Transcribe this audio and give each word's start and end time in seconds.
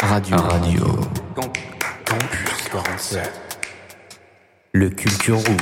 Radio 0.00 0.36
Radio. 0.36 0.84
Campus 1.34 2.68
47. 2.70 3.30
Le 4.72 4.90
Culture 4.90 5.36
Room. 5.36 5.56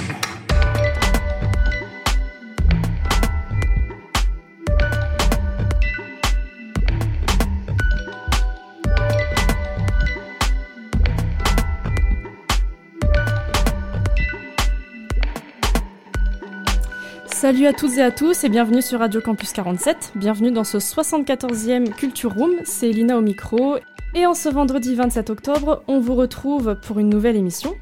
Salut 17.26 17.66
à 17.66 17.72
toutes 17.72 17.96
et 17.96 18.02
à 18.02 18.10
tous 18.10 18.44
et 18.44 18.48
bienvenue 18.48 18.82
sur 18.82 19.00
Radio 19.00 19.20
Campus 19.20 19.52
47. 19.52 20.12
Bienvenue 20.14 20.52
dans 20.52 20.64
ce 20.64 20.78
74e 20.78 21.92
Culture 21.92 22.32
Room. 22.32 22.52
C'est 22.64 22.90
Lina 22.90 23.18
au 23.18 23.20
micro. 23.20 23.78
Et 24.14 24.26
en 24.26 24.34
ce 24.34 24.50
vendredi 24.50 24.94
27 24.94 25.30
octobre, 25.30 25.82
on 25.88 25.98
vous 25.98 26.14
retrouve 26.14 26.76
pour 26.82 26.98
une 26.98 27.08
nouvelle 27.08 27.34
émission. 27.34 27.74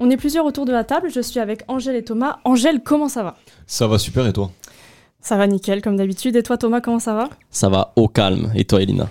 On 0.00 0.10
est 0.10 0.16
plusieurs 0.16 0.44
autour 0.44 0.64
de 0.64 0.72
la 0.72 0.82
table. 0.82 1.08
Je 1.08 1.20
suis 1.20 1.38
avec 1.38 1.62
Angèle 1.68 1.94
et 1.94 2.02
Thomas. 2.02 2.40
Angèle, 2.44 2.82
comment 2.82 3.08
ça 3.08 3.22
va? 3.22 3.36
Ça 3.68 3.86
va 3.86 3.98
super 3.98 4.26
et 4.26 4.32
toi? 4.32 4.50
Ça 5.20 5.36
va 5.36 5.46
nickel 5.46 5.80
comme 5.80 5.96
d'habitude. 5.96 6.34
Et 6.34 6.42
toi 6.42 6.58
Thomas, 6.58 6.80
comment 6.80 6.98
ça 6.98 7.14
va? 7.14 7.28
Ça 7.50 7.68
va 7.68 7.92
au 7.94 8.08
calme. 8.08 8.50
Et 8.56 8.64
toi 8.64 8.82
Elina? 8.82 9.08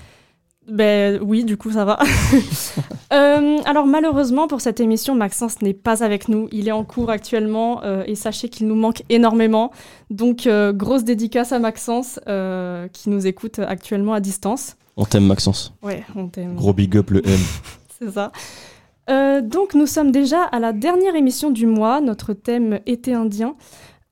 Ben 0.69 1.19
oui, 1.21 1.45
du 1.45 1.55
coup 1.55 1.71
ça 1.71 1.85
va. 1.85 1.99
Euh, 3.13 3.57
alors 3.65 3.87
malheureusement 3.87 4.47
pour 4.47 4.61
cette 4.61 4.79
émission, 4.79 5.15
Maxence 5.15 5.61
n'est 5.61 5.73
pas 5.73 6.01
avec 6.01 6.29
nous. 6.29 6.47
Il 6.53 6.69
est 6.69 6.71
en 6.71 6.85
cours 6.85 7.09
actuellement 7.09 7.83
euh, 7.83 8.03
et 8.05 8.15
sachez 8.15 8.47
qu'il 8.47 8.67
nous 8.67 8.75
manque 8.75 9.03
énormément. 9.09 9.71
Donc 10.09 10.47
euh, 10.47 10.71
grosse 10.71 11.03
dédicace 11.03 11.51
à 11.51 11.59
Maxence 11.59 12.21
euh, 12.29 12.87
qui 12.87 13.09
nous 13.09 13.27
écoute 13.27 13.59
actuellement 13.59 14.13
à 14.13 14.21
distance. 14.21 14.77
On 15.01 15.05
t'aime 15.05 15.25
Maxence. 15.25 15.73
Ouais, 15.81 16.03
on 16.15 16.27
t'aime. 16.27 16.53
Gros 16.55 16.73
big 16.73 16.95
up 16.95 17.09
le 17.09 17.27
M. 17.27 17.39
C'est 17.99 18.11
ça. 18.11 18.31
Euh, 19.09 19.41
donc 19.41 19.73
nous 19.73 19.87
sommes 19.87 20.11
déjà 20.11 20.43
à 20.43 20.59
la 20.59 20.73
dernière 20.73 21.15
émission 21.15 21.49
du 21.49 21.65
mois, 21.65 22.01
notre 22.01 22.33
thème 22.33 22.81
été 22.85 23.15
indien, 23.15 23.55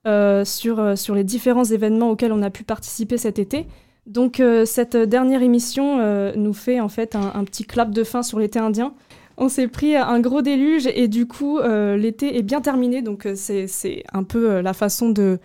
euh, 0.08 0.44
sur, 0.44 0.80
euh, 0.80 0.96
sur 0.96 1.14
les 1.14 1.24
différents 1.24 1.64
événements 1.64 2.10
auxquels 2.10 2.32
on 2.34 2.42
a 2.42 2.50
pu 2.50 2.64
participer 2.64 3.20
cet 3.20 3.38
été. 3.38 3.68
Donc 4.08 4.40
euh, 4.40 4.66
cette 4.66 4.98
dernière 4.98 5.44
émission 5.44 6.00
euh, 6.00 6.34
nous 6.36 6.54
fait 6.54 6.80
en 6.80 6.90
fait 6.90 7.16
un, 7.16 7.34
un 7.36 7.44
petit 7.44 7.66
clap 7.66 7.92
de 7.92 8.04
fin 8.04 8.24
sur 8.24 8.40
l'été 8.40 8.58
indien. 8.58 8.96
On 9.38 9.48
s'est 9.48 9.68
pris 9.68 9.96
un 9.96 10.20
gros 10.20 10.42
déluge 10.42 10.88
et 10.88 11.08
du 11.08 11.28
coup 11.28 11.60
euh, 11.60 11.98
l'été 11.98 12.36
est 12.36 12.42
bien 12.42 12.62
terminé, 12.62 13.04
donc 13.04 13.28
c'est 13.36 13.68
c'est 13.68 14.04
un 14.12 14.24
peu 14.24 14.60
la 14.60 14.74
façon 14.74 15.10
de, 15.12 15.38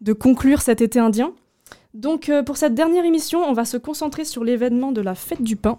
de 0.00 0.14
conclure 0.14 0.62
cet 0.62 0.80
été 0.80 0.98
indien. 0.98 1.34
Donc 1.96 2.28
euh, 2.28 2.42
pour 2.42 2.58
cette 2.58 2.74
dernière 2.74 3.06
émission, 3.06 3.42
on 3.42 3.54
va 3.54 3.64
se 3.64 3.78
concentrer 3.78 4.26
sur 4.26 4.44
l'événement 4.44 4.92
de 4.92 5.00
la 5.00 5.14
fête 5.14 5.42
du 5.42 5.56
pain 5.56 5.78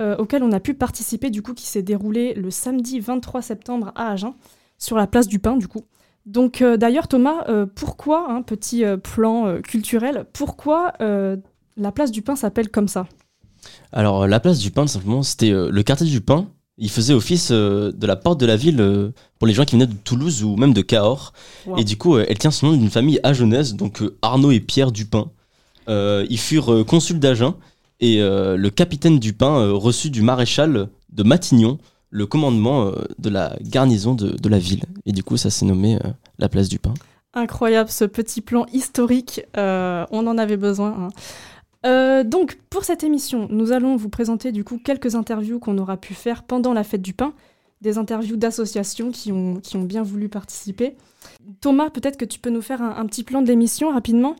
euh, 0.00 0.16
auquel 0.16 0.42
on 0.42 0.52
a 0.52 0.60
pu 0.60 0.74
participer, 0.74 1.28
du 1.28 1.42
coup, 1.42 1.52
qui 1.52 1.66
s'est 1.66 1.82
déroulé 1.82 2.32
le 2.34 2.50
samedi 2.50 3.00
23 3.00 3.42
septembre 3.42 3.92
à 3.96 4.12
Agen, 4.12 4.34
sur 4.78 4.96
la 4.96 5.06
place 5.06 5.26
du 5.26 5.40
pain, 5.40 5.56
du 5.56 5.68
coup. 5.68 5.84
Donc, 6.24 6.62
euh, 6.62 6.76
d'ailleurs, 6.76 7.08
Thomas, 7.08 7.44
pourquoi, 7.74 8.30
un 8.30 8.42
petit 8.42 8.84
euh, 8.84 8.96
plan 8.96 9.60
culturel, 9.60 10.24
pourquoi 10.32 10.92
la 11.00 11.92
place 11.92 12.12
du 12.12 12.22
pain 12.22 12.34
s'appelle 12.34 12.70
comme 12.70 12.88
ça? 12.88 13.06
Alors 13.92 14.26
la 14.26 14.40
place 14.40 14.60
du 14.60 14.70
pain, 14.70 14.82
tout 14.82 14.92
simplement, 14.92 15.22
c'était 15.22 15.50
le 15.50 15.82
quartier 15.82 16.06
du 16.06 16.20
pain. 16.20 16.48
Il 16.76 16.90
faisait 16.90 17.12
office 17.12 17.50
de 17.50 18.06
la 18.06 18.16
porte 18.16 18.40
de 18.40 18.46
la 18.46 18.56
ville 18.56 19.12
pour 19.38 19.48
les 19.48 19.54
gens 19.54 19.64
qui 19.64 19.74
venaient 19.74 19.86
de 19.86 19.94
Toulouse 19.94 20.44
ou 20.44 20.56
même 20.56 20.72
de 20.72 20.80
Cahors. 20.80 21.32
Wow. 21.66 21.76
Et 21.76 21.84
du 21.84 21.96
coup, 21.96 22.18
elle 22.18 22.38
tient 22.38 22.52
son 22.52 22.68
nom 22.68 22.76
d'une 22.76 22.90
famille 22.90 23.18
agenaise, 23.24 23.74
donc 23.74 24.02
Arnaud 24.22 24.52
et 24.52 24.60
Pierre 24.60 24.92
Dupin. 24.92 25.30
Euh, 25.88 26.26
ils 26.28 26.38
furent 26.38 26.72
euh, 26.72 26.84
consuls 26.84 27.18
d'Agen 27.18 27.54
et 28.00 28.20
euh, 28.20 28.56
le 28.56 28.70
capitaine 28.70 29.18
Dupin 29.18 29.70
reçut 29.72 30.10
du 30.10 30.22
maréchal 30.22 30.88
de 31.10 31.22
Matignon 31.22 31.78
le 32.10 32.26
commandement 32.26 32.90
de 33.18 33.28
la 33.28 33.54
garnison 33.60 34.14
de, 34.14 34.48
la 34.48 34.58
ville. 34.58 34.82
Et 35.04 35.12
du 35.12 35.22
coup, 35.22 35.36
ça 35.36 35.50
s'est 35.50 35.66
nommé 35.66 35.98
la 36.38 36.48
place 36.48 36.70
du 36.70 36.78
pain. 36.78 36.94
Incroyable, 37.34 37.90
ce 37.90 38.06
petit 38.06 38.40
plan 38.40 38.64
historique, 38.72 39.42
on 39.54 40.06
en 40.26 40.38
avait 40.38 40.56
besoin. 40.56 41.10
hein. 41.84 42.24
Donc, 42.24 42.58
pour 42.70 42.84
cette 42.84 43.04
émission, 43.04 43.46
nous 43.50 43.72
allons 43.72 43.96
vous 43.96 44.08
présenter 44.08 44.52
du 44.52 44.64
coup 44.64 44.80
quelques 44.82 45.16
interviews 45.16 45.58
qu'on 45.58 45.76
aura 45.76 45.98
pu 45.98 46.14
faire 46.14 46.44
pendant 46.44 46.72
la 46.72 46.82
fête 46.82 47.02
du 47.02 47.12
pain, 47.12 47.34
des 47.82 47.98
interviews 47.98 48.36
d'associations 48.36 49.10
qui 49.10 49.30
ont, 49.30 49.56
qui 49.56 49.76
ont 49.76 49.82
bien 49.82 50.02
voulu 50.02 50.30
participer. 50.30 50.96
Thomas, 51.60 51.90
peut-être 51.90 52.16
que 52.16 52.24
tu 52.24 52.38
peux 52.38 52.48
nous 52.48 52.62
faire 52.62 52.80
un, 52.80 52.96
un 52.96 53.04
petit 53.04 53.22
plan 53.22 53.42
de 53.42 53.48
l'émission 53.48 53.92
rapidement? 53.92 54.34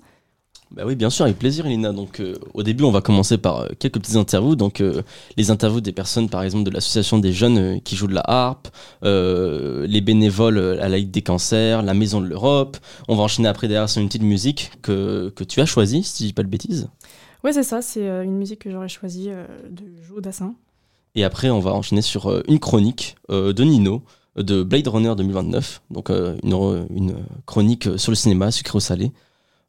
Bah 0.71 0.83
oui, 0.85 0.97
bien 0.97 1.09
sûr, 1.09 1.25
avec 1.25 1.39
plaisir, 1.39 1.65
Elina. 1.65 1.93
Donc, 1.93 2.21
euh, 2.21 2.35
au 2.53 2.63
début, 2.63 2.85
on 2.85 2.91
va 2.91 3.01
commencer 3.01 3.39
par 3.39 3.61
euh, 3.61 3.69
quelques 3.79 3.99
petites 4.01 4.17
interviews. 4.17 4.55
Donc, 4.55 4.83
euh, 4.83 5.03
les 5.39 5.51
interviews 5.51 5.81
des 5.81 5.93
personnes, 5.93 6.29
par 6.29 6.43
exemple, 6.43 6.65
de 6.65 6.71
l'association 6.71 7.19
des 7.19 7.33
jeunes 7.33 7.81
qui 7.81 7.97
jouent 7.97 8.07
de 8.07 8.15
la 8.15 8.25
harpe, 8.27 8.69
les 9.03 10.01
bénévoles 10.03 10.79
à 10.81 10.89
la 10.89 10.99
Ligue 10.99 11.11
des 11.11 11.23
cancers, 11.23 11.83
la 11.83 11.95
Maison 11.95 12.21
de 12.21 12.27
l'Europe. 12.27 12.77
On 13.09 13.17
va 13.17 13.23
enchaîner 13.23 13.49
après 13.49 13.67
derrière 13.67 13.89
sur 13.89 14.03
une 14.03 14.09
petite 14.09 14.23
musique 14.23 14.73
que, 14.83 15.31
que 15.35 15.43
tu 15.43 15.61
as 15.61 15.67
choisie, 15.67 16.03
si 16.03 16.25
je 16.25 16.29
dis 16.29 16.33
pas 16.35 16.43
de 16.43 16.49
bêtises. 16.49 16.89
Ouais, 17.45 17.53
c'est 17.53 17.63
ça, 17.63 17.81
c'est 17.81 18.07
une 18.07 18.37
musique 18.37 18.59
que 18.59 18.71
j'aurais 18.71 18.89
choisie 18.89 19.29
de 19.29 19.85
Joe 20.07 20.21
Dassin. 20.21 20.55
Et 21.15 21.25
après, 21.25 21.49
on 21.49 21.61
va 21.61 21.73
enchaîner 21.73 22.03
sur 22.03 22.43
une 22.47 22.59
chronique 22.59 23.17
de 23.31 23.65
Nino 23.65 24.03
de 24.37 24.63
Blade 24.63 24.89
Runner 24.89 25.15
2029. 25.17 25.83
Donc, 25.91 26.11
une, 26.11 26.87
une 26.95 27.17
chronique 27.47 27.89
sur 27.97 28.13
le 28.13 28.17
cinéma, 28.17 28.51
sucré 28.51 28.77
ou 28.77 28.81
salé. 28.81 29.13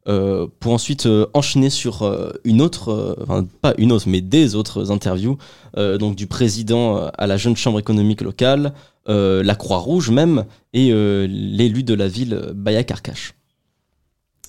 Euh, 0.08 0.46
pour 0.60 0.72
ensuite 0.72 1.04
euh, 1.04 1.26
enchaîner 1.34 1.68
sur 1.68 2.02
euh, 2.02 2.32
une 2.44 2.62
autre, 2.62 2.88
euh, 2.88 3.14
enfin 3.22 3.46
pas 3.60 3.74
une 3.76 3.92
autre, 3.92 4.08
mais 4.08 4.22
des 4.22 4.54
autres 4.54 4.90
interviews, 4.90 5.36
euh, 5.76 5.98
donc 5.98 6.16
du 6.16 6.26
président 6.26 7.10
à 7.18 7.26
la 7.26 7.36
jeune 7.36 7.54
chambre 7.54 7.78
économique 7.78 8.22
locale, 8.22 8.72
euh, 9.10 9.42
la 9.42 9.54
Croix-Rouge 9.54 10.10
même, 10.10 10.46
et 10.72 10.90
euh, 10.90 11.26
l'élu 11.28 11.82
de 11.82 11.92
la 11.92 12.08
ville, 12.08 12.52
Baya. 12.54 12.82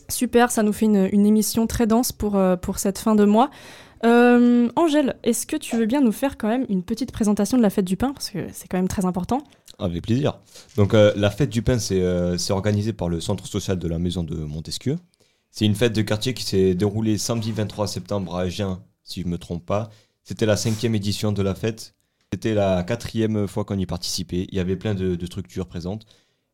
Super, 0.07 0.51
ça 0.51 0.63
nous 0.63 0.73
fait 0.73 0.85
une, 0.85 1.09
une 1.11 1.25
émission 1.25 1.67
très 1.67 1.85
dense 1.85 2.13
pour, 2.13 2.37
euh, 2.37 2.55
pour 2.55 2.79
cette 2.79 2.97
fin 2.97 3.15
de 3.15 3.25
mois. 3.25 3.49
Euh, 4.05 4.69
Angèle, 4.75 5.17
est-ce 5.23 5.45
que 5.45 5.57
tu 5.57 5.75
veux 5.75 5.85
bien 5.85 6.01
nous 6.01 6.11
faire 6.11 6.37
quand 6.37 6.47
même 6.47 6.65
une 6.69 6.81
petite 6.81 7.11
présentation 7.11 7.57
de 7.57 7.61
la 7.61 7.69
fête 7.69 7.85
du 7.85 7.97
pain? 7.97 8.13
Parce 8.13 8.29
que 8.29 8.47
c'est 8.51 8.67
quand 8.67 8.77
même 8.77 8.87
très 8.87 9.05
important. 9.05 9.43
Avec 9.79 10.03
plaisir. 10.03 10.39
Donc 10.77 10.93
euh, 10.93 11.11
la 11.15 11.29
fête 11.29 11.49
du 11.49 11.61
pain, 11.61 11.77
c'est 11.77 12.01
euh, 12.01 12.37
c'est 12.37 12.53
organisé 12.53 12.93
par 12.93 13.09
le 13.09 13.19
centre 13.19 13.45
social 13.47 13.77
de 13.77 13.87
la 13.87 13.99
maison 13.99 14.23
de 14.23 14.35
Montesquieu. 14.35 14.97
C'est 15.51 15.65
une 15.65 15.75
fête 15.75 15.93
de 15.93 16.01
quartier 16.01 16.33
qui 16.33 16.43
s'est 16.43 16.73
déroulée 16.75 17.17
samedi 17.17 17.51
23 17.51 17.85
septembre 17.85 18.37
à 18.37 18.43
Agen, 18.43 18.79
si 19.03 19.21
je 19.21 19.27
me 19.27 19.37
trompe 19.37 19.65
pas. 19.65 19.89
C'était 20.23 20.45
la 20.45 20.55
cinquième 20.55 20.95
édition 20.95 21.33
de 21.33 21.41
la 21.41 21.55
fête. 21.55 21.93
C'était 22.31 22.53
la 22.53 22.83
quatrième 22.83 23.49
fois 23.49 23.65
qu'on 23.65 23.77
y 23.77 23.85
participait. 23.85 24.47
Il 24.49 24.55
y 24.55 24.59
avait 24.59 24.77
plein 24.77 24.95
de, 24.95 25.25
structures 25.25 25.67
présentes 25.67 26.05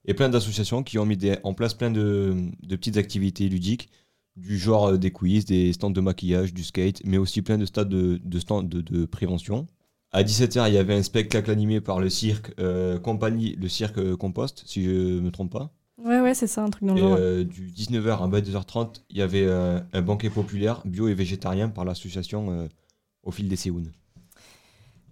et 0.05 0.15
plein 0.15 0.29
d'associations 0.29 0.81
qui 0.81 0.97
ont 0.97 1.05
mis 1.05 1.19
en 1.43 1.53
place 1.53 1.75
plein 1.75 1.91
de, 1.91 2.49
petites 2.67 2.97
activités 2.97 3.47
ludiques, 3.49 3.89
du 4.35 4.57
genre 4.57 4.87
euh, 4.87 4.97
des 4.97 5.11
quiz, 5.11 5.45
des 5.45 5.73
stands 5.73 5.91
de 5.91 6.01
maquillage, 6.01 6.53
du 6.53 6.63
skate, 6.63 7.01
mais 7.05 7.17
aussi 7.17 7.43
plein 7.43 7.57
de 7.57 7.65
stades 7.65 7.89
de, 7.89 8.39
stands 8.39 8.63
de, 8.63 9.05
prévention. 9.05 9.67
À 10.11 10.23
17h, 10.23 10.69
il 10.69 10.73
y 10.73 10.77
avait 10.77 10.95
un 10.95 11.03
spectacle 11.03 11.51
animé 11.51 11.81
par 11.81 11.99
le 11.99 12.09
cirque 12.09 12.53
euh, 12.59 12.97
Compagnie, 12.97 13.55
le 13.55 13.67
cirque 13.67 13.97
euh, 13.99 14.15
Compost, 14.15 14.63
si 14.65 14.83
je 14.83 15.19
me 15.19 15.29
trompe 15.29 15.51
pas. 15.51 15.76
Ouais, 16.03 16.19
ouais, 16.21 16.33
c'est 16.35 16.47
ça, 16.47 16.63
un 16.63 16.69
truc 16.69 16.83
dans 16.85 16.93
le 16.93 16.99
genre. 16.99 17.17
euh, 17.19 17.43
du 17.43 17.69
19h 17.71 18.23
à 18.23 18.27
22h30, 18.27 19.01
il 19.09 19.17
y 19.17 19.21
avait 19.21 19.45
euh, 19.47 19.79
un 19.93 20.01
banquet 20.01 20.29
populaire 20.29 20.81
bio 20.85 21.07
et 21.07 21.13
végétarien 21.15 21.69
par 21.69 21.85
l'association 21.85 22.51
euh, 22.51 22.67
Au 23.23 23.31
fil 23.31 23.47
des 23.49 23.55
Séounes. 23.55 23.91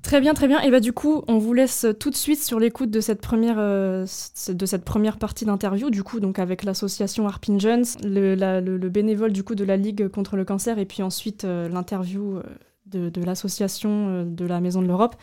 Très 0.04 0.22
bien, 0.22 0.36
très 0.36 0.48
bien. 0.48 0.62
Et 0.62 0.70
bah 0.70 0.80
du 0.80 0.94
coup, 0.94 1.24
on 1.28 1.40
vous 1.40 1.54
laisse 1.54 1.88
tout 2.00 2.12
de 2.12 2.16
suite 2.16 2.40
sur 2.44 2.60
l'écoute 2.60 2.92
de 2.92 3.02
cette 3.02 3.22
première 3.22 3.56
de 3.58 4.06
cette 4.06 4.86
première 4.86 5.18
partie 5.18 5.46
d'interview. 5.46 5.90
Du 5.90 6.04
coup, 6.04 6.20
donc 6.20 6.38
avec 6.38 6.64
l'association 6.64 7.28
Harpin 7.28 7.58
Jones, 7.58 7.86
le, 8.04 8.36
la- 8.36 8.62
le- 8.62 8.78
le 8.78 8.90
bénévole 8.90 9.32
du 9.34 9.44
coup 9.44 9.56
de 9.56 9.64
la 9.64 9.78
Ligue 9.78 10.08
contre 10.10 10.36
le 10.36 10.46
cancer, 10.46 10.78
et 10.78 10.86
puis 10.86 11.02
ensuite 11.02 11.44
l'interview 11.44 12.40
de, 12.86 13.10
de 13.10 13.24
l'association 13.24 14.24
de 14.26 14.46
la 14.46 14.62
Maison 14.62 14.84
de 14.84 14.88
l'Europe. 14.88 15.16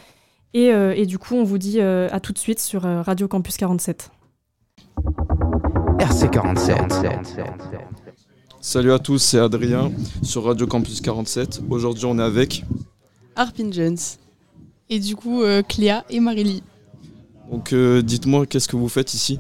Et, 0.55 0.67
et 0.71 1.07
du 1.07 1.17
coup, 1.19 1.37
on 1.37 1.45
vous 1.45 1.59
dit 1.59 1.81
à 1.81 2.19
tout 2.19 2.33
de 2.33 2.39
suite 2.39 2.59
sur 2.59 2.83
Radio 2.83 3.29
Campus 3.29 3.57
47. 3.59 4.11
RC47. 6.03 7.45
Salut 8.61 8.93
à 8.93 8.99
tous, 8.99 9.19
c'est 9.19 9.39
Adrien 9.39 9.93
sur 10.25 10.43
Radio 10.43 10.67
Campus 10.67 11.01
47. 11.01 11.63
Aujourd'hui, 11.71 12.07
on 12.07 12.19
est 12.19 12.23
avec. 12.23 12.65
Harpin 13.37 13.71
Jones. 13.71 13.99
Et 14.91 14.99
du 14.99 15.15
coup, 15.15 15.43
euh, 15.43 15.63
Cléa 15.63 16.05
et 16.11 16.19
Marily. 16.19 16.65
Donc, 17.53 17.73
euh, 17.73 18.03
dites-moi, 18.03 18.47
qu'est-ce 18.47 18.67
que 18.67 18.75
vous 18.75 18.89
faites 18.89 19.15
ici? 19.15 19.39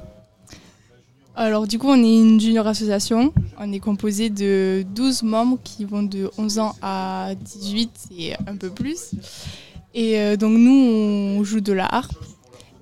Alors, 1.34 1.66
du 1.66 1.80
coup, 1.80 1.88
on 1.88 2.00
est 2.00 2.16
une 2.16 2.40
junior 2.40 2.64
association. 2.68 3.34
On 3.58 3.72
est 3.72 3.80
composé 3.80 4.30
de 4.30 4.84
12 4.94 5.24
membres 5.24 5.58
qui 5.64 5.84
vont 5.84 6.04
de 6.04 6.30
11 6.38 6.60
ans 6.60 6.76
à 6.80 7.32
18 7.40 7.90
et 8.16 8.34
un 8.46 8.56
peu 8.56 8.70
plus. 8.70 9.10
Et 9.94 10.20
euh, 10.20 10.36
donc, 10.36 10.56
nous, 10.56 10.70
on 10.70 11.42
joue 11.42 11.60
de 11.60 11.72
la 11.72 11.92
harpe. 11.92 12.14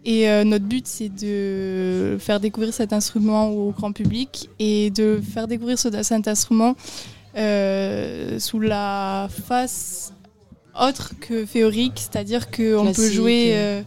Et 0.04 0.28
euh, 0.30 0.44
notre 0.44 0.64
but, 0.64 0.86
c'est 0.86 1.10
de 1.10 2.16
faire 2.18 2.40
découvrir 2.40 2.72
cet 2.72 2.92
instrument 2.92 3.50
au 3.50 3.70
grand 3.72 3.92
public 3.92 4.48
et 4.58 4.90
de 4.90 5.20
faire 5.20 5.46
découvrir 5.46 5.78
ce- 5.78 6.02
cet 6.02 6.26
instrument 6.26 6.74
euh, 7.36 8.38
sous 8.38 8.60
la 8.60 9.28
face 9.46 10.12
autre 10.80 11.12
que 11.20 11.44
féerique, 11.46 11.98
c'est-à-dire 11.98 12.50
qu'on 12.50 12.92
peut 12.94 13.10
jouer 13.10 13.50
euh, 13.54 13.82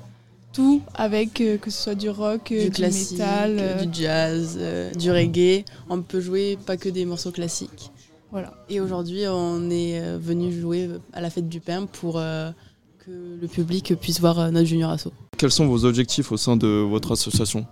tout 0.53 0.81
avec, 0.93 1.33
que 1.33 1.69
ce 1.71 1.83
soit 1.83 1.95
du 1.95 2.09
rock, 2.09 2.49
du 2.49 2.69
du, 2.69 2.81
métal. 2.81 3.87
du 3.87 4.01
jazz, 4.03 4.59
du 4.97 5.11
reggae. 5.11 5.65
On 5.89 6.01
peut 6.01 6.21
jouer 6.21 6.57
pas 6.65 6.77
que 6.77 6.89
des 6.89 7.05
morceaux 7.05 7.31
classiques. 7.31 7.89
Voilà. 8.31 8.53
Et 8.69 8.79
aujourd'hui, 8.79 9.23
on 9.27 9.69
est 9.71 9.99
venu 10.17 10.51
jouer 10.53 10.89
à 11.13 11.21
la 11.21 11.29
fête 11.31 11.49
du 11.49 11.59
pain 11.59 11.85
pour 11.85 12.13
que 12.15 13.11
le 13.41 13.47
public 13.47 13.93
puisse 13.99 14.19
voir 14.19 14.51
notre 14.51 14.65
junior 14.67 14.91
asso. 14.91 15.07
Quels 15.43 15.51
sont 15.51 15.67
vos 15.67 15.83
objectifs 15.83 16.31
au 16.31 16.37
sein 16.37 16.55
de 16.55 16.67
votre 16.67 17.11
association 17.11 17.65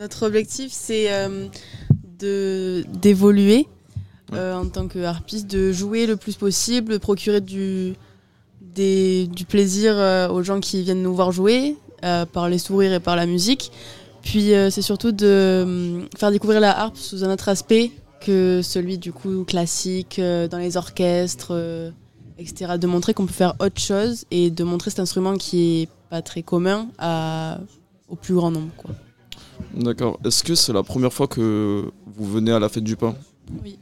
Notre 0.00 0.24
objectif, 0.24 0.72
c'est 0.72 1.12
euh, 1.12 1.48
de 2.18 2.86
d'évoluer 3.02 3.68
euh, 4.32 4.54
en 4.54 4.66
tant 4.66 4.88
que 4.88 5.00
harpiste, 5.00 5.46
de 5.46 5.72
jouer 5.72 6.06
le 6.06 6.16
plus 6.16 6.36
possible, 6.36 6.94
de 6.94 6.96
procurer 6.96 7.42
du, 7.42 7.92
des- 8.62 9.26
du 9.26 9.44
plaisir 9.44 9.92
euh, 9.98 10.30
aux 10.30 10.42
gens 10.42 10.58
qui 10.58 10.80
viennent 10.84 11.02
nous 11.02 11.14
voir 11.14 11.32
jouer, 11.32 11.76
par 12.32 12.48
les 12.48 12.56
sourires 12.56 12.94
et 12.94 13.00
par 13.00 13.14
la 13.14 13.26
musique. 13.26 13.70
Puis 14.22 14.52
c'est 14.70 14.80
surtout 14.80 15.12
de 15.12 16.00
faire 16.16 16.30
découvrir 16.30 16.60
la 16.60 16.80
harpe 16.80 16.96
sous 16.96 17.24
un 17.24 17.30
autre 17.30 17.50
aspect 17.50 17.90
que 18.22 18.62
celui 18.62 18.96
du 18.96 19.12
coup 19.12 19.44
classique 19.44 20.18
dans 20.18 20.56
les 20.56 20.78
orchestres, 20.78 21.92
etc. 22.38 22.78
De 22.78 22.86
montrer 22.86 23.14
qu'on 23.14 23.26
peut 23.26 23.32
faire 23.32 23.54
autre 23.60 23.80
chose 23.80 24.24
et 24.30 24.50
de 24.50 24.64
montrer 24.64 24.90
cet 24.90 25.00
instrument 25.00 25.36
qui 25.36 25.82
est 25.82 25.88
pas 26.10 26.22
très 26.22 26.42
commun 26.42 26.88
à, 26.98 27.58
au 28.08 28.16
plus 28.16 28.34
grand 28.34 28.50
nombre. 28.50 28.70
Quoi. 28.76 28.90
D'accord. 29.74 30.18
Est-ce 30.24 30.44
que 30.44 30.54
c'est 30.54 30.72
la 30.72 30.82
première 30.82 31.12
fois 31.12 31.26
que 31.26 31.90
vous 32.06 32.30
venez 32.30 32.52
à 32.52 32.58
la 32.58 32.68
fête 32.68 32.84
du 32.84 32.96
pain? 32.96 33.14
Oui. 33.62 33.78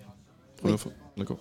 Première 0.60 0.80
fois. 0.80 0.92
D'accord. 1.16 1.38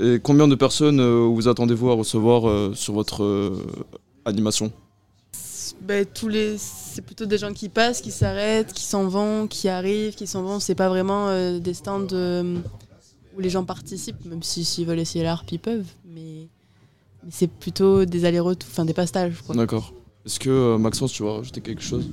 Et 0.00 0.20
combien 0.22 0.48
de 0.48 0.54
personnes 0.54 1.00
euh, 1.00 1.26
vous 1.26 1.48
attendez-vous 1.48 1.90
à 1.90 1.94
recevoir 1.94 2.48
euh, 2.48 2.72
sur 2.74 2.94
votre 2.94 3.22
euh, 3.22 3.66
animation? 4.24 4.72
Ben, 5.80 6.06
tous 6.06 6.28
les 6.28 6.56
c'est 6.58 7.02
plutôt 7.02 7.26
des 7.26 7.38
gens 7.38 7.52
qui 7.52 7.68
passent 7.68 8.00
qui 8.00 8.10
s'arrêtent 8.12 8.72
qui 8.72 8.84
s'en 8.84 9.08
vont 9.08 9.46
qui 9.48 9.68
arrivent 9.68 10.14
qui 10.14 10.26
s'en 10.26 10.42
vont 10.42 10.60
c'est 10.60 10.76
pas 10.76 10.88
vraiment 10.88 11.58
des 11.58 11.74
stands 11.74 12.06
où 12.06 13.40
les 13.40 13.50
gens 13.50 13.64
participent 13.64 14.24
même 14.24 14.44
si 14.44 14.64
s'ils 14.64 14.86
veulent 14.86 15.00
essayer 15.00 15.24
l'harpe 15.24 15.50
ils 15.50 15.58
peuvent 15.58 15.88
mais, 16.14 16.48
mais 17.24 17.30
c'est 17.30 17.48
plutôt 17.50 18.04
des 18.04 18.24
allers-retours 18.24 18.68
enfin 18.72 18.84
des 18.84 18.94
pastages 18.94 19.40
quoi. 19.46 19.54
D'accord. 19.54 19.92
Est-ce 20.26 20.38
que 20.38 20.50
euh, 20.50 20.78
Maxence, 20.78 21.12
tu 21.12 21.22
vas 21.22 21.34
rajouter 21.38 21.60
quelque 21.60 21.82
chose? 21.82 22.10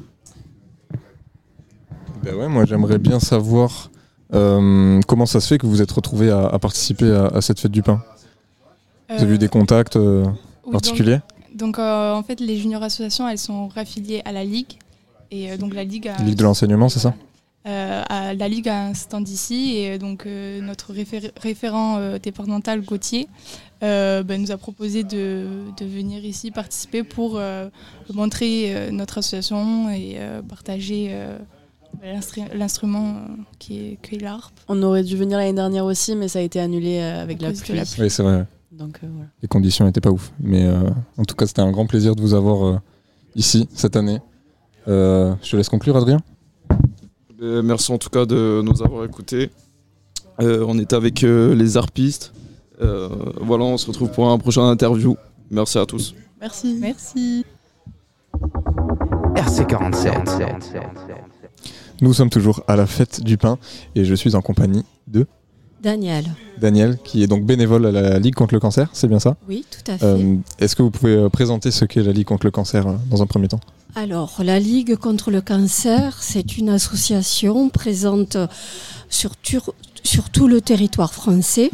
Ben 2.23 2.35
ouais, 2.35 2.47
moi 2.47 2.65
j'aimerais 2.65 2.97
bien 2.97 3.19
savoir 3.19 3.91
euh, 4.33 4.99
comment 5.07 5.25
ça 5.25 5.39
se 5.39 5.47
fait 5.47 5.57
que 5.57 5.65
vous 5.67 5.81
êtes 5.81 5.91
retrouvé 5.91 6.29
à, 6.29 6.47
à 6.47 6.59
participer 6.59 7.11
à, 7.11 7.27
à 7.27 7.41
cette 7.41 7.59
fête 7.59 7.71
du 7.71 7.81
pain? 7.83 8.01
Vous 9.09 9.15
avez 9.23 9.31
Euh, 9.31 9.35
eu 9.35 9.37
des 9.37 9.47
contacts 9.47 9.95
euh, 9.95 10.25
oui, 10.65 10.71
particuliers? 10.71 11.19
Donc, 11.53 11.55
donc, 11.55 11.79
euh, 11.79 12.13
en 12.13 12.21
fait, 12.23 12.39
les 12.39 12.57
junior 12.57 12.83
associations, 12.83 13.27
elles 13.27 13.39
sont 13.39 13.67
raffiliées 13.69 14.21
à 14.23 14.31
la 14.31 14.43
Ligue. 14.43 14.73
Et 15.31 15.51
euh, 15.51 15.57
donc 15.57 15.73
la 15.73 15.83
Ligue 15.83 16.07
a, 16.07 16.21
Ligue 16.23 16.37
de 16.37 16.43
l'enseignement, 16.43 16.89
c'est 16.89 16.99
ça? 16.99 17.13
Euh, 17.67 18.03
a- 18.07 18.33
la 18.33 18.47
Ligue 18.47 18.69
a 18.69 18.85
un 18.87 18.93
stand 18.93 19.27
ici 19.27 19.75
et 19.77 19.91
euh, 19.93 19.97
donc 19.97 20.25
euh, 20.25 20.61
notre 20.61 20.93
réfé- 20.93 21.31
référent 21.41 21.97
euh, 21.97 22.17
départemental 22.19 22.81
Gauthier 22.81 23.27
euh, 23.83 24.23
ben, 24.23 24.41
nous 24.41 24.51
a 24.51 24.57
proposé 24.57 25.03
de, 25.03 25.45
de 25.77 25.85
venir 25.85 26.23
ici 26.25 26.51
participer 26.51 27.03
pour 27.03 27.37
euh, 27.37 27.69
montrer 28.13 28.75
euh, 28.75 28.91
notre 28.91 29.17
association 29.19 29.89
et 29.89 30.15
euh, 30.17 30.41
partager 30.41 31.07
euh, 31.11 31.37
ben, 32.01 32.15
l'instru- 32.19 32.41
l'instrument 32.55 33.09
euh, 33.15 33.41
qui 33.57 33.79
est, 33.79 33.97
qui 34.01 34.15
est 34.15 34.19
l'harpe. 34.19 34.53
on 34.67 34.81
aurait 34.83 35.03
dû 35.03 35.15
venir 35.17 35.37
l'année 35.37 35.53
dernière 35.53 35.85
aussi 35.85 36.15
mais 36.15 36.27
ça 36.27 36.39
a 36.39 36.41
été 36.41 36.59
annulé 36.59 36.99
euh, 36.99 37.23
avec 37.23 37.41
la 37.41 37.51
pluie, 37.51 37.79
Oui, 37.99 38.09
c'est 38.09 38.23
vrai. 38.23 38.45
donc 38.71 38.99
euh, 39.03 39.07
voilà. 39.11 39.29
Les 39.41 39.47
conditions 39.47 39.85
n'étaient 39.85 40.01
pas 40.01 40.11
ouf. 40.11 40.31
Mais 40.39 40.65
euh, 40.65 40.89
en 41.17 41.23
tout 41.25 41.35
cas, 41.35 41.47
c'était 41.47 41.61
un 41.61 41.71
grand 41.71 41.87
plaisir 41.87 42.15
de 42.15 42.21
vous 42.21 42.33
avoir 42.33 42.65
euh, 42.65 42.79
ici 43.35 43.67
cette 43.73 43.95
année. 43.95 44.19
Euh, 44.87 45.33
je 45.41 45.51
te 45.51 45.55
laisse 45.57 45.69
conclure, 45.69 45.95
Adrien. 45.97 46.19
Euh, 47.41 47.61
Merci 47.61 47.91
en 47.93 47.97
tout 47.97 48.09
cas 48.09 48.25
de 48.25 48.61
nous 48.63 48.81
avoir 48.81 49.05
écoutés. 49.05 49.49
Euh, 50.41 50.63
on 50.67 50.77
est 50.77 50.93
avec 50.93 51.23
euh, 51.23 51.53
les 51.55 51.77
harpistes. 51.77 52.33
Euh, 52.81 53.09
voilà, 53.41 53.65
on 53.65 53.77
se 53.77 53.87
retrouve 53.87 54.09
pour 54.11 54.29
un 54.29 54.37
prochain 54.37 54.63
interview. 54.69 55.17
Merci 55.51 55.77
à 55.77 55.85
tous. 55.85 56.13
merci 56.39 56.77
Merci. 56.79 57.45
RC47. 59.35 60.81
Nous 62.01 62.13
sommes 62.13 62.29
toujours 62.29 62.63
à 62.67 62.75
la 62.75 62.85
fête 62.87 63.21
du 63.23 63.37
pain 63.37 63.57
et 63.95 64.05
je 64.05 64.15
suis 64.15 64.35
en 64.35 64.41
compagnie 64.41 64.83
de 65.07 65.25
Daniel. 65.81 66.25
Daniel, 66.59 66.97
qui 67.03 67.23
est 67.23 67.27
donc 67.27 67.45
bénévole 67.45 67.85
à 67.85 67.91
la 67.91 68.19
Ligue 68.19 68.35
contre 68.35 68.53
le 68.53 68.59
cancer, 68.59 68.89
c'est 68.93 69.07
bien 69.07 69.19
ça? 69.19 69.37
Oui, 69.47 69.65
tout 69.71 69.91
à 69.91 69.97
fait. 69.97 70.05
Euh, 70.05 70.35
Est-ce 70.59 70.75
que 70.75 70.81
vous 70.83 70.91
pouvez 70.91 71.15
euh, 71.15 71.29
présenter 71.29 71.71
ce 71.71 71.85
qu'est 71.85 72.03
la 72.03 72.11
Ligue 72.11 72.25
contre 72.27 72.45
le 72.45 72.51
cancer 72.51 72.85
euh, 72.87 72.95
dans 73.09 73.21
un 73.21 73.25
premier 73.27 73.47
temps? 73.47 73.61
Alors, 73.95 74.41
la 74.43 74.59
Ligue 74.59 74.95
contre 74.97 75.31
le 75.31 75.39
cancer, 75.41 76.17
c'est 76.21 76.57
une 76.57 76.67
association 76.69 77.69
présente 77.69 78.35
sur, 79.09 79.37
tur- 79.37 79.73
sur 80.03 80.29
tout 80.29 80.47
le 80.47 80.61
territoire 80.61 81.13
français. 81.13 81.71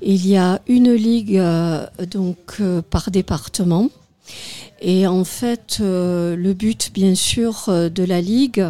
Il 0.00 0.26
y 0.26 0.36
a 0.36 0.60
une 0.68 0.92
ligue 0.92 1.38
euh, 1.38 1.86
donc 2.10 2.56
euh, 2.60 2.82
par 2.82 3.10
département. 3.10 3.88
Et 4.80 5.08
en 5.08 5.24
fait, 5.24 5.78
euh, 5.80 6.36
le 6.36 6.54
but, 6.54 6.92
bien 6.92 7.16
sûr, 7.16 7.64
de 7.68 8.04
la 8.04 8.20
Ligue, 8.20 8.64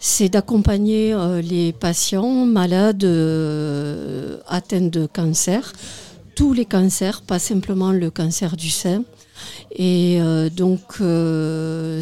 c'est 0.00 0.28
d'accompagner 0.28 1.14
les 1.42 1.72
patients 1.72 2.44
malades 2.44 3.04
atteints 4.48 4.88
de 4.88 5.06
cancer, 5.06 5.72
tous 6.34 6.54
les 6.54 6.64
cancers, 6.64 7.22
pas 7.22 7.38
simplement 7.38 7.92
le 7.92 8.10
cancer 8.10 8.56
du 8.56 8.68
sein. 8.68 9.04
Et 9.76 10.18
donc, 10.56 10.94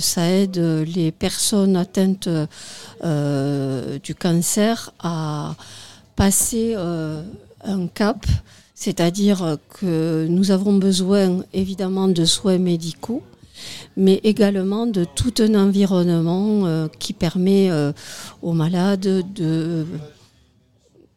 ça 0.00 0.30
aide 0.30 0.86
les 0.94 1.12
personnes 1.12 1.76
atteintes 1.76 2.30
du 4.02 4.14
cancer 4.14 4.92
à 5.00 5.56
passer 6.22 6.74
euh, 6.76 7.20
un 7.64 7.88
cap, 7.88 8.24
c'est-à-dire 8.76 9.58
que 9.80 10.28
nous 10.30 10.52
avons 10.52 10.74
besoin 10.74 11.42
évidemment 11.52 12.06
de 12.06 12.24
soins 12.24 12.58
médicaux, 12.58 13.24
mais 13.96 14.20
également 14.22 14.86
de 14.86 15.02
tout 15.02 15.34
un 15.40 15.56
environnement 15.56 16.64
euh, 16.64 16.86
qui 17.00 17.12
permet 17.12 17.72
euh, 17.72 17.92
aux 18.40 18.52
malades 18.52 19.24
de 19.34 19.84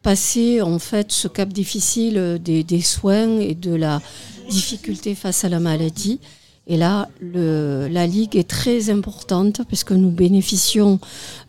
passer 0.02 0.60
en 0.60 0.80
fait 0.80 1.12
ce 1.12 1.28
cap 1.28 1.52
difficile 1.52 2.40
des, 2.42 2.80
soins 2.80 3.38
et 3.38 3.54
de 3.54 3.76
la 3.76 4.02
difficulté 4.50 5.14
face 5.14 5.44
à 5.44 5.48
la 5.48 5.60
maladie. 5.60 6.18
Et 6.66 6.76
là, 6.76 7.08
la 7.22 8.06
Ligue 8.08 8.34
est 8.34 8.50
très 8.50 8.90
importante 8.90 9.60
parce 9.70 9.84
que 9.84 9.94
nous 9.94 10.10
bénéficions 10.10 10.98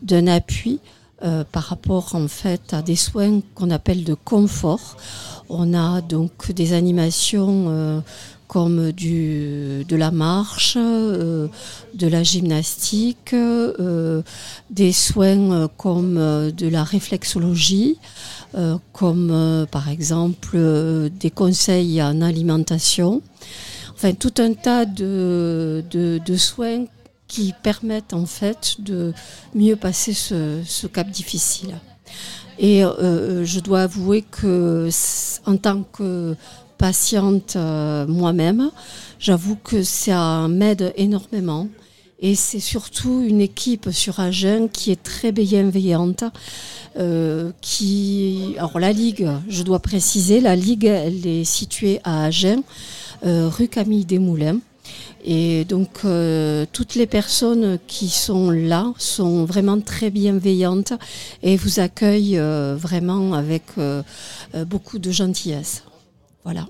d'un 0.03 0.27
appui 0.27 0.79
euh, 1.23 1.43
par 1.51 1.63
rapport 1.63 2.13
en 2.13 2.27
fait 2.27 2.75
à 2.75 2.83
des 2.83 2.95
soins 2.95 3.41
qu'on 3.55 3.71
appelle 3.71 4.03
de 4.03 4.13
confort. 4.13 4.97
On 5.49 5.73
a 5.73 6.01
donc 6.01 6.51
des 6.51 6.73
animations 6.73 7.65
euh, 7.69 8.01
comme 8.47 8.91
du, 8.91 9.83
de 9.89 9.95
la 9.95 10.11
marche, 10.11 10.77
euh, 10.77 11.47
de 11.95 12.07
la 12.07 12.21
gymnastique, 12.21 13.33
des 14.69 14.91
soins 14.91 15.67
comme 15.75 16.17
de 16.51 16.67
la 16.67 16.83
réflexologie, 16.83 17.97
comme 18.93 19.65
par 19.71 19.89
exemple 19.89 20.59
des 21.19 21.31
conseils 21.31 21.99
en 22.01 22.21
alimentation. 22.21 23.23
Enfin, 23.95 24.13
tout 24.13 24.33
un 24.37 24.53
tas 24.53 24.85
de, 24.85 25.83
de 25.91 26.37
soins 26.37 26.85
qui 27.27 27.53
permettent 27.63 28.13
en 28.13 28.25
fait 28.25 28.75
de 28.79 29.13
mieux 29.53 29.75
passer 29.75 30.13
ce, 30.13 30.61
ce 30.65 30.87
cap 30.87 31.09
difficile. 31.09 31.75
Et 32.59 32.83
euh, 32.83 33.45
je 33.45 33.59
dois 33.59 33.81
avouer 33.81 34.21
que 34.23 34.89
en 35.45 35.57
tant 35.57 35.83
que 35.83 36.35
patiente 36.77 37.55
euh, 37.55 38.07
moi-même, 38.07 38.71
j'avoue 39.19 39.57
que 39.57 39.83
ça 39.83 40.47
m'aide 40.47 40.93
énormément. 40.95 41.67
Et 42.19 42.33
c'est 42.33 42.59
surtout 42.59 43.21
une 43.21 43.41
équipe 43.41 43.89
sur 43.91 44.19
Agen 44.19 44.69
qui 44.69 44.91
est 44.91 45.03
très 45.03 45.31
bienveillante. 45.31 46.23
euh, 46.99 47.51
qui, 47.61 48.55
alors 48.57 48.79
la 48.79 48.91
Ligue, 48.91 49.29
je 49.47 49.63
dois 49.63 49.79
préciser, 49.79 50.39
la 50.39 50.55
Ligue, 50.55 50.85
elle 50.85 51.25
est 51.25 51.43
située 51.43 51.99
à 52.03 52.25
Agen, 52.25 52.61
euh, 53.25 53.49
rue 53.49 53.67
Camille 53.67 54.05
Desmoulins. 54.05 54.59
Et 55.29 55.65
donc, 55.65 55.89
euh, 56.05 56.65
toutes 56.71 56.95
les 56.95 57.05
personnes 57.05 57.79
qui 57.85 58.07
sont 58.07 58.49
là 58.49 58.93
sont 58.97 59.43
vraiment 59.43 59.81
très 59.81 60.09
bienveillantes 60.09 60.93
et 61.43 61.57
vous 61.57 61.81
accueillent 61.81 62.39
euh, 62.39 62.77
vraiment 62.79 63.33
avec 63.33 63.63
euh, 63.77 64.03
beaucoup 64.65 64.99
de 64.99 65.11
gentillesse. 65.11 65.83
Voilà. 66.45 66.69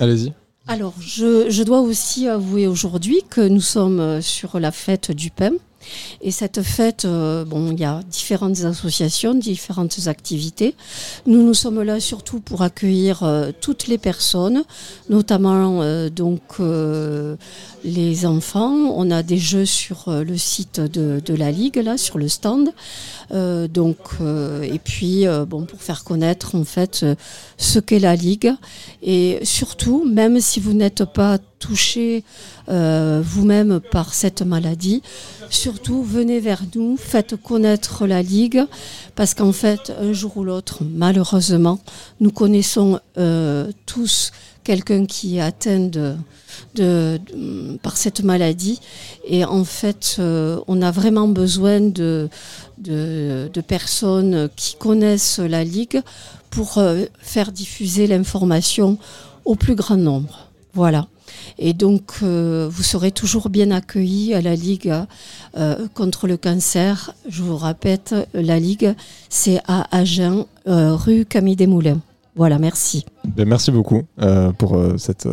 Allez-y. 0.00 0.34
Alors, 0.68 0.92
je, 1.00 1.48
je 1.48 1.62
dois 1.62 1.80
aussi 1.80 2.28
avouer 2.28 2.66
aujourd'hui 2.66 3.22
que 3.30 3.40
nous 3.40 3.62
sommes 3.62 4.20
sur 4.20 4.60
la 4.60 4.70
fête 4.70 5.12
du 5.12 5.30
pain. 5.30 5.52
Et 6.20 6.30
cette 6.30 6.62
fête, 6.62 7.04
euh, 7.04 7.44
bon, 7.44 7.72
il 7.72 7.80
y 7.80 7.84
a 7.84 8.00
différentes 8.10 8.60
associations, 8.64 9.34
différentes 9.34 10.06
activités. 10.06 10.74
Nous, 11.26 11.42
nous 11.42 11.54
sommes 11.54 11.82
là 11.82 12.00
surtout 12.00 12.40
pour 12.40 12.62
accueillir 12.62 13.22
euh, 13.22 13.50
toutes 13.60 13.86
les 13.86 13.98
personnes, 13.98 14.64
notamment 15.08 15.82
euh, 15.82 16.08
donc 16.08 16.40
les 17.84 18.26
enfants. 18.26 18.72
On 18.72 19.10
a 19.10 19.22
des 19.22 19.38
jeux 19.38 19.64
sur 19.64 20.04
le 20.08 20.36
site 20.36 20.80
de, 20.80 21.20
de, 21.24 21.34
la 21.34 21.50
Ligue, 21.50 21.76
là, 21.76 21.96
sur 21.96 22.18
le 22.18 22.28
stand. 22.28 22.70
donc, 23.30 23.98
et 24.62 24.78
puis, 24.78 25.24
bon, 25.48 25.64
pour 25.64 25.82
faire 25.82 26.04
connaître 26.04 26.54
en 26.54 26.64
fait 26.64 27.04
ce 27.56 27.78
qu'est 27.78 27.98
la 27.98 28.14
Ligue. 28.14 28.52
Et 29.02 29.40
surtout, 29.42 30.04
même 30.04 30.40
si 30.40 30.60
vous 30.60 30.72
n'êtes 30.72 31.04
pas 31.04 31.38
touché 31.62 32.24
euh, 32.68 33.22
vous-même 33.24 33.80
par 33.92 34.14
cette 34.14 34.42
maladie, 34.42 35.00
surtout 35.48 36.02
venez 36.02 36.40
vers 36.40 36.62
nous, 36.74 36.96
faites 36.96 37.36
connaître 37.36 38.04
la 38.06 38.20
Ligue, 38.20 38.64
parce 39.14 39.32
qu'en 39.34 39.52
fait, 39.52 39.92
un 40.00 40.12
jour 40.12 40.36
ou 40.38 40.44
l'autre, 40.44 40.78
malheureusement, 40.82 41.78
nous 42.20 42.32
connaissons 42.32 42.98
euh, 43.16 43.70
tous 43.86 44.32
quelqu'un 44.64 45.06
qui 45.06 45.36
est 45.36 45.40
atteint 45.40 45.88
de, 46.74 47.18
par 47.82 47.96
cette 47.96 48.22
maladie. 48.24 48.80
Et 49.24 49.44
en 49.44 49.64
fait, 49.64 50.16
euh, 50.18 50.58
on 50.66 50.82
a 50.82 50.90
vraiment 50.90 51.28
besoin 51.28 51.80
de, 51.80 52.28
de, 52.78 53.48
de, 53.52 53.60
personnes 53.60 54.48
qui 54.56 54.74
connaissent 54.76 55.38
la 55.38 55.62
Ligue 55.62 56.00
pour 56.50 56.80
faire 57.20 57.50
diffuser 57.52 58.06
l'information 58.06 58.98
au 59.44 59.54
plus 59.54 59.74
grand 59.74 59.96
nombre. 59.96 60.48
Voilà. 60.74 61.06
Et 61.58 61.72
donc, 61.72 62.14
euh, 62.22 62.68
vous 62.70 62.82
serez 62.82 63.12
toujours 63.12 63.48
bien 63.48 63.70
accueillis 63.70 64.34
à 64.34 64.40
la 64.40 64.54
Ligue 64.54 64.92
euh, 65.56 65.88
contre 65.94 66.26
le 66.26 66.36
cancer. 66.36 67.14
Je 67.28 67.42
vous 67.42 67.56
répète, 67.56 68.14
la 68.34 68.58
Ligue, 68.58 68.94
c'est 69.28 69.60
à 69.66 69.86
Agen, 69.96 70.46
euh, 70.66 70.94
rue 70.94 71.24
Camille 71.24 71.56
Desmoulins. 71.56 72.00
Voilà, 72.34 72.58
merci. 72.58 73.04
Ben, 73.36 73.46
merci 73.46 73.70
beaucoup 73.70 74.02
pour 74.56 74.82
cette, 74.96 75.28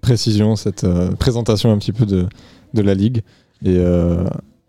précision, 0.00 0.56
cette 0.56 0.84
présentation 1.16 1.70
un 1.70 1.78
petit 1.78 1.92
peu 1.92 2.04
de, 2.04 2.26
de 2.74 2.82
la 2.82 2.94
Ligue. 2.94 3.22
Et 3.64 3.78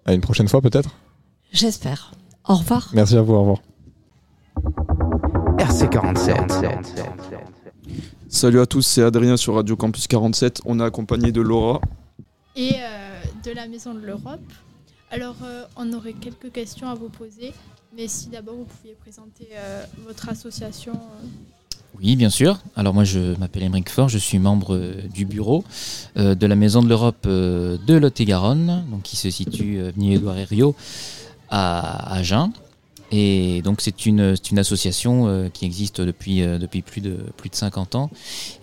à 0.05 0.13
une 0.13 0.21
prochaine 0.21 0.47
fois 0.47 0.61
peut-être? 0.61 0.91
J'espère. 1.51 2.11
Au 2.47 2.55
revoir. 2.55 2.89
Merci 2.93 3.17
à 3.17 3.21
vous, 3.21 3.33
au 3.33 3.39
revoir. 3.39 3.57
RC47. 5.57 7.53
Salut 8.33 8.61
à 8.61 8.65
tous, 8.65 8.81
c'est 8.81 9.03
Adrien 9.03 9.37
sur 9.37 9.53
Radio 9.53 9.75
Campus 9.75 10.07
47. 10.07 10.61
On 10.65 10.79
est 10.79 10.83
accompagné 10.83 11.31
de 11.31 11.39
Laura. 11.39 11.79
Et 12.55 12.71
euh, 12.79 13.21
de 13.45 13.51
la 13.51 13.67
Maison 13.67 13.93
de 13.93 13.99
l'Europe. 13.99 14.41
Alors, 15.11 15.35
euh, 15.43 15.65
on 15.77 15.93
aurait 15.93 16.13
quelques 16.13 16.51
questions 16.51 16.89
à 16.89 16.95
vous 16.95 17.09
poser, 17.09 17.53
mais 17.95 18.07
si 18.07 18.29
d'abord 18.29 18.55
vous 18.55 18.65
pouviez 18.65 18.95
présenter 18.95 19.49
euh, 19.53 19.83
votre 20.07 20.29
association. 20.29 20.93
Oui, 21.99 22.15
bien 22.15 22.31
sûr. 22.31 22.59
Alors 22.75 22.95
moi, 22.95 23.03
je 23.03 23.37
m'appelle 23.37 23.61
Émeric 23.61 23.91
Fort, 23.91 24.09
je 24.09 24.17
suis 24.17 24.39
membre 24.39 24.79
du 25.13 25.25
bureau 25.25 25.63
de 26.15 26.45
la 26.47 26.55
Maison 26.55 26.81
de 26.81 26.89
l'Europe 26.89 27.27
de 27.27 27.93
Lot-et-Garonne, 27.93 28.83
donc 28.89 29.03
qui 29.03 29.15
se 29.15 29.29
situe 29.29 29.79
avenue 29.79 30.15
Édouard 30.15 30.39
Herriot 30.39 30.75
à 31.51 32.15
Agen. 32.15 32.51
Et 33.15 33.61
donc 33.61 33.79
c'est 33.79 34.07
une, 34.07 34.35
une, 34.51 34.57
association 34.57 35.27
euh, 35.27 35.47
qui 35.47 35.65
existe 35.65 36.01
depuis, 36.01 36.41
euh, 36.41 36.57
depuis 36.57 36.81
plus, 36.81 36.99
de, 36.99 37.17
plus 37.37 37.47
de 37.47 37.55
50 37.55 37.93
ans 37.93 38.09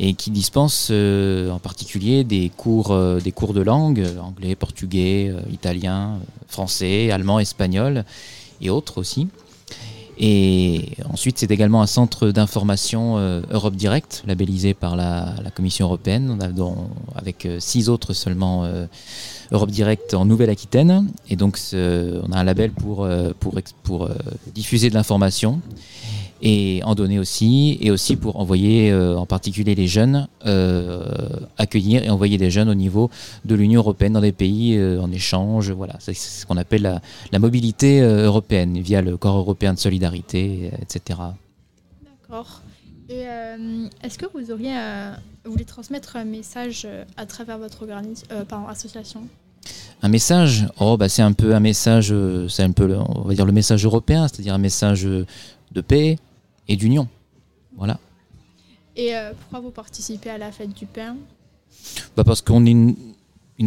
et 0.01 0.15
qui 0.15 0.33
dispense 0.33 0.89
euh, 0.91 1.51
en 1.51 1.61
particulier 1.61 2.25
des 2.25 2.51
cours, 2.57 2.99
des 3.23 3.31
cours 3.31 3.55
de 3.55 3.61
langue, 3.61 4.05
anglais, 4.21 4.57
portugais, 4.57 5.33
italien, 5.53 6.19
français, 6.49 7.13
allemand, 7.13 7.39
espagnol 7.39 8.05
et 8.61 8.71
autres 8.71 8.99
aussi. 8.99 9.29
Et 10.23 10.91
ensuite, 11.09 11.39
c'est 11.39 11.51
également 11.51 11.81
un 11.81 11.87
centre 11.87 12.29
d'information 12.29 13.17
Europe 13.51 13.75
Direct, 13.75 14.23
labellisé 14.27 14.75
par 14.75 14.95
la, 14.95 15.35
Commission 15.55 15.87
européenne, 15.87 16.31
on 16.31 16.45
a, 16.45 16.49
dont, 16.49 16.91
avec 17.17 17.49
six 17.59 17.89
autres 17.89 18.13
seulement 18.13 18.71
Europe 19.53 19.71
Direct 19.71 20.15
en 20.15 20.25
Nouvelle-Aquitaine. 20.25 21.09
Et 21.29 21.37
donc, 21.37 21.59
on 21.73 22.33
a 22.33 22.39
un 22.39 22.45
label 22.45 22.71
pour, 22.71 23.05
euh, 23.05 23.33
euh, 23.91 24.09
diffuser 24.55 24.91
de 24.91 24.95
l'information 24.95 25.61
et 26.43 26.81
en 26.85 26.95
donner 26.95 27.19
aussi, 27.19 27.79
et 27.81 27.91
aussi 27.91 28.17
pour 28.17 28.37
envoyer 28.37 28.91
euh, 28.91 29.17
en 29.17 29.27
particulier 29.27 29.75
les 29.75 29.87
jeunes, 29.87 30.29
accueillir 31.59 32.05
et 32.05 32.11
envoyer 32.11 32.39
des 32.39 32.51
jeunes 32.51 32.69
au 32.69 32.75
niveau 32.75 33.11
de 33.45 33.55
l'Union 33.55 33.81
européenne 33.81 34.15
dans 34.15 34.21
des 34.21 34.33
pays 34.33 34.81
en 34.99 35.11
échange. 35.13 35.71
Voilà, 35.71 35.97
c'est 35.99 36.15
ce 36.15 36.47
qu'on 36.47 36.57
appelle 36.57 36.83
la, 36.83 37.01
la 37.33 37.39
mobilité 37.39 38.01
européenne 38.01 38.79
via 38.81 39.03
le 39.03 39.17
corps 39.17 39.37
européen 39.37 39.75
de 39.75 39.79
solidarité, 39.79 40.71
etc. 40.81 41.21
D'accord. 42.05 42.63
Et 43.09 43.25
est-ce 44.03 44.19
que 44.19 44.27
vous 44.35 44.51
auriez, 44.51 44.75
vous 45.45 45.53
voulez 45.53 45.65
transmettre 45.65 46.17
un 46.17 46.25
message 46.25 46.87
à 47.17 47.27
travers 47.27 47.59
votre 47.59 47.83
organisme, 47.83 48.27
pardon, 48.49 48.69
association? 48.69 49.23
Un 50.03 50.09
message, 50.09 50.67
oh, 50.79 50.97
bah, 50.97 51.09
c'est 51.11 51.23
un 51.23 51.33
peu 51.33 51.55
un 51.55 51.61
message, 51.61 52.09
euh, 52.11 52.49
c'est 52.49 52.63
un 52.63 52.73
peu, 52.73 52.97
on 52.97 53.23
va 53.23 53.35
dire 53.35 53.45
le 53.45 53.53
message 53.53 53.85
européen, 53.85 54.29
c'est-à-dire 54.29 54.55
un 54.55 54.59
message 54.59 55.05
de 55.05 55.81
paix 55.81 56.19
et 56.71 56.77
d'union. 56.77 57.09
Voilà. 57.77 57.99
Et 58.97 59.15
euh, 59.15 59.33
pourquoi 59.39 59.61
vous 59.61 59.71
participez 59.71 60.31
à 60.31 60.39
la 60.39 60.51
fête 60.51 60.75
du 60.75 60.87
pain? 60.87 61.17
Bah 62.17 62.25
Parce 62.25 62.41
qu'on 62.41 62.65
est 62.65 62.71
une, 62.71 62.97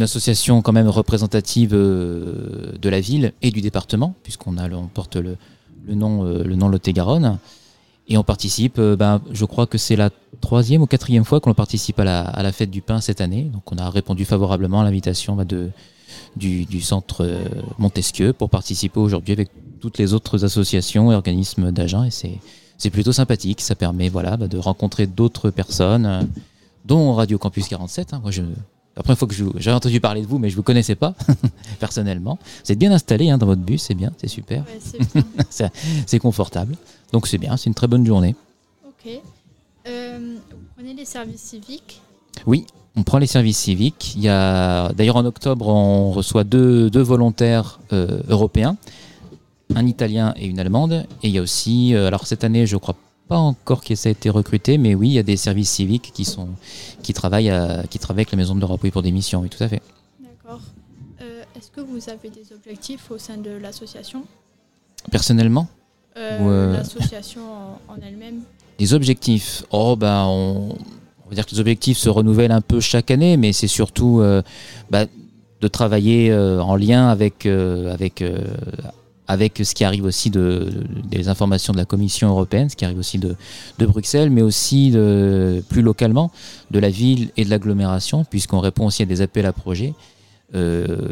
association 0.02 0.60
quand 0.60 0.72
même 0.72 0.88
représentative 0.88 1.70
euh, 1.72 2.72
de 2.80 2.88
la 2.88 3.00
ville 3.00 3.32
et 3.42 3.52
du 3.52 3.60
département, 3.60 4.14
puisqu'on 4.24 4.58
a, 4.58 4.68
on 4.70 4.88
porte 4.88 5.14
le, 5.14 5.36
le 5.86 5.94
nom, 5.94 6.24
le 6.24 6.56
nom 6.56 6.68
Lot-et-Garonne. 6.68 7.38
Et 8.08 8.18
on 8.18 8.24
participe, 8.24 8.78
bah, 8.80 9.22
je 9.30 9.44
crois 9.44 9.66
que 9.66 9.78
c'est 9.78 9.96
la 9.96 10.10
troisième 10.40 10.82
ou 10.82 10.86
quatrième 10.86 11.24
fois 11.24 11.40
qu'on 11.40 11.54
participe 11.54 11.98
à 12.00 12.04
la, 12.04 12.22
à 12.22 12.42
la, 12.42 12.52
fête 12.52 12.70
du 12.70 12.82
pain 12.82 13.00
cette 13.00 13.20
année. 13.20 13.44
Donc 13.44 13.70
on 13.72 13.78
a 13.78 13.88
répondu 13.88 14.24
favorablement 14.26 14.80
à 14.80 14.84
l'invitation 14.84 15.36
bah, 15.36 15.44
de, 15.44 15.70
du, 16.36 16.80
centre 16.80 17.24
euh, 17.24 17.44
Montesquieu 17.78 18.32
pour 18.32 18.50
participer 18.50 18.98
aujourd'hui 18.98 19.32
avec 19.32 19.50
toutes 19.80 19.98
les 19.98 20.14
autres 20.14 20.44
associations 20.44 21.12
et 21.12 21.14
organismes 21.14 21.72
d'agents. 21.72 22.04
Et 22.04 22.10
c'est 22.10 22.38
plutôt 22.90 23.12
sympathique. 23.12 23.60
Ça 23.60 23.74
permet 23.74 24.08
voilà, 24.08 24.36
bah, 24.36 24.48
de 24.48 24.58
rencontrer 24.58 25.06
d'autres 25.06 25.50
personnes, 25.50 26.06
euh, 26.06 26.22
dont 26.84 27.14
Radio 27.14 27.38
Campus 27.38 27.68
47. 27.68 28.14
Hein. 28.14 28.20
Moi, 28.22 28.30
je, 28.30 28.42
la 28.96 29.02
première 29.02 29.18
fois 29.18 29.28
que 29.28 29.34
j'ai 29.56 29.72
entendu 29.72 30.00
parler 30.00 30.22
de 30.22 30.26
vous, 30.26 30.38
mais 30.38 30.48
je 30.48 30.54
ne 30.54 30.56
vous 30.56 30.62
connaissais 30.62 30.94
pas 30.94 31.14
personnellement. 31.80 32.38
Vous 32.64 32.72
êtes 32.72 32.78
bien 32.78 32.92
installé 32.92 33.30
hein, 33.30 33.38
dans 33.38 33.46
votre 33.46 33.62
bus, 33.62 33.82
c'est 33.82 33.94
bien, 33.94 34.12
c'est 34.18 34.28
super. 34.28 34.64
c'est 36.06 36.18
confortable. 36.18 36.76
Donc 37.12 37.26
c'est 37.26 37.38
bien, 37.38 37.56
c'est 37.56 37.66
une 37.66 37.74
très 37.74 37.88
bonne 37.88 38.06
journée. 38.06 38.36
Ok. 38.86 39.20
Euh, 39.86 40.36
vous 40.50 40.66
prenez 40.76 40.94
les 40.94 41.04
services 41.04 41.42
civiques? 41.42 42.00
Oui, 42.46 42.66
on 42.96 43.02
prend 43.02 43.18
les 43.18 43.26
services 43.26 43.58
civiques. 43.58 44.14
Il 44.16 44.22
y 44.22 44.28
a 44.28 44.92
d'ailleurs 44.92 45.16
en 45.16 45.24
octobre, 45.24 45.68
on 45.68 46.12
reçoit 46.12 46.44
deux, 46.44 46.88
volontaires 46.94 47.80
euh, 47.92 48.20
européens, 48.28 48.76
un 49.74 49.86
Italien 49.86 50.34
et 50.36 50.46
une 50.46 50.58
Allemande. 50.58 51.06
Et 51.22 51.28
il 51.28 51.30
y 51.30 51.38
a 51.38 51.42
aussi, 51.42 51.94
euh, 51.94 52.06
alors 52.06 52.26
cette 52.26 52.44
année, 52.44 52.66
je 52.66 52.76
crois 52.76 52.96
pas 53.28 53.38
encore 53.38 53.82
que 53.82 53.94
ça 53.94 54.08
a 54.08 54.12
été 54.12 54.28
recruté, 54.28 54.76
mais 54.78 54.94
oui, 54.94 55.08
il 55.08 55.12
y 55.14 55.18
a 55.18 55.22
des 55.22 55.36
services 55.36 55.70
civiques 55.70 56.12
qui 56.14 56.24
sont 56.24 56.48
qui 57.02 57.14
travaillent 57.14 57.52
qui 57.88 57.98
travaillent 57.98 58.22
avec 58.22 58.32
la 58.32 58.36
Maison 58.36 58.54
de 58.54 58.60
l'Europe 58.60 58.80
oui, 58.84 58.90
pour 58.90 59.02
des 59.02 59.12
missions. 59.12 59.40
Oui, 59.40 59.48
tout 59.48 59.62
à 59.64 59.68
fait. 59.68 59.80
D'accord. 60.20 60.60
Euh, 61.22 61.42
est-ce 61.56 61.70
que 61.70 61.80
vous 61.80 62.10
avez 62.10 62.28
des 62.28 62.52
objectifs 62.54 63.10
au 63.10 63.16
sein 63.16 63.38
de 63.38 63.50
l'association? 63.50 64.24
Personnellement? 65.10 65.68
L'association 66.16 67.42
en, 67.88 67.96
elle-même? 68.06 68.42
Des 68.78 68.92
objectifs? 68.92 69.64
Oh 69.70 69.96
ben 69.96 70.24
on 70.26 70.76
on 71.24 71.30
va 71.30 71.34
dire 71.34 71.46
que 71.46 71.52
les 71.52 71.60
objectifs 71.60 71.98
se 71.98 72.08
renouvellent 72.08 72.52
un 72.52 72.60
peu 72.60 72.80
chaque 72.80 73.10
année, 73.10 73.36
mais 73.36 73.52
c'est 73.52 73.68
surtout 73.68 74.20
euh, 74.20 74.42
bah, 74.90 75.06
de 75.60 75.68
travailler 75.68 76.30
euh, 76.30 76.60
en 76.60 76.76
lien 76.76 77.08
avec, 77.08 77.46
euh, 77.46 77.92
avec, 77.92 78.22
avec 79.26 79.60
ce 79.64 79.74
qui 79.74 79.84
arrive 79.84 80.04
aussi 80.04 80.30
de, 80.30 80.70
des 81.04 81.28
informations 81.28 81.72
de 81.72 81.78
la 81.78 81.84
Commission 81.84 82.28
européenne, 82.28 82.68
ce 82.68 82.76
qui 82.76 82.84
arrive 82.84 82.98
aussi 82.98 83.18
de, 83.18 83.36
de 83.78 83.86
Bruxelles, 83.86 84.30
mais 84.30 84.42
aussi 84.42 84.90
de, 84.90 85.62
plus 85.68 85.82
localement 85.82 86.30
de 86.70 86.78
la 86.78 86.90
ville 86.90 87.30
et 87.36 87.44
de 87.44 87.50
l'agglomération, 87.50 88.24
puisqu'on 88.24 88.60
répond 88.60 88.86
aussi 88.86 89.02
à 89.02 89.06
des 89.06 89.22
appels 89.22 89.46
à 89.46 89.52
projets. 89.52 89.94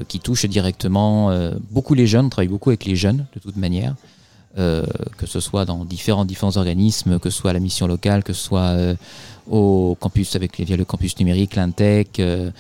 qui 0.09 0.21
touchent 0.21 0.47
directement 0.47 1.33
beaucoup 1.71 1.95
les 1.95 2.07
jeunes, 2.07 2.27
on 2.27 2.29
travaille 2.29 2.49
beaucoup 2.49 2.71
avec 2.71 2.85
les 2.85 2.97
jeunes 2.97 3.25
de 3.35 3.41
toute 3.41 3.57
manière, 3.57 3.95
que 4.57 5.27
ce 5.27 5.41
soit 5.41 5.65
dans 5.65 5.85
différents, 5.85 6.25
différents 6.25 6.57
organismes, 6.59 7.19
que 7.19 7.31
ce 7.31 7.39
soit 7.39 7.51
à 7.51 7.55
la 7.55 7.61
mission 7.61 7.87
locale, 7.87 8.23
que 8.23 8.35
ce 8.35 8.43
soit 8.43 8.95
au 9.51 9.97
campus 9.99 10.37
avec 10.37 10.61
via 10.61 10.77
le 10.77 10.85
campus 10.85 11.19
numérique, 11.19 11.57
l'Intec. 11.57 12.21
Euh, 12.21 12.51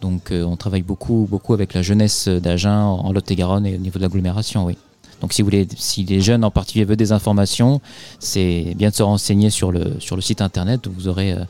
donc 0.00 0.30
euh, 0.30 0.42
on 0.42 0.56
travaille 0.56 0.82
beaucoup, 0.82 1.26
beaucoup 1.30 1.54
avec 1.54 1.74
la 1.74 1.82
jeunesse 1.82 2.28
d'Agen 2.28 2.84
en 2.84 3.12
Lot-et-Garonne 3.12 3.66
et 3.66 3.74
au 3.74 3.78
niveau 3.78 3.98
de 3.98 4.02
l'agglomération, 4.02 4.64
oui. 4.64 4.76
Donc 5.22 5.32
si 5.32 5.40
vous 5.40 5.46
voulez, 5.46 5.66
si 5.76 6.04
les 6.04 6.20
jeunes 6.20 6.44
en 6.44 6.50
particulier 6.50 6.84
veulent 6.84 6.96
des 6.96 7.12
informations, 7.12 7.80
c'est 8.18 8.74
bien 8.76 8.90
de 8.90 8.94
se 8.94 9.02
renseigner 9.02 9.48
sur 9.50 9.72
le, 9.72 9.98
sur 10.00 10.16
le 10.16 10.22
site 10.22 10.42
internet 10.42 10.86
où 10.86 10.92
vous 10.92 11.08
aurez 11.08 11.32
euh, 11.32 11.44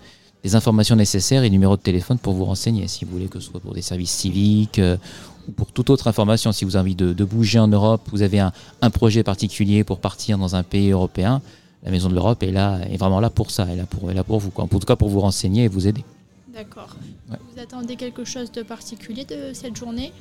des 0.45 0.55
informations 0.55 0.95
nécessaires 0.95 1.43
et 1.43 1.51
numéros 1.51 1.77
de 1.77 1.83
téléphone 1.83 2.19
pour 2.19 2.35
vous 2.35 2.45
renseigner 2.45 2.87
si 2.87 3.05
vous 3.05 3.13
voulez 3.13 3.27
que 3.27 3.41
ce 3.41 3.51
soit 3.51 3.61
pour 3.61 3.75
des 3.75 3.83
services 3.83 4.11
civiques 4.11 4.81
ou 5.49 5.53
pour 5.53 5.73
toute 5.73 5.91
autre 5.91 6.07
information, 6.07 6.53
si 6.53 6.65
vous 6.65 6.77
avez 6.77 6.83
envie 6.83 6.95
de, 6.95 7.13
de 7.13 7.25
bouger 7.25 7.59
en 7.59 7.67
Europe, 7.69 8.03
vous 8.13 8.23
avez 8.23 8.39
un, 8.39 8.53
un 8.81 8.91
projet 8.91 9.23
particulier 9.23 9.83
pour 9.85 9.99
partir 9.99 10.39
dans 10.39 10.55
un 10.55 10.63
pays 10.63 10.91
européen, 10.91 11.43
la 11.83 11.91
Maison 11.91 12.09
de 12.09 12.15
l'Europe 12.15 12.43
est 12.45 12.53
là, 12.53 12.79
est 12.89 12.97
vraiment 12.97 13.19
là 13.21 13.31
pour 13.31 13.51
ça, 13.51 13.65
elle 13.69 13.75
est 13.75 13.77
là 13.77 13.87
pour, 13.87 14.05
elle 14.05 14.17
est 14.17 14.19
là 14.19 14.25
pour 14.25 14.39
vous, 14.39 14.51
quoi. 14.51 14.65
en 14.65 14.69
tout 14.69 14.79
cas 14.81 14.97
pour 14.97 15.09
vous 15.09 15.21
renseigner 15.21 15.65
et 15.65 15.69
vous 15.69 15.89
aider. 15.89 16.05
D'accord. 16.55 16.95
Ouais. 17.31 17.39
Vous 17.53 17.61
attendez 17.61 17.97
quelque 17.97 18.25
chose 18.25 18.53
de 18.53 18.63
particulier 18.63 19.25
de 19.25 19.53
cette 19.53 19.77
journée? 19.77 20.13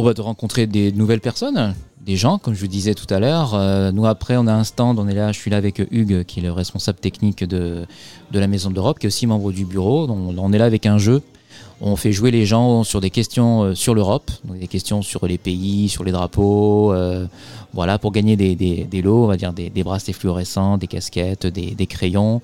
On 0.00 0.04
va 0.04 0.14
te 0.14 0.20
rencontrer 0.20 0.68
des 0.68 0.92
nouvelles 0.92 1.20
personnes, 1.20 1.74
des 2.06 2.14
gens, 2.14 2.38
comme 2.38 2.54
je 2.54 2.60
vous 2.60 2.68
disais 2.68 2.94
tout 2.94 3.12
à 3.12 3.18
l'heure. 3.18 3.54
Euh, 3.54 3.90
nous, 3.90 4.06
après, 4.06 4.36
on 4.36 4.46
a 4.46 4.52
un 4.54 4.62
stand, 4.62 4.96
on 5.00 5.08
est 5.08 5.14
là, 5.14 5.32
je 5.32 5.40
suis 5.40 5.50
là 5.50 5.56
avec 5.56 5.80
Hugues, 5.90 6.22
qui 6.22 6.38
est 6.38 6.42
le 6.44 6.52
responsable 6.52 7.00
technique 7.00 7.42
de, 7.42 7.84
la 8.32 8.46
Maison 8.46 8.70
de 8.70 8.76
l'Europe, 8.76 9.00
qui 9.00 9.06
est 9.06 9.08
aussi 9.08 9.26
membre 9.26 9.50
du 9.50 9.64
bureau. 9.64 10.06
Donc, 10.06 10.18
on 10.38 10.52
est 10.52 10.58
là 10.58 10.66
avec 10.66 10.86
un 10.86 10.98
jeu. 10.98 11.20
On 11.80 11.96
fait 11.96 12.12
jouer 12.12 12.30
les 12.30 12.46
gens 12.46 12.84
sur 12.84 13.00
des 13.00 13.10
questions 13.10 13.62
euh, 13.62 13.74
sur 13.74 13.92
l'Europe, 13.92 14.30
des 14.44 14.68
questions 14.68 15.02
sur 15.02 15.26
les 15.26 15.36
pays, 15.36 15.88
sur 15.88 16.04
les 16.04 16.12
drapeaux, 16.12 16.92
euh, 16.92 17.26
voilà, 17.72 17.98
pour 17.98 18.12
gagner 18.12 18.36
des, 18.36 19.02
lots, 19.02 19.24
on 19.24 19.26
va 19.26 19.36
dire 19.36 19.52
des, 19.52 19.68
des 19.68 19.82
bracelets 19.82 20.12
fluorescents, 20.12 20.78
des 20.78 20.86
casquettes, 20.86 21.48
des 21.48 21.86
crayons. 21.88 22.40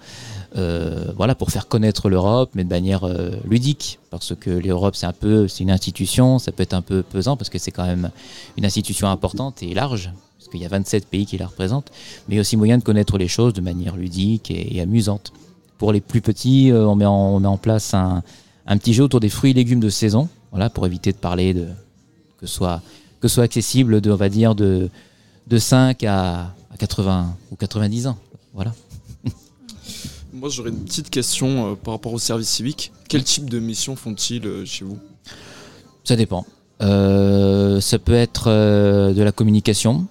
Euh, 0.57 1.07
voilà, 1.17 1.35
pour 1.35 1.51
faire 1.51 1.67
connaître 1.67 2.09
l'Europe, 2.09 2.51
mais 2.55 2.63
de 2.63 2.69
manière 2.69 3.03
euh, 3.03 3.31
ludique, 3.45 3.99
parce 4.11 4.37
que 4.37 4.51
l'Europe 4.51 4.95
c'est 4.95 5.07
un 5.07 5.13
peu, 5.13 5.49
c'est 5.49 5.65
une 5.65 5.71
institution, 5.71 6.39
ça 6.39 6.53
peut 6.53 6.63
être 6.63 6.75
un 6.75 6.83
peu 6.83 7.03
pesant 7.03 7.37
parce 7.37 7.51
que 7.51 7.59
c'est 7.59 7.73
quand 7.73 7.85
même 7.85 8.11
une 8.57 8.65
institution 8.65 9.09
importante 9.09 9.65
et 9.65 9.75
large, 9.75 10.13
parce 10.39 10.49
qu'il 10.49 10.61
y 10.61 10.65
a 10.65 10.69
27 10.69 11.09
pays 11.09 11.27
qui 11.27 11.39
la 11.39 11.49
représentent, 11.49 11.91
mais 12.29 12.39
aussi 12.39 12.57
moyen 12.57 12.79
de 12.79 12.85
connaître 12.85 13.19
les 13.19 13.27
choses 13.27 13.53
de 13.53 13.61
manière 13.61 13.97
ludique 13.97 14.49
et, 14.53 14.81
amusante. 14.81 15.33
Pour 15.79 15.93
les 15.93 16.01
plus 16.01 16.21
petits, 16.21 16.71
euh, 16.71 16.87
on, 16.87 16.95
met 16.95 17.07
en, 17.07 17.35
on 17.35 17.41
met 17.41 17.49
en 17.49 17.59
place 17.59 17.93
un, 17.93 18.23
un 18.69 18.79
petit 18.79 18.95
jeu 18.95 19.03
autour 19.03 19.19
des 19.19 19.31
fruits 19.31 19.51
et 19.51 19.55
légumes 19.55 19.81
de 19.81 19.89
saison, 19.89 20.29
voilà, 20.53 20.71
pour 20.71 20.87
éviter 20.87 21.11
de 21.11 21.19
parler 21.19 21.53
de 21.53 21.67
que 22.39 22.47
soit 22.47 22.81
que 23.19 23.27
soit 23.27 23.43
accessible 23.43 24.01
de, 24.01 24.13
on 24.13 24.17
va 24.17 24.29
dire 24.29 24.55
de 24.55 24.89
de 25.49 25.59
5 25.59 26.05
à, 26.05 26.55
à 26.71 26.77
80 26.79 27.37
ou 27.51 27.57
90 27.57 28.07
ans, 28.07 28.17
voilà. 28.53 28.73
Moi, 30.35 30.49
j'aurais 30.49 30.71
une 30.71 30.85
petite 30.85 31.11
question 31.11 31.73
euh, 31.73 31.75
par 31.77 31.95
rapport 31.95 32.13
au 32.13 32.19
service 32.19 32.49
civique. 32.49 32.93
Quel 33.09 33.23
type 33.23 33.49
de 33.49 33.61
mission 33.61 33.95
font-ils 33.95 34.45
euh, 34.47 34.65
chez 34.65 34.85
vous? 34.85 34.99
Ça 36.03 36.17
dépend. 36.17 36.45
Euh, 36.83 37.81
ça 37.81 38.01
peut 38.01 38.15
être 38.15 38.49
de 38.49 39.23
la 39.23 39.31
communication, 39.31 40.07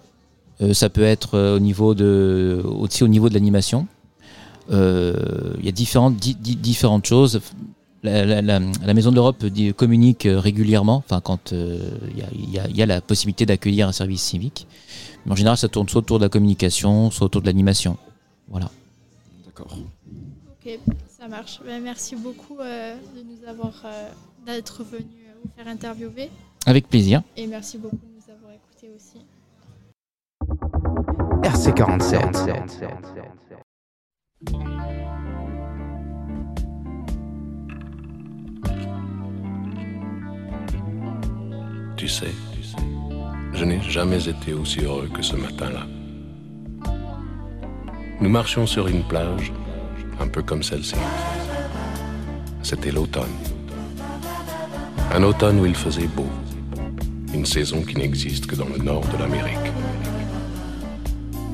ça 0.72 0.90
peut 0.90 1.04
être 1.04 1.38
au 1.56 1.60
niveau 1.60 1.94
de, 1.94 2.64
aussi 2.66 3.04
au 3.04 3.10
niveau 3.10 3.28
de 3.28 3.34
l'animation. 3.34 3.86
Il 4.72 4.76
y 5.62 5.68
a 5.68 5.72
différentes, 5.74 6.16
di- 6.16 6.36
di- 6.36 6.56
différentes 6.56 7.06
choses. 7.06 7.42
La, 8.02 8.26
la- 8.26 8.42
la- 8.42 8.60
la 8.60 8.94
Maison 8.94 9.12
de 9.12 9.16
l'Europe 9.16 9.44
communique 9.76 10.26
régulièrement, 10.30 11.04
enfin 11.06 11.20
quand 11.22 11.52
y, 11.52 12.22
y 12.56 12.60
il 12.70 12.76
y 12.78 12.82
a 12.82 12.86
la 12.86 13.02
possibilité 13.02 13.46
d'accueillir 13.46 13.88
un 13.90 13.92
service 13.92 14.22
civique. 14.24 14.66
Mais 15.26 15.34
en 15.34 15.36
général, 15.36 15.58
ça 15.58 15.68
tourne 15.68 15.90
soit 15.90 16.00
autour 16.00 16.18
de 16.18 16.24
la 16.24 16.30
communication, 16.30 17.12
soit 17.12 17.26
autour 17.26 17.42
de 17.42 17.48
l'animation. 17.48 17.98
Voilà. 18.50 18.72
D'accord. 19.46 19.78
Ok, 20.66 20.80
ça 21.10 21.28
marche. 21.28 21.60
Ben, 21.66 21.84
merci 21.84 22.16
beaucoup 22.16 22.60
euh, 22.60 22.96
de 23.16 23.22
nous 23.22 23.50
avoir, 23.50 23.74
euh, 23.84 24.10
d'être 24.46 24.84
venu 24.84 25.04
euh, 25.04 25.34
vous 25.44 25.50
faire 25.58 25.68
interviewer. 25.68 26.30
Avec 26.66 26.88
plaisir. 26.88 27.22
Et 27.36 27.48
merci 27.48 27.78
beaucoup 27.78 27.98
de 27.98 28.02
nous 28.16 28.32
avoir 28.34 28.54
écoutés 28.54 28.90
aussi. 28.96 29.26
RC47. 31.42 32.78
Tu 41.98 42.08
sais, 42.08 42.32
je 43.54 43.66
n'ai 43.66 43.82
jamais 43.82 44.30
été 44.30 44.54
aussi 44.54 44.80
heureux 44.80 45.10
que 45.14 45.22
ce 45.22 45.36
matin-là. 45.36 45.86
Nous 48.22 48.30
marchions 48.30 48.66
sur 48.66 48.88
une 48.88 49.04
plage, 49.04 49.52
un 50.20 50.28
peu 50.28 50.42
comme 50.42 50.64
celle-ci. 50.64 50.96
C'était 52.62 52.92
l'automne. 52.92 53.36
Un 55.14 55.24
automne 55.24 55.60
où 55.60 55.66
il 55.66 55.76
faisait 55.76 56.08
beau. 56.08 56.28
Une 57.34 57.46
saison 57.46 57.82
qui 57.82 57.96
n'existe 57.96 58.46
que 58.46 58.56
dans 58.56 58.70
le 58.70 58.78
nord 58.78 59.04
de 59.08 59.18
l'Amérique. 59.18 59.72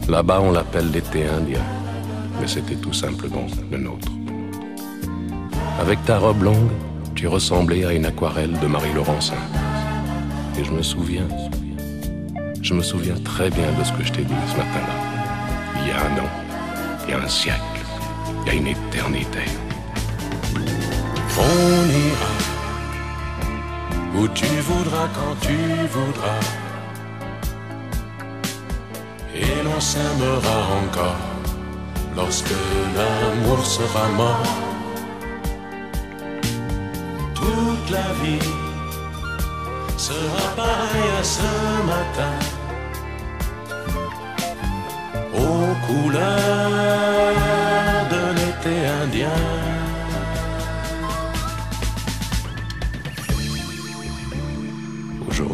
Là-bas, 0.07 0.41
on 0.41 0.51
l'appelle 0.51 0.91
l'été 0.91 1.27
indien, 1.27 1.63
mais 2.39 2.47
c'était 2.47 2.75
tout 2.75 2.93
simplement 2.93 3.45
le 3.71 3.77
nôtre. 3.77 4.07
Avec 5.79 6.03
ta 6.05 6.17
robe 6.17 6.43
longue, 6.43 6.71
tu 7.15 7.27
ressemblais 7.27 7.85
à 7.85 7.93
une 7.93 8.05
aquarelle 8.05 8.57
de 8.59 8.67
Marie 8.67 8.93
Laurencin. 8.93 9.35
Et 10.57 10.63
je 10.63 10.71
me 10.71 10.81
souviens, 10.81 11.27
je 12.61 12.73
me 12.73 12.81
souviens 12.81 13.15
très 13.23 13.49
bien 13.49 13.71
de 13.77 13.83
ce 13.83 13.93
que 13.93 14.03
je 14.03 14.11
t'ai 14.11 14.23
dit 14.23 14.33
ce 14.51 14.57
matin-là. 14.57 14.95
Il 15.81 15.87
y 15.87 15.91
a 15.91 16.01
un 16.01 16.17
an, 16.23 16.29
il 17.05 17.11
y 17.11 17.13
a 17.13 17.19
un 17.23 17.29
siècle, 17.29 17.78
une 18.53 18.67
éternité. 18.67 19.45
On 21.37 21.83
ira 22.07 22.33
où 24.15 24.27
tu 24.29 24.45
voudras 24.69 25.07
quand 25.17 25.35
tu 25.41 25.57
voudras. 25.95 26.43
Et 29.35 29.63
l'on 29.63 29.79
s'aimera 29.79 30.57
encore 30.83 31.25
lorsque 32.15 32.57
l'amour 32.95 33.65
sera 33.65 34.07
mort. 34.17 34.55
Toute 37.35 37.89
la 37.91 38.07
vie 38.21 38.49
sera 39.97 40.45
pareil 40.55 41.09
à 41.19 41.23
ce 41.23 41.51
matin 41.93 42.35
aux 45.33 45.75
couleurs 45.87 47.38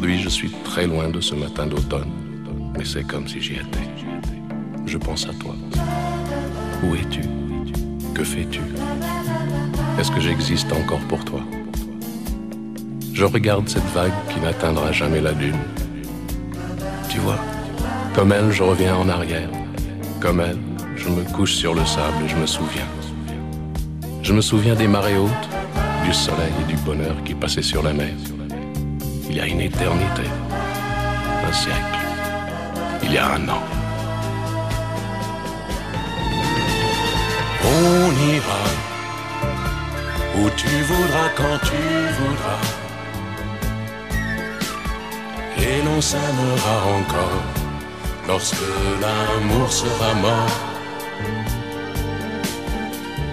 Je 0.08 0.30
suis 0.30 0.52
très 0.64 0.86
loin 0.86 1.10
de 1.10 1.20
ce 1.20 1.34
matin 1.34 1.66
d'automne, 1.66 2.10
mais 2.78 2.86
c'est 2.86 3.04
comme 3.04 3.28
si 3.28 3.42
j'y 3.42 3.54
étais. 3.54 3.88
Je 4.86 4.98
pense 4.98 5.28
à 5.28 5.34
toi. 5.34 5.56
Où 6.84 6.96
es-tu? 6.96 7.22
Que 8.14 8.24
fais-tu? 8.24 8.62
Est-ce 10.00 10.12
que 10.12 10.20
j'existe 10.20 10.72
encore 10.74 11.00
pour 11.10 11.24
toi? 11.26 11.42
Je 13.14 13.24
regarde 13.24 13.68
cette 13.68 13.88
vague 13.94 14.12
qui 14.34 14.40
n'atteindra 14.40 14.92
jamais 14.92 15.22
la 15.22 15.34
dune. 15.34 15.60
Tu 17.10 17.20
vois, 17.20 17.40
comme 18.14 18.32
elle, 18.32 18.52
je 18.52 18.64
reviens 18.64 18.96
en 18.96 19.10
arrière. 19.10 19.50
Comme 20.20 20.40
elle, 20.40 20.60
je 20.96 21.10
me 21.10 21.24
couche 21.34 21.54
sur 21.54 21.74
le 21.74 21.86
sable 21.86 22.26
et 22.26 22.30
je 22.30 22.36
me 22.36 22.46
souviens. 22.46 22.88
Je 24.22 24.34
me 24.34 24.42
souviens 24.42 24.76
des 24.76 24.88
marées 24.88 25.18
hautes, 25.18 25.50
du 26.04 26.14
soleil 26.14 26.54
et 26.62 26.72
du 26.72 26.78
bonheur 26.78 27.16
qui 27.24 27.34
passaient 27.34 27.62
sur 27.62 27.84
la 27.84 27.94
mer. 27.94 28.14
Il 29.36 29.40
y 29.40 29.42
a 29.42 29.48
une 29.48 29.60
éternité, 29.60 30.24
un 31.46 31.52
siècle, 31.52 32.00
il 33.04 33.12
y 33.12 33.18
a 33.18 33.34
un 33.34 33.50
an. 33.50 33.64
On 37.66 38.12
ira 38.34 38.64
où 40.38 40.50
tu 40.52 40.70
voudras 40.84 41.30
quand 41.36 41.58
tu 41.68 41.84
voudras 42.18 42.64
et 45.58 45.82
l'on 45.84 46.00
s'aimera 46.00 46.76
encore 47.00 47.44
lorsque 48.30 48.70
l'amour 49.02 49.70
sera 49.70 50.14
mort. 50.14 50.60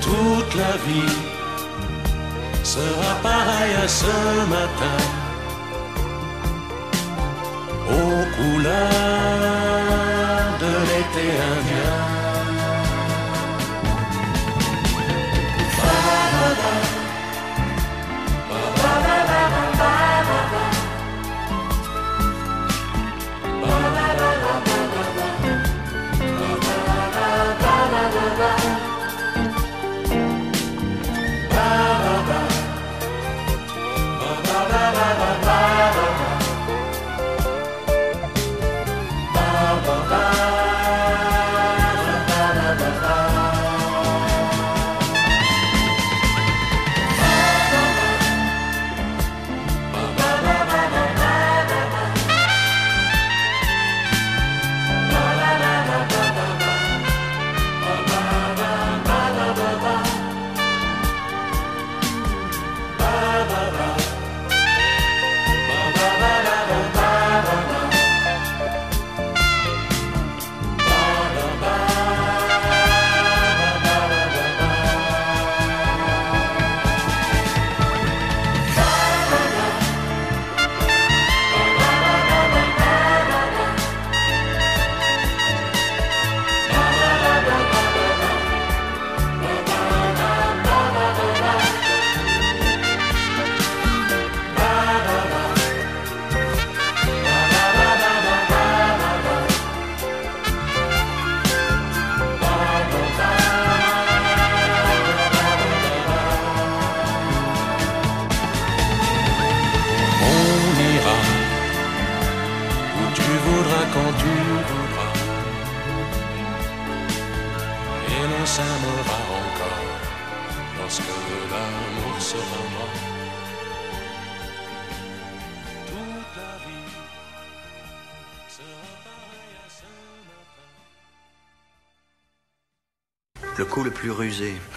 Toute 0.00 0.54
la 0.56 0.76
vie 0.84 1.16
sera 2.64 3.14
pareille 3.22 3.76
à 3.84 3.86
ce 3.86 4.50
matin 4.50 5.21
aux 7.92 8.24
couleurs 8.36 8.72
de 10.60 10.72
l'été 10.88 11.26
indien. 11.52 12.11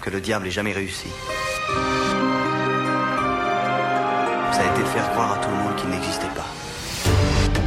Que 0.06 0.10
le 0.10 0.20
diable 0.20 0.46
ait 0.46 0.52
jamais 0.52 0.72
réussi. 0.72 1.08
Ça 4.52 4.60
a 4.60 4.72
été 4.72 4.82
de 4.82 4.86
faire 4.86 5.10
croire 5.10 5.32
à 5.32 5.38
tout 5.38 5.50
le 5.50 5.56
monde 5.56 5.74
qu'il 5.74 5.90
n'existait 5.90 6.28
pas. 6.36 6.46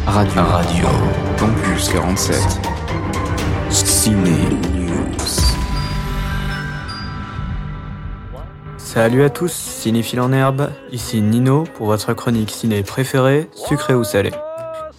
Radio. 0.09 0.41
Radio. 0.41 0.87
Campus 1.37 1.89
47. 1.89 2.37
Ciné 3.69 4.31
News. 4.73 5.27
Salut 8.77 9.23
à 9.23 9.29
tous, 9.29 9.51
cinéphiles 9.51 10.21
en 10.21 10.31
herbe, 10.31 10.69
ici 10.93 11.21
Nino 11.21 11.65
pour 11.75 11.87
votre 11.87 12.13
chronique 12.13 12.51
ciné 12.51 12.83
préférée, 12.83 13.49
sucré 13.53 13.93
ou 13.95 14.05
salé. 14.05 14.31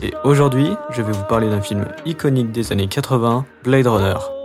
Et 0.03 0.12
aujourd'hui, 0.24 0.68
je 0.90 1.00
vais 1.00 1.12
vous 1.12 1.24
parler 1.24 1.48
d'un 1.48 1.62
film 1.62 1.87
iconique 2.05 2.53
des 2.53 2.70
années 2.70 2.87
80, 2.87 3.46
Blade 3.64 3.87
Runner. 3.87 4.39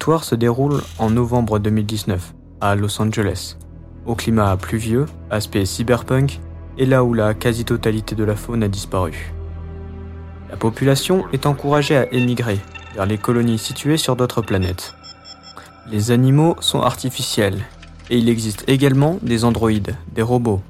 L'histoire 0.00 0.24
se 0.24 0.34
déroule 0.34 0.80
en 0.98 1.10
novembre 1.10 1.58
2019, 1.58 2.32
à 2.62 2.74
Los 2.74 3.02
Angeles, 3.02 3.58
au 4.06 4.14
climat 4.14 4.56
pluvieux, 4.56 5.04
aspect 5.28 5.66
cyberpunk, 5.66 6.40
et 6.78 6.86
là 6.86 7.04
où 7.04 7.12
la 7.12 7.34
quasi-totalité 7.34 8.14
de 8.14 8.24
la 8.24 8.34
faune 8.34 8.62
a 8.62 8.68
disparu. 8.68 9.34
La 10.48 10.56
population 10.56 11.26
est 11.34 11.44
encouragée 11.44 11.98
à 11.98 12.10
émigrer 12.14 12.58
vers 12.94 13.04
les 13.04 13.18
colonies 13.18 13.58
situées 13.58 13.98
sur 13.98 14.16
d'autres 14.16 14.40
planètes. 14.40 14.94
Les 15.90 16.12
animaux 16.12 16.56
sont 16.60 16.80
artificiels, 16.80 17.60
et 18.08 18.16
il 18.16 18.30
existe 18.30 18.64
également 18.68 19.18
des 19.20 19.44
androïdes, 19.44 19.96
des 20.14 20.22
robots, 20.22 20.62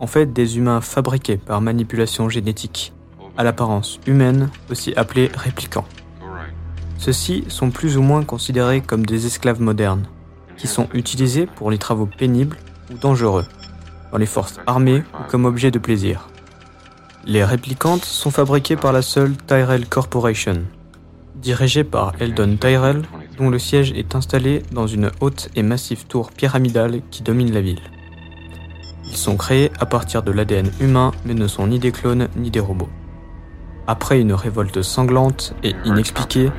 en 0.00 0.08
fait 0.08 0.32
des 0.32 0.58
humains 0.58 0.80
fabriqués 0.80 1.36
par 1.36 1.60
manipulation 1.60 2.28
génétique, 2.28 2.92
à 3.36 3.44
l'apparence 3.44 4.00
humaine, 4.08 4.50
aussi 4.68 4.92
appelés 4.96 5.30
réplicants. 5.36 5.86
Ceux-ci 7.02 7.42
sont 7.48 7.72
plus 7.72 7.96
ou 7.96 8.02
moins 8.02 8.22
considérés 8.22 8.80
comme 8.80 9.04
des 9.04 9.26
esclaves 9.26 9.60
modernes, 9.60 10.06
qui 10.56 10.68
sont 10.68 10.86
utilisés 10.94 11.46
pour 11.46 11.72
les 11.72 11.78
travaux 11.78 12.06
pénibles 12.06 12.56
ou 12.92 12.96
dangereux, 12.96 13.44
dans 14.12 14.18
les 14.18 14.26
forces 14.26 14.60
armées 14.68 15.02
ou 15.12 15.28
comme 15.28 15.44
objet 15.44 15.72
de 15.72 15.80
plaisir. 15.80 16.28
Les 17.24 17.42
réplicantes 17.42 18.04
sont 18.04 18.30
fabriquées 18.30 18.76
par 18.76 18.92
la 18.92 19.02
seule 19.02 19.36
Tyrell 19.48 19.88
Corporation, 19.88 20.62
dirigée 21.34 21.82
par 21.82 22.12
Eldon 22.20 22.56
Tyrell, 22.56 23.02
dont 23.36 23.50
le 23.50 23.58
siège 23.58 23.90
est 23.96 24.14
installé 24.14 24.62
dans 24.70 24.86
une 24.86 25.10
haute 25.18 25.48
et 25.56 25.64
massive 25.64 26.06
tour 26.06 26.30
pyramidale 26.30 27.00
qui 27.10 27.24
domine 27.24 27.52
la 27.52 27.62
ville. 27.62 27.82
Ils 29.06 29.16
sont 29.16 29.36
créés 29.36 29.72
à 29.80 29.86
partir 29.86 30.22
de 30.22 30.30
l'ADN 30.30 30.70
humain 30.78 31.10
mais 31.24 31.34
ne 31.34 31.48
sont 31.48 31.66
ni 31.66 31.80
des 31.80 31.90
clones 31.90 32.28
ni 32.36 32.52
des 32.52 32.60
robots. 32.60 32.90
Après 33.88 34.20
une 34.20 34.34
révolte 34.34 34.82
sanglante 34.82 35.52
et 35.64 35.74
inexpliquée, 35.84 36.52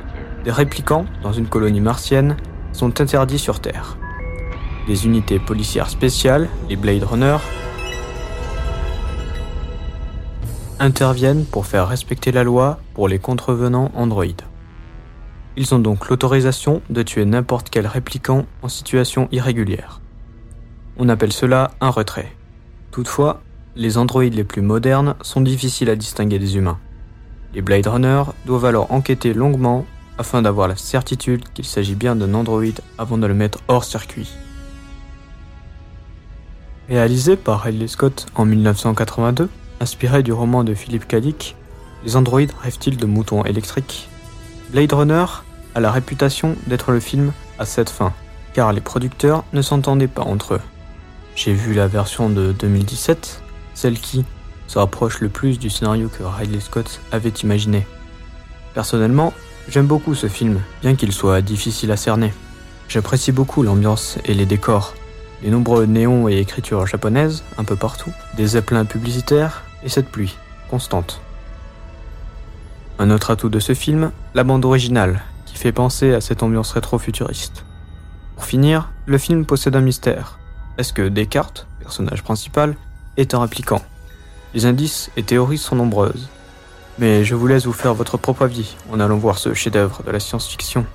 des 0.44 0.50
réplicants 0.50 1.06
dans 1.22 1.32
une 1.32 1.46
colonie 1.46 1.80
martienne 1.80 2.36
sont 2.72 3.00
interdits 3.00 3.38
sur 3.38 3.60
Terre. 3.60 3.96
Des 4.86 5.06
unités 5.06 5.38
policières 5.38 5.88
spéciales, 5.88 6.48
les 6.68 6.76
Blade 6.76 7.02
Runner, 7.02 7.38
interviennent 10.78 11.46
pour 11.46 11.66
faire 11.66 11.88
respecter 11.88 12.30
la 12.30 12.44
loi 12.44 12.78
pour 12.92 13.08
les 13.08 13.18
contrevenants 13.18 13.90
androïdes. 13.94 14.42
Ils 15.56 15.74
ont 15.74 15.78
donc 15.78 16.08
l'autorisation 16.08 16.82
de 16.90 17.02
tuer 17.02 17.24
n'importe 17.24 17.70
quel 17.70 17.86
répliquant 17.86 18.44
en 18.60 18.68
situation 18.68 19.28
irrégulière. 19.32 20.00
On 20.98 21.08
appelle 21.08 21.32
cela 21.32 21.70
un 21.80 21.90
retrait. 21.90 22.32
Toutefois, 22.90 23.40
les 23.76 23.96
androïdes 23.96 24.34
les 24.34 24.44
plus 24.44 24.62
modernes 24.62 25.14
sont 25.22 25.40
difficiles 25.40 25.90
à 25.90 25.96
distinguer 25.96 26.38
des 26.38 26.56
humains. 26.56 26.78
Les 27.54 27.62
Blade 27.62 27.86
Runner 27.86 28.22
doivent 28.46 28.64
alors 28.64 28.92
enquêter 28.92 29.32
longuement 29.32 29.86
afin 30.18 30.42
d'avoir 30.42 30.68
la 30.68 30.76
certitude 30.76 31.44
qu'il 31.54 31.64
s'agit 31.64 31.94
bien 31.94 32.16
d'un 32.16 32.34
androïde 32.34 32.80
avant 32.98 33.18
de 33.18 33.26
le 33.26 33.34
mettre 33.34 33.58
hors 33.68 33.84
circuit. 33.84 34.30
Réalisé 36.88 37.36
par 37.36 37.62
Ridley 37.62 37.88
Scott 37.88 38.26
en 38.34 38.44
1982, 38.44 39.48
inspiré 39.80 40.22
du 40.22 40.32
roman 40.32 40.64
de 40.64 40.74
Philip 40.74 41.06
K. 41.08 41.16
Dick, 41.16 41.56
Les 42.04 42.16
androïdes 42.16 42.52
rêvent-ils 42.62 42.98
de 42.98 43.06
moutons 43.06 43.44
électriques? 43.44 44.08
Blade 44.70 44.92
Runner 44.92 45.24
a 45.74 45.80
la 45.80 45.90
réputation 45.90 46.56
d'être 46.66 46.92
le 46.92 47.00
film 47.00 47.32
à 47.58 47.64
cette 47.64 47.88
fin, 47.90 48.12
car 48.52 48.72
les 48.72 48.82
producteurs 48.82 49.44
ne 49.52 49.62
s'entendaient 49.62 50.08
pas 50.08 50.22
entre 50.22 50.54
eux. 50.54 50.60
J'ai 51.34 51.54
vu 51.54 51.74
la 51.74 51.88
version 51.88 52.28
de 52.28 52.52
2017, 52.52 53.42
celle 53.74 53.98
qui 53.98 54.24
se 54.66 54.78
rapproche 54.78 55.20
le 55.20 55.28
plus 55.28 55.58
du 55.58 55.70
scénario 55.70 56.08
que 56.08 56.22
Ridley 56.22 56.60
Scott 56.60 57.00
avait 57.10 57.30
imaginé. 57.30 57.86
Personnellement, 58.74 59.32
j'aime 59.68 59.86
beaucoup 59.86 60.14
ce 60.14 60.28
film, 60.28 60.60
bien 60.82 60.94
qu'il 60.94 61.12
soit 61.12 61.40
difficile 61.40 61.90
à 61.92 61.96
cerner. 61.96 62.32
J'apprécie 62.88 63.32
beaucoup 63.32 63.62
l'ambiance 63.62 64.18
et 64.24 64.34
les 64.34 64.46
décors, 64.46 64.94
les 65.42 65.50
nombreux 65.50 65.86
néons 65.86 66.28
et 66.28 66.38
écritures 66.38 66.86
japonaises 66.86 67.44
un 67.58 67.64
peu 67.64 67.76
partout, 67.76 68.12
des 68.36 68.46
zeppelins 68.46 68.84
publicitaires 68.84 69.62
et 69.82 69.88
cette 69.88 70.08
pluie 70.08 70.36
constante. 70.70 71.20
Un 72.98 73.10
autre 73.10 73.30
atout 73.30 73.48
de 73.48 73.58
ce 73.58 73.74
film, 73.74 74.12
la 74.34 74.44
bande 74.44 74.64
originale, 74.64 75.22
qui 75.46 75.56
fait 75.56 75.72
penser 75.72 76.14
à 76.14 76.20
cette 76.20 76.42
ambiance 76.42 76.72
rétro-futuriste. 76.72 77.64
Pour 78.36 78.44
finir, 78.44 78.90
le 79.06 79.18
film 79.18 79.44
possède 79.44 79.76
un 79.76 79.80
mystère. 79.80 80.38
Est-ce 80.78 80.92
que 80.92 81.08
Descartes, 81.08 81.66
personnage 81.80 82.22
principal, 82.22 82.76
est 83.16 83.34
un 83.34 83.40
répliquant? 83.40 83.82
Les 84.54 84.66
indices 84.66 85.10
et 85.16 85.22
théories 85.22 85.58
sont 85.58 85.76
nombreuses. 85.76 86.28
Mais 86.98 87.24
je 87.24 87.34
vous 87.34 87.46
laisse 87.46 87.66
vous 87.66 87.72
faire 87.72 87.92
votre 87.92 88.16
propre 88.18 88.42
avis 88.42 88.76
en 88.92 89.00
allant 89.00 89.16
voir 89.16 89.38
ce 89.38 89.52
chef-d'œuvre 89.52 90.02
de 90.04 90.10
la 90.12 90.20
science-fiction. 90.20 90.86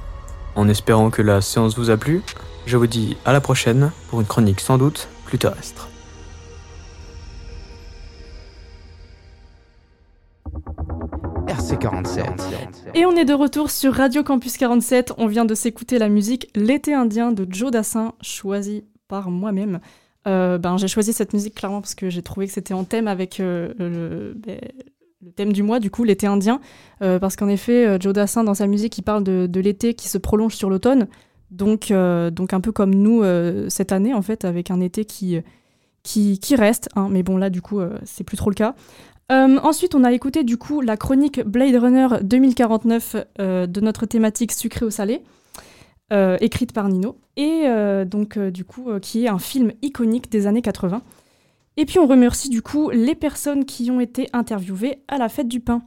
En 0.55 0.69
espérant 0.69 1.09
que 1.09 1.21
la 1.21 1.41
séance 1.41 1.77
vous 1.77 1.89
a 1.89 1.97
plu, 1.97 2.21
je 2.65 2.77
vous 2.77 2.87
dis 2.87 3.17
à 3.25 3.33
la 3.33 3.41
prochaine 3.41 3.91
pour 4.09 4.21
une 4.21 4.27
chronique 4.27 4.61
sans 4.61 4.77
doute 4.77 5.09
plus 5.25 5.37
terrestre. 5.37 5.89
RC47. 11.47 12.23
Et 12.93 13.05
on 13.05 13.11
est 13.15 13.25
de 13.25 13.33
retour 13.33 13.69
sur 13.69 13.93
Radio 13.93 14.23
Campus 14.23 14.57
47. 14.57 15.13
On 15.17 15.27
vient 15.27 15.45
de 15.45 15.53
s'écouter 15.55 15.99
la 15.99 16.07
musique 16.07 16.49
L'été 16.55 16.93
indien 16.93 17.31
de 17.31 17.45
Joe 17.49 17.71
Dassin, 17.71 18.13
choisie 18.21 18.85
par 19.09 19.29
moi-même. 19.29 19.79
Euh, 20.27 20.57
ben, 20.57 20.77
j'ai 20.77 20.87
choisi 20.87 21.11
cette 21.11 21.33
musique 21.33 21.55
clairement 21.55 21.81
parce 21.81 21.95
que 21.95 22.09
j'ai 22.09 22.21
trouvé 22.21 22.47
que 22.47 22.53
c'était 22.53 22.73
en 22.73 22.83
thème 22.83 23.07
avec 23.07 23.39
euh, 23.39 23.73
le, 23.79 24.33
ben, 24.35 24.59
le 25.21 25.31
thème 25.31 25.51
du 25.51 25.63
mois, 25.63 25.79
du 25.79 25.91
coup, 25.91 26.03
l'été 26.03 26.27
indien. 26.27 26.61
Euh, 27.01 27.19
parce 27.19 27.35
qu'en 27.35 27.49
effet, 27.49 27.85
euh, 27.85 27.97
Joe 27.99 28.13
Dassin, 28.13 28.43
dans 28.43 28.53
sa 28.53 28.67
musique, 28.67 28.97
il 28.97 29.01
parle 29.01 29.23
de, 29.23 29.59
l'été 29.59 29.93
qui 29.93 30.07
se 30.07 30.17
prolonge 30.17 30.55
sur 30.55 30.69
l'automne. 30.69 31.07
Donc, 31.51 31.91
euh, 31.91 32.29
donc 32.29 32.53
un 32.53 32.61
peu 32.61 32.71
comme 32.71 32.93
nous 32.93 33.23
cette 33.69 33.91
année, 33.91 34.13
en 34.13 34.21
fait, 34.21 34.45
avec 34.45 34.71
un 34.71 34.79
été 34.79 35.05
qui, 35.05 35.39
qui, 36.03 36.39
qui 36.39 36.55
reste. 36.55 36.89
hein. 36.95 37.09
mais 37.11 37.23
bon, 37.23 37.37
là, 37.37 37.49
du 37.49 37.61
coup, 37.61 37.81
c'est 38.05 38.23
plus 38.23 38.37
trop 38.37 38.49
le 38.49 38.55
cas. 38.55 38.75
Ensuite, 39.29 39.93
on 39.93 40.03
a 40.03 40.11
écouté, 40.11 40.43
du 40.43 40.57
coup, 40.57 40.81
la 40.81 40.97
chronique 40.97 41.41
Blade 41.45 41.75
Runner 41.75 42.07
2049 42.23 43.15
euh, 43.39 43.67
de 43.67 43.81
notre 43.81 44.05
thématique 44.07 44.51
sucré 44.51 44.85
ou 44.85 44.89
salé, 44.89 45.21
écrite 46.39 46.73
par 46.73 46.87
Nino. 46.87 47.17
Et 47.35 47.65
donc, 48.05 48.39
du 48.39 48.63
coup, 48.63 48.87
qui 49.01 49.25
est 49.25 49.29
un 49.29 49.39
film 49.39 49.73
iconique 49.81 50.31
des 50.31 50.47
années 50.47 50.61
80. 50.61 51.01
Et 51.79 51.85
puis, 51.85 51.97
on 51.97 52.07
remercie, 52.07 52.49
du 52.49 52.61
coup, 52.61 52.89
les 52.89 53.15
personnes 53.15 53.63
qui 53.63 53.89
ont 53.89 54.01
été 54.01 54.27
interviewées 54.33 55.01
à 55.07 55.17
la 55.17 55.29
fête 55.29 55.47
du 55.47 55.61
pain. 55.61 55.81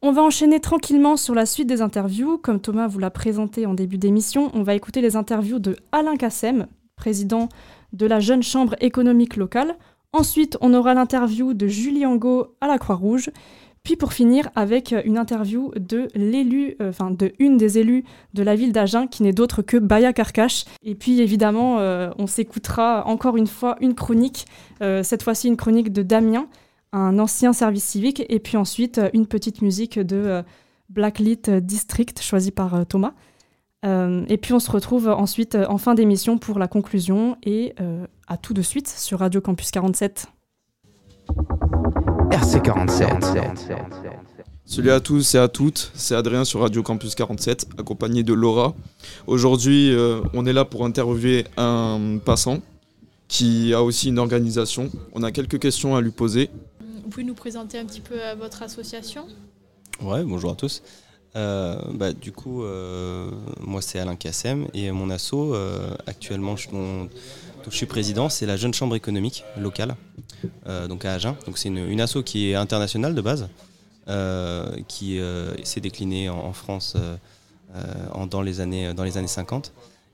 On 0.00 0.12
va 0.12 0.22
enchaîner 0.22 0.60
tranquillement 0.60 1.16
sur 1.16 1.34
la 1.34 1.46
suite 1.46 1.66
des 1.66 1.82
interviews. 1.82 2.38
Comme 2.38 2.60
Thomas 2.60 2.86
vous 2.86 3.00
l'a 3.00 3.10
présenté 3.10 3.66
en 3.66 3.74
début 3.74 3.98
d'émission, 3.98 4.52
on 4.54 4.62
va 4.62 4.76
écouter 4.76 5.00
les 5.00 5.16
interviews 5.16 5.58
de 5.58 5.74
Alain 5.90 6.14
Cassem, 6.14 6.68
président 6.94 7.48
de 7.92 8.06
la 8.06 8.20
Jeune 8.20 8.44
Chambre 8.44 8.76
économique 8.80 9.34
locale. 9.34 9.76
Ensuite, 10.12 10.58
on 10.60 10.72
aura 10.72 10.94
l'interview 10.94 11.54
de 11.54 11.66
Julie 11.66 12.06
Angot 12.06 12.54
à 12.60 12.68
la 12.68 12.78
Croix-Rouge. 12.78 13.30
Puis 13.86 13.94
pour 13.94 14.12
finir, 14.12 14.50
avec 14.56 14.92
une 15.04 15.16
interview 15.16 15.70
de 15.76 16.08
l'élu, 16.16 16.74
euh, 16.82 16.88
enfin 16.88 17.12
de 17.12 17.32
une 17.38 17.56
des 17.56 17.78
élus 17.78 18.02
de 18.34 18.42
la 18.42 18.56
ville 18.56 18.72
d'Agen, 18.72 19.06
qui 19.06 19.22
n'est 19.22 19.30
d'autre 19.30 19.62
que 19.62 19.76
Baya 19.76 20.12
Karkash. 20.12 20.64
Et 20.82 20.96
puis 20.96 21.20
évidemment, 21.20 21.78
euh, 21.78 22.10
on 22.18 22.26
s'écoutera 22.26 23.06
encore 23.06 23.36
une 23.36 23.46
fois 23.46 23.76
une 23.80 23.94
chronique, 23.94 24.46
euh, 24.82 25.04
cette 25.04 25.22
fois-ci 25.22 25.46
une 25.46 25.56
chronique 25.56 25.92
de 25.92 26.02
Damien, 26.02 26.48
un 26.90 27.20
ancien 27.20 27.52
service 27.52 27.84
civique, 27.84 28.24
et 28.28 28.40
puis 28.40 28.56
ensuite 28.56 28.98
euh, 28.98 29.08
une 29.12 29.28
petite 29.28 29.62
musique 29.62 30.00
de 30.00 30.16
euh, 30.16 30.42
Blacklit 30.90 31.42
District, 31.62 32.20
choisie 32.20 32.50
par 32.50 32.74
euh, 32.74 32.82
Thomas. 32.82 33.12
Euh, 33.84 34.24
et 34.28 34.36
puis 34.36 34.52
on 34.52 34.58
se 34.58 34.72
retrouve 34.72 35.06
ensuite 35.06 35.54
euh, 35.54 35.64
en 35.68 35.78
fin 35.78 35.94
d'émission 35.94 36.38
pour 36.38 36.58
la 36.58 36.66
conclusion, 36.66 37.36
et 37.44 37.72
euh, 37.80 38.04
à 38.26 38.36
tout 38.36 38.52
de 38.52 38.62
suite 38.62 38.88
sur 38.88 39.20
Radio 39.20 39.40
Campus 39.40 39.70
47. 39.70 40.26
RC47. 42.36 43.40
Salut 44.66 44.90
à 44.90 45.00
tous 45.00 45.34
et 45.34 45.38
à 45.38 45.48
toutes, 45.48 45.90
c'est 45.94 46.14
Adrien 46.14 46.44
sur 46.44 46.60
Radio 46.60 46.82
Campus 46.82 47.14
47, 47.14 47.66
accompagné 47.78 48.24
de 48.24 48.34
Laura. 48.34 48.74
Aujourd'hui, 49.26 49.90
euh, 49.90 50.20
on 50.34 50.44
est 50.44 50.52
là 50.52 50.66
pour 50.66 50.84
interviewer 50.84 51.46
un 51.56 52.18
passant 52.22 52.58
qui 53.26 53.72
a 53.72 53.82
aussi 53.82 54.10
une 54.10 54.18
organisation. 54.18 54.90
On 55.14 55.22
a 55.22 55.32
quelques 55.32 55.58
questions 55.58 55.96
à 55.96 56.02
lui 56.02 56.10
poser. 56.10 56.50
Vous 57.04 57.08
pouvez 57.08 57.24
nous 57.24 57.32
présenter 57.32 57.78
un 57.78 57.86
petit 57.86 58.02
peu 58.02 58.16
euh, 58.20 58.34
votre 58.34 58.62
association? 58.62 59.26
Ouais, 60.02 60.22
bonjour 60.22 60.50
à 60.50 60.56
tous. 60.56 60.82
Euh, 61.36 61.76
bah, 61.92 62.12
du 62.12 62.32
coup, 62.32 62.64
euh, 62.64 63.30
moi 63.60 63.82
c'est 63.82 63.98
Alain 63.98 64.16
Kassem 64.16 64.66
et 64.72 64.90
mon 64.90 65.10
asso, 65.10 65.34
euh, 65.34 65.94
actuellement, 66.06 66.56
je, 66.56 66.68
je 67.70 67.76
suis 67.76 67.86
président, 67.86 68.28
c'est 68.28 68.46
la 68.46 68.56
Jeune 68.56 68.74
Chambre 68.74 68.94
économique 68.96 69.44
locale, 69.58 69.96
euh, 70.66 70.86
donc 70.88 71.04
à 71.04 71.14
Agen. 71.14 71.36
Donc 71.46 71.58
c'est 71.58 71.68
une, 71.68 72.00
asso 72.00 72.22
qui 72.24 72.50
est 72.50 72.54
internationale 72.54 73.14
de 73.14 73.20
base, 73.20 73.48
euh, 74.08 74.76
qui 74.88 75.18
euh, 75.18 75.54
s'est 75.64 75.80
déclinée 75.80 76.28
en, 76.28 76.52
France 76.52 76.96
dans, 78.30 78.42
les 78.42 78.60
années, 78.60 78.94
dans 78.94 79.04
les 79.04 79.18
années 79.18 79.26
50 79.26 79.72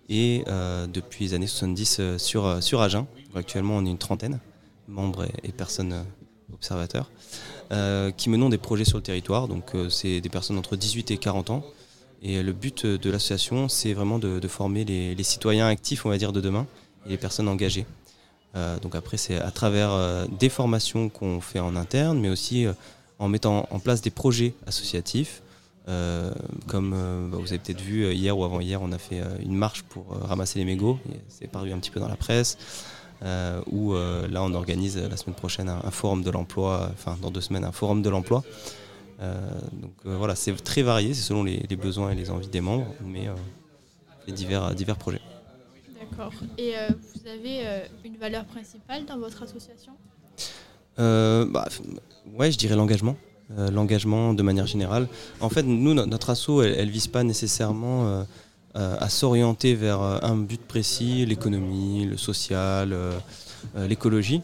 et 0.09 0.45
depuis 0.93 1.27
les 1.27 1.35
années 1.35 1.47
70 1.47 1.97
euh, 2.01 2.19
sur, 2.19 2.63
sur 2.63 2.81
Agen. 2.81 3.07
Actuellement, 3.35 3.77
on 3.77 3.87
est 3.87 3.91
une 3.91 3.99
trentaine, 3.99 4.41
membres 4.89 5.27
et, 5.43 5.53
personnes 5.53 6.05
observateurs, 6.53 7.11
qui 8.17 8.29
menons 8.29 8.49
des 8.49 8.59
projets 8.59 8.85
sur 8.85 8.99
le 8.99 9.03
territoire. 9.03 9.49
Donc, 9.49 9.73
c'est 9.89 10.21
des 10.21 10.29
personnes 10.29 10.59
entre 10.59 10.77
18 10.77 11.11
et 11.11 11.17
40 11.17 11.51
ans. 11.51 11.65
Et 12.23 12.43
le 12.43 12.53
but 12.53 12.87
de 12.87 13.11
l'association, 13.11 13.69
c'est 13.69 13.95
vraiment 13.95 14.19
de, 14.19 14.39
de 14.39 14.49
former 14.49 14.85
les, 14.85 15.15
les 15.15 15.23
citoyens 15.25 15.67
actifs, 15.67 16.05
on 16.07 16.11
va 16.11 16.19
dire, 16.19 16.33
de 16.33 16.41
demain 16.41 16.67
et 17.07 17.11
les 17.11 17.17
personnes 17.17 17.49
engagées. 17.49 17.87
Euh, 18.55 18.79
donc 18.79 18.95
après, 18.95 19.17
c'est 19.17 19.39
à 19.39 19.51
travers 19.51 19.91
euh, 19.91 20.27
des 20.39 20.49
formations 20.49 21.09
qu'on 21.09 21.41
fait 21.41 21.61
en 21.61 21.77
interne, 21.77 22.21
mais 22.21 22.29
aussi 22.29 22.67
euh, 22.67 22.73
en 23.19 23.29
mettant 23.29 23.67
en 23.71 23.79
place 23.79 24.01
des 24.03 24.11
projets 24.11 24.55
associatifs. 24.67 25.43
Comme 26.69 26.93
bah, 26.93 27.39
vous 27.41 27.49
avez 27.49 27.59
peut-être 27.59 27.81
vu 27.81 28.13
hier 28.13 28.39
ou 28.39 28.45
avant-hier, 28.45 28.81
on 28.81 28.93
a 28.93 28.99
fait 28.99 29.21
une 29.43 29.57
marche 29.57 29.83
pour 29.83 30.17
ramasser 30.17 30.61
les 30.61 30.65
mégots. 30.65 30.97
C'est 31.29 31.49
paru 31.49 31.73
un 31.73 31.79
petit 31.81 31.91
peu 31.91 31.99
dans 31.99 32.07
la 32.07 32.15
presse. 32.15 32.57
Où 33.67 33.93
là, 33.95 34.45
on 34.45 34.55
organise 34.55 34.97
la 34.97 35.17
semaine 35.17 35.35
prochaine 35.35 35.69
un, 35.69 35.91
forum 35.91 36.23
de 36.23 36.31
l'emploi, 36.31 36.89
enfin 36.93 37.19
dans 37.21 37.33
deux 37.33 37.41
semaines, 37.41 37.65
un 37.65 37.73
forum 37.73 38.01
de 38.01 38.09
l'emploi. 38.11 38.45
Donc 39.19 39.95
voilà, 40.05 40.37
c'est 40.37 40.55
très 40.63 40.83
varié, 40.83 41.15
c'est 41.15 41.23
selon 41.23 41.43
les, 41.43 41.67
les 41.69 41.77
besoins 41.77 42.11
et 42.11 42.15
les 42.15 42.31
envies 42.31 42.47
des 42.47 42.61
membres, 42.61 42.95
mais 43.05 43.29
les 44.29 44.33
divers, 44.33 44.77
divers 44.77 44.97
projets. 44.97 45.22
D'accord. 46.13 46.33
Et 46.59 46.77
euh, 46.77 46.89
vous 46.89 47.29
avez 47.29 47.67
euh, 47.67 47.81
une 48.05 48.17
valeur 48.17 48.45
principale 48.45 49.05
dans 49.07 49.19
votre 49.19 49.43
association? 49.43 49.93
Euh, 50.99 51.47
bah, 51.47 51.69
ouais, 52.39 52.53
je 52.53 52.59
dirais 52.59 52.77
l'engagement. 52.77 53.17
Euh, 53.59 53.71
l'engagement 53.71 54.35
de 54.35 54.43
manière 54.43 54.67
générale. 54.67 55.09
En 55.41 55.49
fait, 55.49 55.63
nous, 55.63 55.95
no- 55.95 56.07
notre 56.07 56.31
asso, 56.31 56.61
elle, 56.63 56.75
elle 56.79 56.91
vise 56.91 57.07
pas 57.07 57.23
nécessairement 57.25 58.25
à 58.75 59.09
s'orienter 59.11 59.75
vers 59.75 60.01
un 60.01 60.37
but 60.37 60.61
précis, 60.61 61.27
l'économie, 61.27 62.07
le 62.07 62.17
social, 62.17 62.97
l'écologie. 63.77 64.41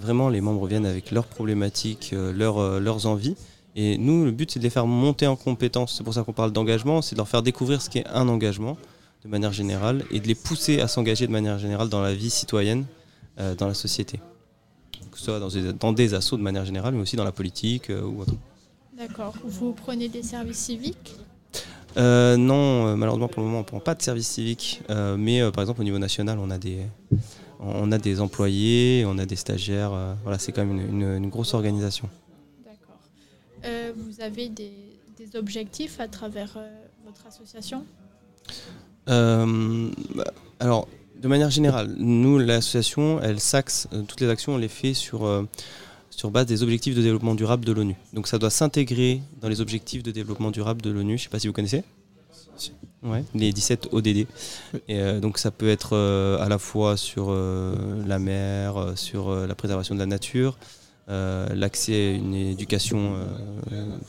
Vraiment, 0.00 0.30
les 0.30 0.40
membres 0.40 0.66
viennent 0.66 0.86
avec 0.86 1.10
leurs 1.10 1.26
problématiques, 1.26 2.14
leurs, 2.14 2.80
leurs 2.80 3.04
envies. 3.06 3.36
Et 3.76 3.98
nous, 3.98 4.24
le 4.24 4.30
but, 4.30 4.50
c'est 4.50 4.58
de 4.58 4.64
les 4.64 4.70
faire 4.70 4.86
monter 4.86 5.26
en 5.26 5.36
compétences. 5.36 5.96
C'est 5.96 6.04
pour 6.04 6.14
ça 6.14 6.22
qu'on 6.22 6.32
parle 6.32 6.52
d'engagement, 6.52 7.02
c'est 7.02 7.14
de 7.14 7.18
leur 7.18 7.28
faire 7.28 7.42
découvrir 7.42 7.82
ce 7.82 7.90
qu'est 7.90 8.06
un 8.08 8.28
engagement 8.28 8.78
de 9.24 9.28
manière 9.28 9.52
générale 9.52 10.04
et 10.10 10.20
de 10.20 10.26
les 10.26 10.34
pousser 10.34 10.80
à 10.80 10.88
s'engager 10.88 11.26
de 11.26 11.32
manière 11.32 11.58
générale 11.58 11.88
dans 11.88 12.00
la 12.02 12.14
vie 12.14 12.30
citoyenne, 12.30 12.84
euh, 13.38 13.54
dans 13.54 13.66
la 13.68 13.74
société 13.74 14.20
que 15.10 15.18
ce 15.18 15.24
soit 15.24 15.40
dans 15.40 15.48
des, 15.48 15.72
dans 15.74 15.92
des 15.92 16.14
assos 16.14 16.38
de 16.38 16.42
manière 16.42 16.64
générale, 16.64 16.94
mais 16.94 17.02
aussi 17.02 17.16
dans 17.16 17.24
la 17.24 17.32
politique 17.32 17.90
euh, 17.90 18.00
ou 18.02 18.22
autre. 18.22 18.32
D'accord. 18.96 19.34
Vous 19.44 19.72
prenez 19.72 20.08
des 20.08 20.22
services 20.22 20.56
civiques? 20.58 21.16
Euh, 21.98 22.38
non, 22.38 22.96
malheureusement 22.96 23.28
pour 23.28 23.42
le 23.42 23.46
moment, 23.46 23.58
on 23.58 23.62
ne 23.62 23.66
prend 23.66 23.80
pas 23.80 23.94
de 23.94 24.00
service 24.00 24.26
civique, 24.28 24.80
mais 25.18 25.42
par 25.52 25.62
exemple 25.62 25.82
au 25.82 25.84
niveau 25.84 25.98
national, 25.98 26.38
on 26.38 26.50
a 26.50 26.56
des, 26.56 26.78
on 27.60 27.92
a 27.92 27.98
des 27.98 28.20
employés, 28.20 29.04
on 29.06 29.18
a 29.18 29.26
des 29.26 29.36
stagiaires. 29.36 29.92
voilà, 30.22 30.38
c'est 30.38 30.52
quand 30.52 30.64
même 30.64 30.78
une, 30.78 31.02
une- 31.02 31.16
une 31.24 31.28
grosse 31.28 31.52
organisation. 31.52 32.08
Euh, 33.64 33.92
Vous 33.96 34.20
avez 34.22 34.48
des, 34.48 34.72
des 35.18 35.36
objectifs 35.36 36.00
à 36.00 36.08
travers 36.08 36.56
votre 37.04 37.26
association? 37.26 37.84
Euh, 39.08 39.90
alors, 40.60 40.88
de 41.20 41.28
manière 41.28 41.50
générale, 41.50 41.94
nous, 41.98 42.38
l'association, 42.38 43.20
elle 43.22 43.40
s'axe, 43.40 43.88
euh, 43.92 44.02
toutes 44.02 44.20
les 44.20 44.28
actions, 44.28 44.54
on 44.54 44.58
les 44.58 44.68
fait 44.68 44.94
sur, 44.94 45.24
euh, 45.24 45.44
sur 46.10 46.30
base 46.30 46.46
des 46.46 46.62
objectifs 46.62 46.94
de 46.94 47.02
développement 47.02 47.34
durable 47.34 47.64
de 47.64 47.72
l'ONU. 47.72 47.96
Donc 48.12 48.26
ça 48.26 48.38
doit 48.38 48.50
s'intégrer 48.50 49.22
dans 49.40 49.48
les 49.48 49.60
objectifs 49.60 50.02
de 50.02 50.10
développement 50.10 50.50
durable 50.50 50.82
de 50.82 50.90
l'ONU. 50.90 51.18
Je 51.18 51.22
ne 51.22 51.24
sais 51.24 51.30
pas 51.30 51.38
si 51.38 51.46
vous 51.46 51.52
connaissez. 51.52 51.84
Ouais, 53.02 53.24
les 53.34 53.52
17 53.52 53.88
ODD. 53.92 54.26
Et 54.86 55.20
donc 55.20 55.38
ça 55.38 55.50
peut 55.50 55.68
être 55.68 55.96
à 55.96 56.48
la 56.48 56.58
fois 56.58 56.96
sur 56.96 57.32
la 57.32 58.18
mer, 58.20 58.92
sur 58.94 59.34
la 59.34 59.54
préservation 59.56 59.96
de 59.96 59.98
la 59.98 60.06
nature, 60.06 60.56
l'accès 61.08 61.94
à 61.94 62.12
une 62.12 62.34
éducation 62.34 63.16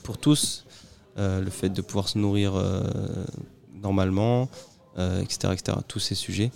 pour 0.03 0.19
tous, 0.19 0.65
euh, 1.19 1.41
le 1.41 1.51
fait 1.51 1.69
de 1.69 1.81
pouvoir 1.83 2.09
se 2.09 2.17
nourrir 2.17 2.55
euh, 2.55 2.81
normalement, 3.75 4.49
etc., 4.97 5.53
etc. 5.53 5.77
Tous 5.87 5.99
ces 5.99 6.15
sujets, 6.15 6.51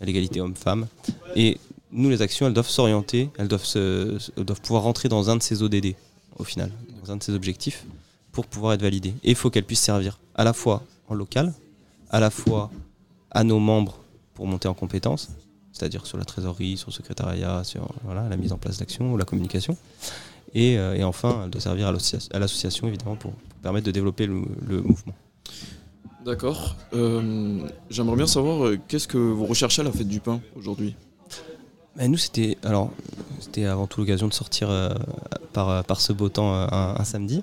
l'égalité 0.00 0.40
homme-femme. 0.40 0.86
Et 1.36 1.58
nous, 1.92 2.08
les 2.10 2.22
actions, 2.22 2.46
elles 2.46 2.54
doivent 2.54 2.68
s'orienter, 2.68 3.30
elles 3.38 3.48
doivent, 3.48 3.66
doivent 4.36 4.60
pouvoir 4.60 4.82
rentrer 4.82 5.08
dans 5.08 5.30
un 5.30 5.36
de 5.36 5.42
ces 5.42 5.62
ODD, 5.62 5.94
au 6.38 6.44
final, 6.44 6.70
dans 7.02 7.12
un 7.12 7.16
de 7.16 7.22
ces 7.22 7.34
objectifs, 7.34 7.84
pour 8.32 8.46
pouvoir 8.46 8.72
être 8.72 8.82
validées. 8.82 9.14
Et 9.22 9.30
il 9.30 9.34
faut 9.36 9.50
qu'elles 9.50 9.64
puissent 9.64 9.80
servir 9.80 10.18
à 10.34 10.44
la 10.44 10.52
fois 10.52 10.82
en 11.08 11.14
local, 11.14 11.52
à 12.10 12.20
la 12.20 12.30
fois 12.30 12.70
à 13.30 13.44
nos 13.44 13.58
membres 13.58 13.98
pour 14.34 14.46
monter 14.46 14.68
en 14.68 14.74
compétences, 14.74 15.28
c'est-à-dire 15.72 16.06
sur 16.06 16.18
la 16.18 16.24
trésorerie, 16.24 16.76
sur 16.76 16.88
le 16.88 16.94
secrétariat, 16.94 17.64
sur 17.64 17.88
voilà, 18.04 18.28
la 18.28 18.36
mise 18.36 18.52
en 18.52 18.58
place 18.58 18.78
d'actions 18.78 19.12
ou 19.12 19.16
la 19.16 19.24
communication. 19.24 19.76
Et, 20.54 20.78
euh, 20.78 20.94
et 20.94 21.04
enfin, 21.04 21.42
elle 21.44 21.50
doit 21.50 21.60
servir 21.62 21.88
à 21.88 21.92
l'associa- 21.92 22.28
à 22.34 22.38
l'association, 22.38 22.88
évidemment, 22.88 23.16
pour, 23.16 23.32
permettre 23.62 23.86
de 23.86 23.90
développer 23.92 24.26
le 24.26 24.34
mouvement. 24.82 25.14
D'accord. 26.24 26.76
Euh, 26.94 27.66
J'aimerais 27.90 28.16
bien 28.16 28.26
savoir 28.26 28.64
euh, 28.64 28.78
qu'est-ce 28.88 29.08
que 29.08 29.18
vous 29.18 29.46
recherchez 29.46 29.82
à 29.82 29.84
la 29.84 29.92
fête 29.92 30.08
du 30.08 30.20
pain 30.20 30.40
aujourd'hui? 30.56 30.94
Bah, 31.96 32.06
nous, 32.06 32.16
c'était 32.16 32.56
alors 32.62 32.90
c'était 33.40 33.64
avant 33.64 33.86
tout 33.86 34.00
l'occasion 34.00 34.28
de 34.28 34.32
sortir 34.32 34.70
euh, 34.70 34.90
par, 35.52 36.00
ce 36.00 36.12
beau 36.12 36.28
temps 36.28 36.54
un, 36.54 37.04
samedi 37.04 37.42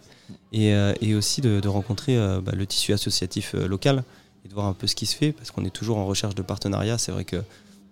et, 0.54 0.74
aussi 1.14 1.42
de, 1.42 1.68
rencontrer 1.68 2.18
bah, 2.42 2.54
le 2.56 2.66
tissu 2.66 2.94
associatif 2.94 3.54
local 3.54 4.04
et 4.46 4.48
de 4.48 4.54
voir 4.54 4.66
un 4.66 4.74
peu 4.74 4.88
ce 4.88 4.96
qui 4.96 5.06
se 5.06 5.16
fait 5.16 5.34
parce 5.34 5.52
qu'on 5.52 5.66
est 5.66 5.70
toujours 5.70 5.98
en 5.98 6.06
recherche 6.06 6.36
de 6.36 6.42
partenariat. 6.42 6.98
C'est 6.98 7.12
vrai 7.12 7.26
que 7.26 7.44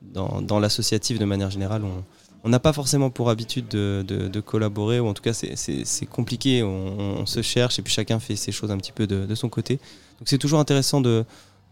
dans 0.02 0.60
l'associatif, 0.60 1.20
de 1.20 1.26
manière 1.26 1.52
générale, 1.52 1.84
on 1.84 2.04
on 2.48 2.50
n'a 2.50 2.60
pas 2.60 2.72
forcément 2.72 3.10
pour 3.10 3.30
habitude 3.30 3.68
de, 3.68 4.40
collaborer 4.40 5.02
ou 5.02 5.08
en 5.08 5.14
tout 5.14 5.22
cas 5.22 5.34
c'est- 5.34 6.06
compliqué. 6.06 6.64
On, 6.64 7.26
se 7.26 7.42
cherche 7.42 7.78
et 7.78 7.82
puis 7.82 7.94
chacun 7.94 8.20
fait 8.20 8.38
ses 8.38 8.54
choses 8.54 8.72
un 8.72 8.78
petit 8.78 8.94
peu 8.94 9.06
de, 9.06 9.36
son 9.36 9.50
côté. 9.50 9.76
Donc 10.20 10.28
c'est 10.28 10.38
toujours 10.38 10.60
intéressant 10.60 11.02
de, 11.02 11.26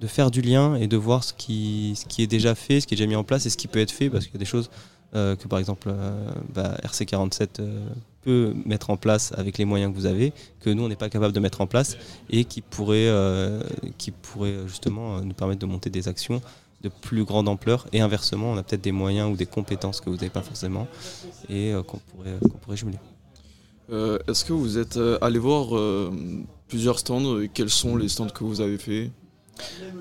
faire 0.06 0.32
du 0.32 0.42
lien 0.42 0.76
et 0.76 0.88
de 0.88 0.98
voir 0.98 1.24
ce 1.24 1.34
qui, 1.34 1.98
est 2.20 2.28
déjà 2.28 2.56
fait, 2.56 2.82
ce 2.82 2.88
qui 2.88 2.94
est 2.94 2.98
déjà 2.98 3.08
mis 3.08 3.16
en 3.16 3.24
place 3.24 3.46
et 3.46 3.50
ce 3.50 3.56
qui 3.56 3.68
peut 3.68 3.80
être 3.80 3.92
fait 3.92 4.10
parce 4.10 4.26
qu'il 4.26 4.34
y 4.34 4.38
a 4.38 4.40
des 4.40 4.46
choses 4.46 4.70
euh, 5.16 5.38
que 5.38 5.48
par 5.48 5.60
exemple 5.60 5.88
euh, 5.90 6.30
bah, 6.54 6.76
RC47 6.84 7.48
euh, 7.60 7.88
peut 8.24 8.54
mettre 8.66 8.90
en 8.90 8.98
place 8.98 9.32
avec 9.38 9.58
les 9.58 9.64
moyens 9.64 9.94
que 9.94 9.98
vous 9.98 10.08
avez, 10.08 10.34
que 10.60 10.70
nous 10.70 10.84
on 10.84 10.90
n'est 10.90 10.98
pas 10.98 11.10
capable 11.10 11.34
de 11.34 11.40
mettre 11.40 11.62
en 11.62 11.68
place 11.68 11.96
et 12.30 12.44
qui 12.44 12.62
qui 13.98 14.12
pourrait 14.12 14.68
justement 14.68 15.22
nous 15.22 15.34
permettre 15.34 15.62
de 15.62 15.66
monter 15.68 15.90
des 15.90 16.10
actions 16.10 16.42
de 16.86 16.90
plus 16.90 17.24
grande 17.24 17.48
ampleur 17.50 17.88
et 17.94 18.00
inversement 18.02 18.52
on 18.54 18.58
a 18.58 18.64
peut-être 18.64 18.82
des 18.84 18.92
moyens 18.92 19.32
ou 19.32 19.36
des 19.36 19.48
compétences 19.58 20.00
que 20.02 20.10
vous 20.10 20.16
n'avez 20.16 20.30
pas 20.30 20.42
forcément 20.44 20.88
et 21.50 21.74
euh, 21.74 21.82
qu'on 21.84 21.98
pourrait, 21.98 22.38
qu'on 22.42 22.58
pourrait 22.62 22.78
jumeler. 22.78 23.00
Euh, 23.92 24.18
Est-ce 24.28 24.46
que 24.46 24.54
vous 24.54 24.78
êtes 24.78 24.98
euh, 24.98 25.18
allé 25.22 25.40
voir 25.40 25.76
euh, 25.76 26.12
plusieurs 26.68 26.98
stands 27.00 27.40
et 27.42 27.50
Quels 27.54 27.70
sont 27.70 27.96
les 27.98 28.10
stands 28.10 28.28
que 28.28 28.44
vous 28.44 28.62
avez 28.62 28.78
fait? 28.78 29.12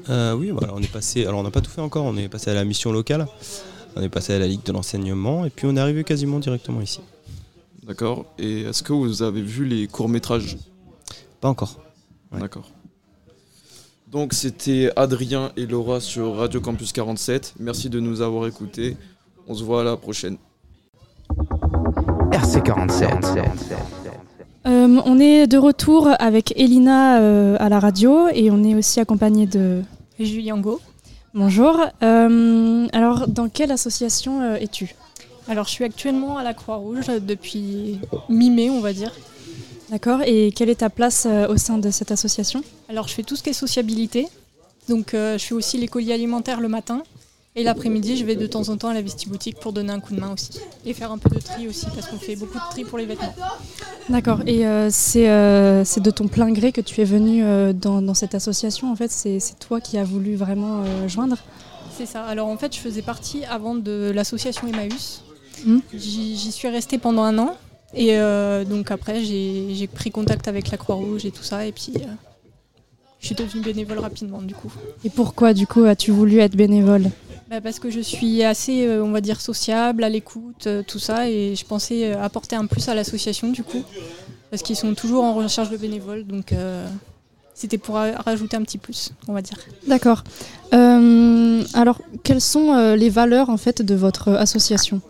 Euh, 0.08 0.34
oui, 0.34 0.50
voilà, 0.50 0.72
on 0.74 0.80
est 0.80 0.90
passé. 0.92 1.26
Alors, 1.26 1.40
on 1.40 1.42
n'a 1.42 1.50
pas 1.50 1.60
tout 1.60 1.70
fait 1.70 1.82
encore. 1.82 2.04
On 2.06 2.16
est 2.16 2.28
passé 2.28 2.50
à 2.50 2.54
la 2.54 2.64
mission 2.64 2.92
locale. 2.92 3.26
On 3.94 4.02
est 4.02 4.08
passé 4.08 4.32
à 4.32 4.38
la 4.38 4.46
Ligue 4.46 4.64
de 4.64 4.72
l'enseignement. 4.72 5.44
Et 5.44 5.50
puis, 5.50 5.66
on 5.66 5.76
est 5.76 5.80
arrivé 5.80 6.02
quasiment 6.02 6.38
directement 6.38 6.80
ici. 6.80 7.00
D'accord. 7.86 8.24
Et 8.38 8.62
est-ce 8.62 8.82
que 8.82 8.92
vous 8.92 9.22
avez 9.22 9.42
vu 9.42 9.64
les 9.66 9.86
courts-métrages? 9.86 10.56
Pas 11.40 11.48
encore. 11.48 11.78
D'accord. 12.32 12.70
Donc, 14.14 14.32
c'était 14.32 14.92
Adrien 14.94 15.50
et 15.56 15.66
Laura 15.66 15.98
sur 15.98 16.36
Radio 16.36 16.60
Campus 16.60 16.92
47. 16.92 17.54
Merci 17.58 17.90
de 17.90 17.98
nous 17.98 18.20
avoir 18.20 18.46
écoutés. 18.46 18.96
On 19.48 19.54
se 19.54 19.64
voit 19.64 19.80
à 19.80 19.84
la 19.84 19.96
prochaine. 19.96 20.36
RC47. 22.30 23.08
Euh, 24.66 25.00
on 25.04 25.18
est 25.18 25.48
de 25.48 25.58
retour 25.58 26.08
avec 26.20 26.54
Elina 26.56 27.18
euh, 27.18 27.56
à 27.58 27.68
la 27.68 27.80
radio 27.80 28.28
et 28.32 28.52
on 28.52 28.62
est 28.62 28.76
aussi 28.76 29.00
accompagné 29.00 29.46
de 29.46 29.82
Julien 30.20 30.58
Go. 30.58 30.80
Bonjour. 31.34 31.76
Euh, 32.04 32.86
alors, 32.92 33.26
dans 33.26 33.48
quelle 33.48 33.72
association 33.72 34.42
euh, 34.42 34.54
es-tu? 34.60 34.94
Alors, 35.48 35.64
je 35.64 35.70
suis 35.70 35.84
actuellement 35.84 36.38
à 36.38 36.44
la 36.44 36.54
Croix-Rouge 36.54 37.06
depuis 37.20 37.98
mi-mai, 38.28 38.70
on 38.70 38.80
va 38.80 38.92
dire. 38.92 39.10
D'accord. 39.90 40.20
Et 40.26 40.52
quelle 40.52 40.70
est 40.70 40.76
ta 40.76 40.90
place 40.90 41.26
euh, 41.26 41.48
au 41.48 41.56
sein 41.56 41.78
de 41.78 41.90
cette 41.90 42.10
association? 42.10 42.62
Alors, 42.88 43.08
je 43.08 43.14
fais 43.14 43.22
tout 43.22 43.36
ce 43.36 43.42
qui 43.42 43.50
est 43.50 43.54
sociabilité. 43.54 44.26
Donc, 44.88 45.14
euh, 45.14 45.38
je 45.38 45.44
fais 45.44 45.54
aussi 45.54 45.78
les 45.78 45.88
colis 45.88 46.12
alimentaires 46.12 46.60
le 46.60 46.68
matin. 46.68 47.02
Et 47.56 47.62
l'après-midi, 47.62 48.16
je 48.16 48.24
vais 48.24 48.34
de 48.34 48.48
temps 48.48 48.68
en 48.68 48.76
temps 48.76 48.88
à 48.88 48.94
la 48.94 49.02
vestiboutique 49.02 49.60
pour 49.60 49.72
donner 49.72 49.92
un 49.92 50.00
coup 50.00 50.12
de 50.12 50.18
main 50.18 50.32
aussi. 50.32 50.58
Et 50.84 50.92
faire 50.92 51.12
un 51.12 51.18
peu 51.18 51.30
de 51.32 51.40
tri 51.40 51.68
aussi, 51.68 51.86
parce 51.94 52.08
qu'on 52.08 52.18
fait 52.18 52.34
beaucoup 52.34 52.58
de 52.58 52.70
tri 52.70 52.82
pour 52.82 52.98
les 52.98 53.06
vêtements. 53.06 53.32
D'accord. 54.08 54.40
Et 54.44 54.66
euh, 54.66 54.88
c'est 54.90 55.28
euh, 55.28 55.84
de 55.84 56.10
ton 56.10 56.26
plein 56.26 56.50
gré 56.50 56.72
que 56.72 56.80
tu 56.80 57.00
es 57.00 57.04
venu 57.04 57.44
euh, 57.44 57.72
dans, 57.72 58.02
dans 58.02 58.14
cette 58.14 58.34
association. 58.34 58.90
En 58.90 58.96
fait, 58.96 59.12
c'est 59.12 59.38
toi 59.60 59.80
qui 59.80 59.98
as 59.98 60.04
voulu 60.04 60.34
vraiment 60.34 60.82
joindre? 61.06 61.36
C'est 61.96 62.06
ça. 62.06 62.24
Alors, 62.24 62.48
en 62.48 62.56
fait, 62.56 62.74
je 62.74 62.80
faisais 62.80 63.02
partie 63.02 63.44
avant 63.44 63.76
de 63.76 64.10
l'association 64.12 64.66
Emmaüs. 64.66 65.22
Hmm? 65.64 65.78
J'y 65.94 66.50
suis 66.50 66.66
restée 66.68 66.98
pendant 66.98 67.22
un 67.22 67.38
an. 67.38 67.56
Et 67.96 68.18
euh, 68.18 68.64
donc, 68.64 68.90
après, 68.90 69.22
j'ai 69.24 69.86
pris 69.86 70.10
contact 70.10 70.48
avec 70.48 70.70
la 70.70 70.76
Croix-Rouge 70.76 71.24
et 71.24 71.30
tout 71.30 71.42
ça. 71.44 71.66
Et 71.66 71.72
puis, 71.72 71.92
euh, 71.96 72.06
je 73.20 73.26
suis 73.26 73.34
devenue 73.34 73.62
bénévole 73.62 73.98
rapidement, 73.98 74.42
du 74.42 74.54
coup. 74.54 74.72
Et 75.04 75.10
pourquoi, 75.10 75.54
du 75.54 75.66
coup, 75.66 75.84
as-tu 75.84 76.10
voulu 76.10 76.38
être 76.40 76.56
bénévole? 76.56 77.10
Bah, 77.48 77.60
parce 77.60 77.78
que 77.78 77.90
je 77.90 78.00
suis 78.00 78.42
assez, 78.42 78.86
euh, 78.86 79.04
on 79.04 79.10
va 79.10 79.20
dire, 79.20 79.40
sociable, 79.40 80.02
à 80.02 80.08
l'écoute, 80.08 80.66
tout 80.88 80.98
ça, 80.98 81.28
et 81.30 81.54
je 81.54 81.64
pensais 81.64 82.12
apporter 82.14 82.56
un 82.56 82.66
plus 82.66 82.88
à 82.88 82.94
l'association 82.94 83.50
du 83.50 83.62
coup, 83.62 83.84
parce 84.50 84.62
qu'ils 84.62 84.76
sont 84.76 84.94
toujours 84.94 85.24
en 85.24 85.34
recherche 85.34 85.68
de 85.68 85.76
bénévoles, 85.76 86.24
donc 86.26 86.52
euh, 86.52 86.88
c'était 87.54 87.76
pour 87.76 87.96
ra- 87.96 88.12
rajouter 88.12 88.56
un 88.56 88.62
petit 88.62 88.78
plus, 88.78 89.12
on 89.28 89.34
va 89.34 89.42
dire. 89.42 89.58
D'accord. 89.86 90.24
Alors, 90.72 92.00
quelles 92.24 92.40
sont 92.40 92.94
les 92.96 93.10
valeurs 93.10 93.50
en 93.50 93.58
fait 93.58 93.82
de 93.82 93.94
votre 93.94 94.30
association? 94.32 95.02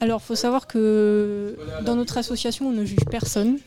Alors, 0.00 0.22
faut 0.22 0.36
savoir 0.36 0.66
que 0.66 1.56
dans 1.84 1.96
notre 1.96 2.18
association, 2.18 2.68
on 2.68 2.72
ne 2.72 2.84
juge 2.84 3.04
personne. 3.10 3.58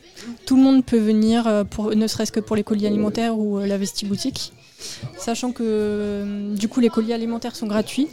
Tout 0.46 0.56
le 0.56 0.62
monde 0.62 0.84
peut 0.84 0.98
venir, 0.98 1.46
euh, 1.46 1.64
pour, 1.64 1.94
ne 1.94 2.06
serait-ce 2.06 2.32
que 2.32 2.40
pour 2.40 2.56
les 2.56 2.64
colis 2.64 2.86
alimentaires 2.86 3.38
ou 3.38 3.58
euh, 3.58 3.66
la 3.66 3.76
vestiboutique. 3.76 4.52
Sachant 5.16 5.52
que 5.52 5.62
euh, 5.64 6.54
du 6.56 6.68
coup 6.68 6.80
les 6.80 6.88
colis 6.88 7.12
alimentaires 7.12 7.54
sont 7.54 7.68
gratuits 7.68 8.08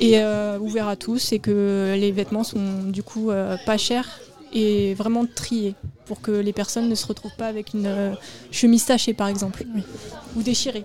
et 0.00 0.18
euh, 0.18 0.58
ouverts 0.58 0.88
à 0.88 0.96
tous 0.96 1.32
et 1.32 1.38
que 1.38 1.94
les 1.96 2.10
vêtements 2.10 2.42
sont 2.42 2.82
du 2.86 3.04
coup 3.04 3.30
euh, 3.30 3.56
pas 3.64 3.76
chers 3.76 4.20
et 4.52 4.94
vraiment 4.94 5.24
triés 5.24 5.76
pour 6.06 6.20
que 6.20 6.32
les 6.32 6.52
personnes 6.52 6.88
ne 6.88 6.96
se 6.96 7.06
retrouvent 7.06 7.36
pas 7.36 7.46
avec 7.46 7.74
une 7.74 7.86
euh, 7.86 8.12
chemise 8.50 8.84
tachée 8.84 9.14
par 9.14 9.28
exemple 9.28 9.64
ou 10.36 10.42
déchirée. 10.42 10.84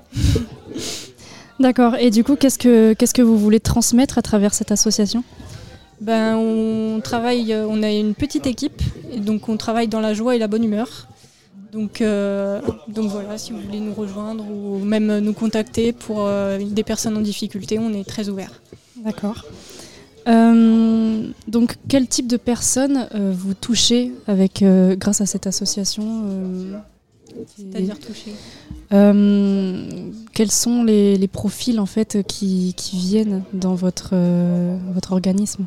D'accord. 1.60 1.96
Et 1.96 2.12
du 2.12 2.24
coup, 2.24 2.36
qu'est-ce 2.36 2.60
que 2.60 2.94
qu'est-ce 2.94 3.14
que 3.14 3.24
vous 3.24 3.38
voulez 3.38 3.60
transmettre 3.60 4.18
à 4.18 4.22
travers 4.22 4.54
cette 4.54 4.72
association? 4.72 5.24
Ben, 6.02 6.38
on 6.38 7.02
travaille, 7.02 7.54
euh, 7.54 7.68
on 7.70 7.84
a 7.84 7.92
une 7.92 8.14
petite 8.16 8.48
équipe, 8.48 8.82
et 9.12 9.20
donc 9.20 9.50
on 9.50 9.58
travaille 9.58 9.88
dans 9.88 10.00
la 10.00 10.14
joie 10.14 10.36
et 10.36 10.40
la 10.40 10.48
bonne 10.48 10.64
humeur. 10.64 11.08
Donc, 11.72 12.02
euh, 12.02 12.62
donc 12.88 13.12
voilà, 13.12 13.38
si 13.38 13.52
vous 13.52 13.60
voulez 13.60 13.80
nous 13.80 13.94
rejoindre 13.94 14.44
ou 14.50 14.80
même 14.80 15.20
nous 15.20 15.34
contacter 15.34 15.94
pour 15.94 16.26
euh, 16.26 16.58
des 16.58 16.84
personnes 16.84 17.18
en 17.18 17.22
difficulté, 17.22 17.78
on 17.78 17.94
est 17.94 18.08
très 18.08 18.30
ouvert. 18.30 18.62
D'accord. 18.98 19.46
Euh, 20.28 21.28
donc, 21.48 21.76
quel 21.88 22.08
type 22.08 22.28
de 22.28 22.38
personnes 22.38 23.08
vous 23.14 23.54
touchez 23.54 24.12
avec, 24.28 24.64
grâce 24.98 25.22
à 25.22 25.26
cette 25.26 25.48
association 25.48 26.24
C'est-à-dire 27.56 27.98
toucher. 28.00 28.34
Quels 28.90 30.52
sont 30.52 30.84
les, 30.84 31.18
les 31.18 31.28
profils 31.28 31.80
en 31.80 31.86
fait 31.86 32.20
qui, 32.28 32.74
qui 32.76 32.98
viennent 32.98 33.44
dans 33.54 33.76
votre, 33.76 34.16
votre 34.94 35.14
organisme? 35.14 35.66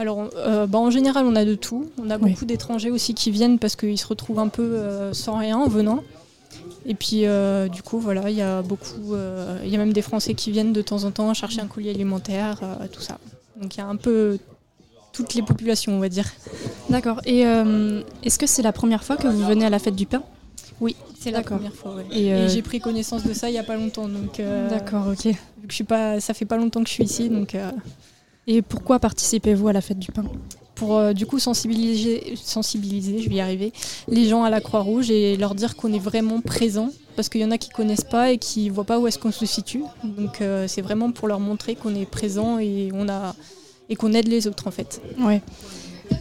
Alors, 0.00 0.30
euh, 0.34 0.66
bah, 0.66 0.78
en 0.78 0.90
général, 0.90 1.26
on 1.26 1.36
a 1.36 1.44
de 1.44 1.54
tout. 1.54 1.90
On 2.02 2.08
a 2.08 2.16
Oui. 2.16 2.30
beaucoup 2.30 2.46
d'étrangers 2.46 2.90
aussi 2.90 3.12
qui 3.14 3.30
viennent 3.30 3.58
parce 3.58 3.76
qu'ils 3.76 3.98
se 3.98 4.06
retrouvent 4.06 4.38
un 4.38 4.48
peu 4.48 4.62
euh, 4.62 5.12
sans 5.12 5.36
rien 5.36 5.58
en 5.58 5.68
venant. 5.68 6.02
Et 6.86 6.94
puis, 6.94 7.26
euh, 7.26 7.68
du 7.68 7.82
coup, 7.82 7.98
voilà, 7.98 8.30
il 8.30 8.36
y 8.36 8.40
a 8.40 8.62
beaucoup. 8.62 9.14
Il 9.62 9.68
y 9.68 9.74
a 9.74 9.78
même 9.78 9.92
des 9.92 10.00
Français 10.00 10.32
qui 10.32 10.50
viennent 10.52 10.72
de 10.72 10.80
temps 10.80 11.04
en 11.04 11.10
temps 11.10 11.32
chercher 11.34 11.60
un 11.60 11.66
colis 11.66 11.90
alimentaire, 11.90 12.58
tout 12.90 13.02
ça. 13.02 13.18
Donc, 13.60 13.76
il 13.76 13.78
y 13.78 13.82
a 13.82 13.86
un 13.86 13.96
peu 13.96 14.38
toutes 15.12 15.34
les 15.34 15.42
populations, 15.42 15.92
on 15.92 16.00
va 16.00 16.08
dire. 16.08 16.24
D'accord. 16.88 17.20
Et 17.26 17.40
est-ce 18.22 18.38
que 18.38 18.46
c'est 18.46 18.62
la 18.62 18.72
première 18.72 19.04
fois 19.04 19.18
que 19.18 19.28
vous 19.28 19.44
venez 19.46 19.66
à 19.66 19.70
la 19.70 19.78
fête 19.78 19.96
du 19.96 20.06
pain? 20.06 20.22
Oui, 20.80 20.96
c'est 21.20 21.30
la 21.30 21.42
première 21.42 21.74
fois. 21.74 21.94
ouais. 21.96 22.06
Et, 22.10 22.28
Et, 22.28 22.48
j'ai 22.48 22.62
pris 22.62 22.80
connaissance 22.80 23.22
de 23.24 23.34
ça 23.34 23.50
il 23.50 23.54
y 23.54 23.58
a 23.58 23.62
pas 23.62 23.76
longtemps, 23.76 24.08
donc. 24.08 24.40
euh, 24.40 24.70
D'accord, 24.70 25.08
ok. 25.08 25.26
Vu 25.26 25.34
que 25.34 25.68
je 25.68 25.74
suis 25.74 25.84
pas, 25.84 26.20
ça 26.20 26.32
fait 26.32 26.46
pas 26.46 26.56
longtemps 26.56 26.82
que 26.82 26.88
je 26.88 26.94
suis 26.94 27.04
ici, 27.04 27.28
donc. 27.28 27.54
euh, 27.54 27.70
Et 28.46 28.62
pourquoi 28.62 28.98
participez-vous 28.98 29.68
à 29.68 29.72
la 29.72 29.80
fête 29.80 29.98
du 29.98 30.10
pain 30.12 30.24
pour 30.80 30.96
euh, 30.96 31.12
du 31.12 31.26
coup 31.26 31.38
sensibiliser, 31.38 32.34
sensibiliser, 32.42 33.20
je 33.20 33.28
vais 33.28 33.34
y 33.34 33.40
arriver, 33.40 33.70
les 34.08 34.26
gens 34.26 34.44
à 34.44 34.50
la 34.50 34.62
Croix-Rouge 34.62 35.10
et 35.10 35.36
leur 35.36 35.54
dire 35.54 35.76
qu'on 35.76 35.92
est 35.92 35.98
vraiment 35.98 36.40
présent 36.40 36.88
parce 37.16 37.28
qu'il 37.28 37.42
y 37.42 37.44
en 37.44 37.50
a 37.50 37.58
qui 37.58 37.68
connaissent 37.68 38.04
pas 38.04 38.30
et 38.30 38.38
qui 38.38 38.70
voient 38.70 38.84
pas 38.84 38.98
où 38.98 39.06
est-ce 39.06 39.18
qu'on 39.18 39.30
se 39.30 39.44
situe. 39.44 39.82
Donc 40.02 40.40
euh, 40.40 40.66
c'est 40.66 40.80
vraiment 40.80 41.12
pour 41.12 41.28
leur 41.28 41.38
montrer 41.38 41.74
qu'on 41.74 41.94
est 41.94 42.06
présent 42.06 42.58
et 42.58 42.88
on 42.94 43.10
a 43.10 43.34
et 43.90 43.96
qu'on 43.96 44.14
aide 44.14 44.26
les 44.26 44.46
autres 44.46 44.68
en 44.68 44.70
fait. 44.70 45.02
Ouais. 45.18 45.42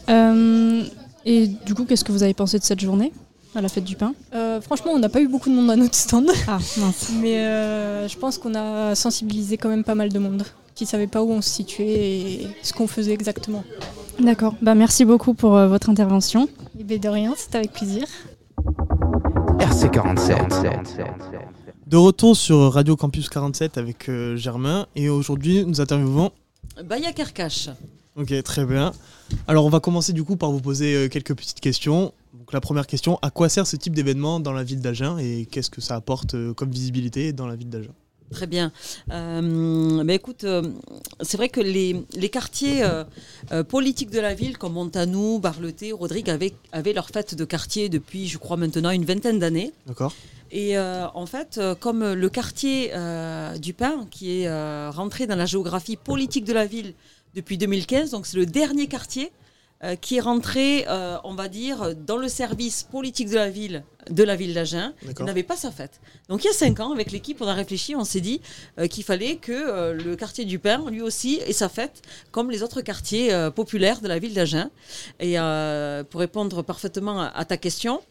Euh, 0.10 0.84
et 1.26 1.48
du 1.48 1.74
coup, 1.74 1.86
qu'est-ce 1.86 2.04
que 2.04 2.12
vous 2.12 2.24
avez 2.24 2.34
pensé 2.34 2.60
de 2.60 2.64
cette 2.66 2.82
journée 2.82 3.14
à 3.56 3.62
la 3.62 3.70
fête 3.70 3.86
du 3.86 3.96
pain? 3.96 4.14
Franchement, 4.62 4.92
on 4.92 5.00
n'a 5.00 5.10
pas 5.10 5.22
eu 5.22 5.30
beaucoup 5.30 5.50
de 5.50 5.56
monde 5.56 5.72
à 5.72 5.78
notre 5.78 5.96
stand. 5.96 6.30
Ah, 6.50 6.60
mince. 6.76 7.12
Mais 7.22 8.10
je 8.10 8.18
pense 8.18 8.38
qu'on 8.38 8.56
a 8.56 8.94
sensibilisé 8.94 9.56
quand 9.56 9.70
même 9.70 9.86
pas 9.86 9.96
mal 9.96 10.12
de 10.12 10.20
monde 10.20 10.44
qui 10.80 10.86
savait 10.86 11.08
pas 11.08 11.22
où 11.22 11.30
on 11.30 11.42
se 11.42 11.50
situait 11.50 11.88
et 11.90 12.48
ce 12.64 12.72
qu'on 12.72 12.88
faisait 12.88 13.12
exactement. 13.12 13.66
D'accord. 14.18 14.56
Bah, 14.62 14.76
merci 14.76 15.04
beaucoup 15.04 15.34
pour 15.34 15.58
euh, 15.58 15.68
votre 15.68 15.90
intervention. 15.90 16.48
Et 16.80 16.86
ben 16.86 16.98
de 16.98 17.10
rien, 17.10 17.34
c'est 17.36 17.54
avec 17.56 17.74
plaisir. 17.74 18.06
RC47. 19.58 21.06
De 21.86 21.98
retour 21.98 22.38
sur 22.38 22.72
Radio 22.72 22.96
Campus 22.96 23.28
47 23.28 23.78
avec 23.78 24.08
euh, 24.08 24.38
Germain 24.38 24.88
et 24.96 25.10
aujourd'hui 25.10 25.66
nous 25.66 25.82
interviewons. 25.82 26.32
Baya. 26.86 27.10
Ok, 28.16 28.44
très 28.44 28.64
bien. 28.64 28.94
Alors 29.48 29.66
on 29.66 29.70
va 29.70 29.82
commencer 29.82 30.14
du 30.14 30.24
coup 30.24 30.38
par 30.38 30.50
vous 30.50 30.62
poser 30.62 30.96
euh, 30.96 31.08
quelques 31.10 31.36
petites 31.36 31.60
questions. 31.60 32.14
Donc 32.34 32.54
la 32.54 32.62
première 32.62 32.88
question, 32.88 33.20
à 33.22 33.32
quoi 33.32 33.50
sert 33.50 33.68
ce 33.68 33.76
type 33.76 33.94
d'événement 33.94 34.40
dans 34.40 34.54
la 34.54 34.64
ville 34.64 34.80
d'Agen 34.80 35.18
et 35.18 35.46
qu'est-ce 35.52 35.70
que 35.70 35.82
ça 35.82 35.96
apporte 35.96 36.36
euh, 36.36 36.54
comme 36.54 36.72
visibilité 36.72 37.34
dans 37.34 37.48
la 37.48 37.58
ville 37.58 37.70
d'Agen? 37.70 37.92
Très 38.32 38.48
bien. 38.48 38.72
Euh, 39.12 40.04
bah 40.04 40.14
écoute, 40.14 40.44
euh, 40.44 40.62
c'est 41.22 41.38
vrai 41.38 41.50
que 41.50 41.62
les, 41.62 42.04
les 42.14 42.30
quartiers 42.30 42.84
euh, 42.84 43.64
politiques 43.64 44.12
de 44.12 44.20
la 44.20 44.34
ville, 44.34 44.58
comme 44.58 44.74
Montanou, 44.74 45.40
Barleté, 45.40 45.92
Rodrigue, 45.92 46.30
avaient, 46.30 46.54
avaient 46.72 46.94
leur 46.94 47.10
fête 47.10 47.36
de 47.36 47.46
quartier 47.46 47.90
depuis, 47.90 48.28
je 48.28 48.38
crois, 48.38 48.58
maintenant 48.58 48.92
une 48.92 49.06
vingtaine 49.06 49.40
d'années. 49.40 49.74
D'accord 49.88 50.14
Et 50.52 50.78
en 50.78 51.26
fait, 51.26 51.60
comme 51.80 52.14
le 52.14 52.30
quartier 52.30 52.92
du 53.60 53.74
Pin, 53.74 54.08
qui 54.12 54.42
est 54.42 54.90
rentré 54.90 55.28
dans 55.28 55.36
la 55.36 55.46
géographie 55.46 55.96
politique 55.96 56.46
de 56.46 56.54
la 56.54 56.66
ville 56.66 56.94
depuis 57.36 57.58
2015, 57.58 58.12
donc 58.12 58.26
c'est 58.26 58.38
le 58.38 58.46
dernier 58.46 58.88
quartier 58.88 59.32
euh, 59.84 59.96
qui 59.96 60.18
est 60.18 60.20
rentré, 60.22 60.86
euh, 60.88 61.18
on 61.24 61.34
va 61.36 61.48
dire, 61.48 61.96
dans 61.96 62.18
le 62.18 62.28
service 62.28 62.84
politique 62.84 63.30
de 63.30 63.36
la 63.36 63.50
ville, 63.50 63.84
de 64.10 64.24
la 64.24 64.36
ville 64.36 64.54
d'Agen. 64.54 64.94
N'avait 65.26 65.44
pas 65.44 65.56
sa 65.56 65.72
fête. 65.72 66.02
Donc 66.28 66.44
il 66.44 66.48
y 66.48 66.50
a 66.50 66.54
cinq 66.54 66.80
ans, 66.80 66.92
avec 66.92 67.12
l'équipe, 67.12 67.42
on 67.42 67.48
a 67.48 67.54
réfléchi, 67.54 67.96
on 67.96 68.04
s'est 68.04 68.22
dit 68.22 68.42
euh, 68.78 68.88
qu'il 68.88 69.04
fallait 69.04 69.38
que 69.38 69.52
euh, 69.52 69.94
le 69.94 70.16
quartier 70.16 70.46
du 70.46 70.60
Pin, 70.60 70.90
lui 70.90 71.02
aussi, 71.02 71.40
ait 71.46 71.54
sa 71.54 71.70
fête, 71.70 72.02
comme 72.32 72.52
les 72.52 72.64
autres 72.64 72.82
quartiers 72.82 73.32
populaires 73.56 74.02
de 74.02 74.08
la 74.08 74.20
ville 74.20 74.34
d'Agen. 74.34 74.70
Et 75.20 75.40
euh, 75.40 76.04
pour 76.04 76.20
répondre 76.20 76.62
parfaitement 76.62 77.22
à, 77.22 77.28
à 77.28 77.46
ta 77.46 77.58
question, 77.58 78.02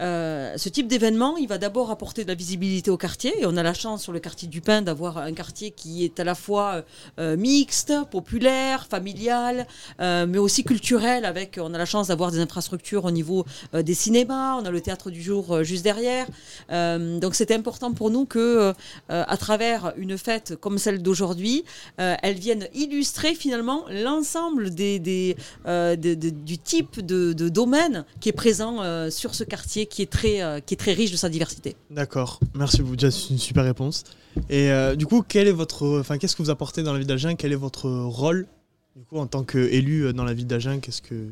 euh, 0.00 0.56
ce 0.56 0.68
type 0.68 0.86
d'événement, 0.88 1.36
il 1.36 1.48
va 1.48 1.58
d'abord 1.58 1.90
apporter 1.90 2.24
de 2.24 2.28
la 2.28 2.34
visibilité 2.34 2.90
au 2.90 2.96
quartier. 2.96 3.32
Et 3.40 3.46
on 3.46 3.56
a 3.56 3.62
la 3.62 3.74
chance 3.74 4.02
sur 4.02 4.12
le 4.12 4.20
quartier 4.20 4.48
du 4.48 4.60
Pin 4.60 4.82
d'avoir 4.82 5.18
un 5.18 5.32
quartier 5.32 5.70
qui 5.70 6.04
est 6.04 6.18
à 6.20 6.24
la 6.24 6.34
fois 6.34 6.84
euh, 7.18 7.36
mixte, 7.36 7.92
populaire, 8.10 8.86
familial, 8.86 9.66
euh, 10.00 10.26
mais 10.28 10.38
aussi 10.38 10.64
culturel. 10.64 11.24
Avec, 11.24 11.58
on 11.60 11.72
a 11.74 11.78
la 11.78 11.86
chance 11.86 12.08
d'avoir 12.08 12.30
des 12.30 12.40
infrastructures 12.40 13.04
au 13.04 13.10
niveau 13.10 13.44
euh, 13.74 13.82
des 13.82 13.94
cinémas. 13.94 14.56
On 14.56 14.64
a 14.64 14.70
le 14.70 14.80
théâtre 14.80 15.10
du 15.10 15.22
jour 15.22 15.52
euh, 15.52 15.62
juste 15.62 15.84
derrière. 15.84 16.26
Euh, 16.70 17.18
donc 17.18 17.34
c'était 17.34 17.54
important 17.54 17.92
pour 17.92 18.10
nous 18.10 18.24
que, 18.26 18.38
euh, 18.38 18.72
à 19.08 19.36
travers 19.36 19.92
une 19.96 20.16
fête 20.18 20.56
comme 20.60 20.78
celle 20.78 21.02
d'aujourd'hui, 21.02 21.64
euh, 22.00 22.14
elle 22.22 22.34
vienne 22.38 22.66
illustrer 22.74 23.34
finalement 23.34 23.84
l'ensemble 23.90 24.74
des, 24.74 24.98
des, 24.98 25.36
euh, 25.66 25.96
de- 25.96 26.14
de- 26.14 26.30
du 26.30 26.58
type 26.58 27.04
de, 27.04 27.32
de 27.32 27.48
domaine 27.48 28.04
qui 28.20 28.28
est 28.28 28.32
présent 28.32 28.82
euh, 28.82 29.10
sur 29.10 29.34
ce 29.34 29.44
quartier 29.44 29.59
qui 29.66 30.02
est 30.02 30.10
très, 30.10 30.42
euh, 30.42 30.60
qui 30.60 30.74
est 30.74 30.76
très 30.76 30.92
riche 30.92 31.10
de 31.10 31.16
sa 31.16 31.28
diversité. 31.28 31.76
D'accord, 31.90 32.40
merci 32.54 32.82
beaucoup, 32.82 32.96
déjà 32.96 33.10
c'est 33.10 33.30
une 33.30 33.38
super 33.38 33.64
réponse. 33.64 34.04
Et 34.48 34.70
euh, 34.70 34.94
du 34.96 35.06
coup, 35.06 35.22
quel 35.26 35.48
est 35.48 35.52
votre, 35.52 35.98
enfin, 36.00 36.18
qu'est-ce 36.18 36.36
que 36.36 36.42
vous 36.42 36.50
apportez 36.50 36.82
dans 36.82 36.92
la 36.92 36.98
ville 36.98 37.08
d'Agen 37.08 37.34
Quel 37.36 37.52
est 37.52 37.56
votre 37.56 37.88
rôle 37.90 38.46
du 38.96 39.04
coup 39.04 39.18
en 39.18 39.26
tant 39.26 39.44
qu'élu 39.44 40.06
euh, 40.06 40.12
dans 40.12 40.24
la 40.24 40.34
ville 40.34 40.46
d'Agen 40.46 40.78
Qu'est-ce 40.80 41.02
que 41.02 41.28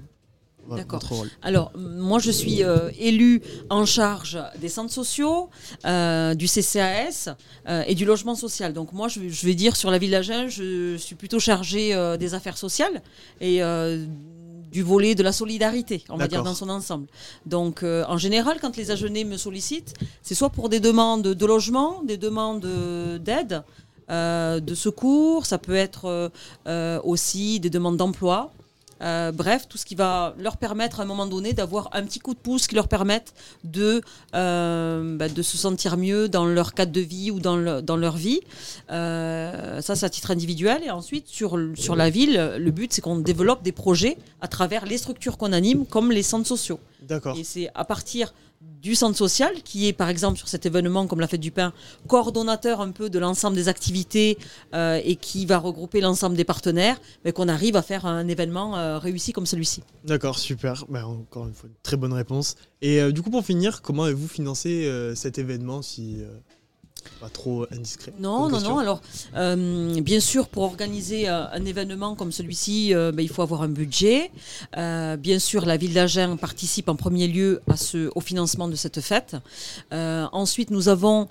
D'accord. 0.70 1.00
votre 1.00 1.12
rôle? 1.14 1.28
Alors, 1.42 1.72
moi, 1.78 2.18
je 2.18 2.30
suis 2.30 2.62
euh, 2.62 2.90
élue 2.98 3.40
en 3.70 3.86
charge 3.86 4.38
des 4.60 4.68
centres 4.68 4.92
sociaux, 4.92 5.48
euh, 5.86 6.34
du 6.34 6.46
CCAS 6.46 7.30
euh, 7.68 7.82
et 7.86 7.94
du 7.94 8.04
logement 8.04 8.34
social. 8.34 8.74
Donc, 8.74 8.92
moi, 8.92 9.08
je, 9.08 9.20
vais- 9.20 9.30
je 9.30 9.46
vais 9.46 9.54
dire 9.54 9.76
sur 9.76 9.90
la 9.90 9.96
ville 9.98 10.10
d'Agen, 10.10 10.48
je 10.48 10.96
suis 10.98 11.14
plutôt 11.14 11.38
chargée 11.40 11.94
des 12.18 12.34
affaires 12.34 12.58
sociales 12.58 13.00
et 13.40 13.60
du 14.70 14.82
volet 14.82 15.14
de 15.14 15.22
la 15.22 15.32
solidarité, 15.32 16.04
on 16.08 16.16
va 16.16 16.28
dire 16.28 16.42
dans 16.42 16.54
son 16.54 16.68
ensemble. 16.68 17.06
Donc, 17.46 17.82
euh, 17.82 18.04
en 18.08 18.18
général, 18.18 18.58
quand 18.60 18.76
les 18.76 18.90
Agenais 18.90 19.24
me 19.24 19.36
sollicitent, 19.36 19.94
c'est 20.22 20.34
soit 20.34 20.50
pour 20.50 20.68
des 20.68 20.80
demandes 20.80 21.22
de 21.22 21.46
logement, 21.46 22.02
des 22.04 22.16
demandes 22.16 22.66
d'aide, 23.22 23.62
euh, 24.10 24.60
de 24.60 24.74
secours, 24.74 25.44
ça 25.44 25.58
peut 25.58 25.74
être 25.74 26.06
euh, 26.06 26.28
euh, 26.66 27.00
aussi 27.04 27.60
des 27.60 27.68
demandes 27.68 27.98
d'emploi. 27.98 28.52
Euh, 29.00 29.30
bref, 29.32 29.66
tout 29.68 29.78
ce 29.78 29.84
qui 29.84 29.94
va 29.94 30.34
leur 30.38 30.56
permettre 30.56 31.00
à 31.00 31.04
un 31.04 31.06
moment 31.06 31.26
donné 31.26 31.52
d'avoir 31.52 31.88
un 31.92 32.02
petit 32.02 32.18
coup 32.18 32.34
de 32.34 32.38
pouce 32.38 32.66
qui 32.66 32.74
leur 32.74 32.88
permette 32.88 33.32
de, 33.64 34.00
euh, 34.34 35.16
bah, 35.16 35.28
de 35.28 35.42
se 35.42 35.56
sentir 35.56 35.96
mieux 35.96 36.28
dans 36.28 36.46
leur 36.46 36.74
cadre 36.74 36.92
de 36.92 37.00
vie 37.00 37.30
ou 37.30 37.38
dans, 37.40 37.56
le- 37.56 37.80
dans 37.82 37.96
leur 37.96 38.16
vie. 38.16 38.40
Euh, 38.90 39.80
ça, 39.80 39.94
c'est 39.96 40.06
à 40.06 40.10
titre 40.10 40.30
individuel. 40.30 40.82
Et 40.84 40.90
ensuite, 40.90 41.28
sur, 41.28 41.58
sur 41.74 41.94
la 41.96 42.10
ville, 42.10 42.54
le 42.58 42.70
but, 42.70 42.92
c'est 42.92 43.00
qu'on 43.00 43.18
développe 43.18 43.62
des 43.62 43.72
projets 43.72 44.16
à 44.40 44.48
travers 44.48 44.86
les 44.86 44.98
structures 44.98 45.36
qu'on 45.38 45.52
anime, 45.52 45.86
comme 45.86 46.10
les 46.10 46.22
centres 46.22 46.48
sociaux. 46.48 46.80
D'accord. 47.02 47.36
Et 47.38 47.44
c'est 47.44 47.70
à 47.74 47.84
partir 47.84 48.32
du 48.60 48.94
centre 48.94 49.16
social, 49.16 49.62
qui 49.64 49.88
est 49.88 49.92
par 49.92 50.08
exemple 50.08 50.38
sur 50.38 50.48
cet 50.48 50.66
événement 50.66 51.06
comme 51.06 51.20
la 51.20 51.28
fête 51.28 51.40
du 51.40 51.50
pain, 51.50 51.72
coordonnateur 52.06 52.80
un 52.80 52.90
peu 52.90 53.10
de 53.10 53.18
l'ensemble 53.18 53.56
des 53.56 53.68
activités 53.68 54.38
euh, 54.74 55.00
et 55.04 55.16
qui 55.16 55.46
va 55.46 55.58
regrouper 55.58 56.00
l'ensemble 56.00 56.36
des 56.36 56.44
partenaires, 56.44 57.00
mais 57.24 57.32
qu'on 57.32 57.48
arrive 57.48 57.76
à 57.76 57.82
faire 57.82 58.06
un 58.06 58.26
événement 58.28 58.76
euh, 58.76 58.98
réussi 58.98 59.32
comme 59.32 59.46
celui-ci. 59.46 59.82
D'accord, 60.04 60.38
super. 60.38 60.84
Bah, 60.88 61.06
encore 61.06 61.46
une 61.46 61.54
fois, 61.54 61.68
très 61.82 61.96
bonne 61.96 62.12
réponse. 62.12 62.56
Et 62.82 63.00
euh, 63.00 63.12
du 63.12 63.22
coup, 63.22 63.30
pour 63.30 63.44
finir, 63.44 63.82
comment 63.82 64.04
avez-vous 64.04 64.28
financé 64.28 64.90
cet 65.14 65.38
événement 65.38 65.82
si 65.82 66.22
pas 67.20 67.28
trop 67.28 67.66
indiscret 67.72 68.12
Non, 68.18 68.48
non, 68.48 68.60
non. 68.60 68.78
Alors, 68.78 69.00
euh, 69.36 70.00
bien 70.00 70.20
sûr, 70.20 70.48
pour 70.48 70.62
organiser 70.62 71.28
euh, 71.28 71.46
un 71.52 71.64
événement 71.64 72.14
comme 72.14 72.32
celui-ci, 72.32 72.94
euh, 72.94 73.12
ben, 73.12 73.22
il 73.22 73.28
faut 73.28 73.42
avoir 73.42 73.62
un 73.62 73.68
budget. 73.68 74.30
Bien 74.76 75.38
sûr, 75.38 75.66
la 75.66 75.76
ville 75.76 75.94
d'Agen 75.94 76.36
participe 76.36 76.88
en 76.88 76.96
premier 76.96 77.26
lieu 77.26 77.60
à 77.70 77.76
ce, 77.76 78.10
au 78.14 78.20
financement 78.20 78.68
de 78.68 78.76
cette 78.76 79.00
fête. 79.00 79.36
Ensuite, 79.90 80.70
nous 80.70 80.88
avons 80.88 81.28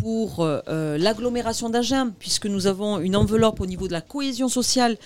pour 0.00 0.46
l'agglomération 0.66 1.68
d'Agen, 1.68 2.12
puisque 2.18 2.46
nous 2.46 2.66
avons 2.66 2.98
une 3.00 3.16
enveloppe 3.16 3.60
au 3.60 3.66
niveau 3.66 3.88
de 3.88 3.92
la 3.92 4.00
cohésion 4.00 4.48
sociale 4.48 4.96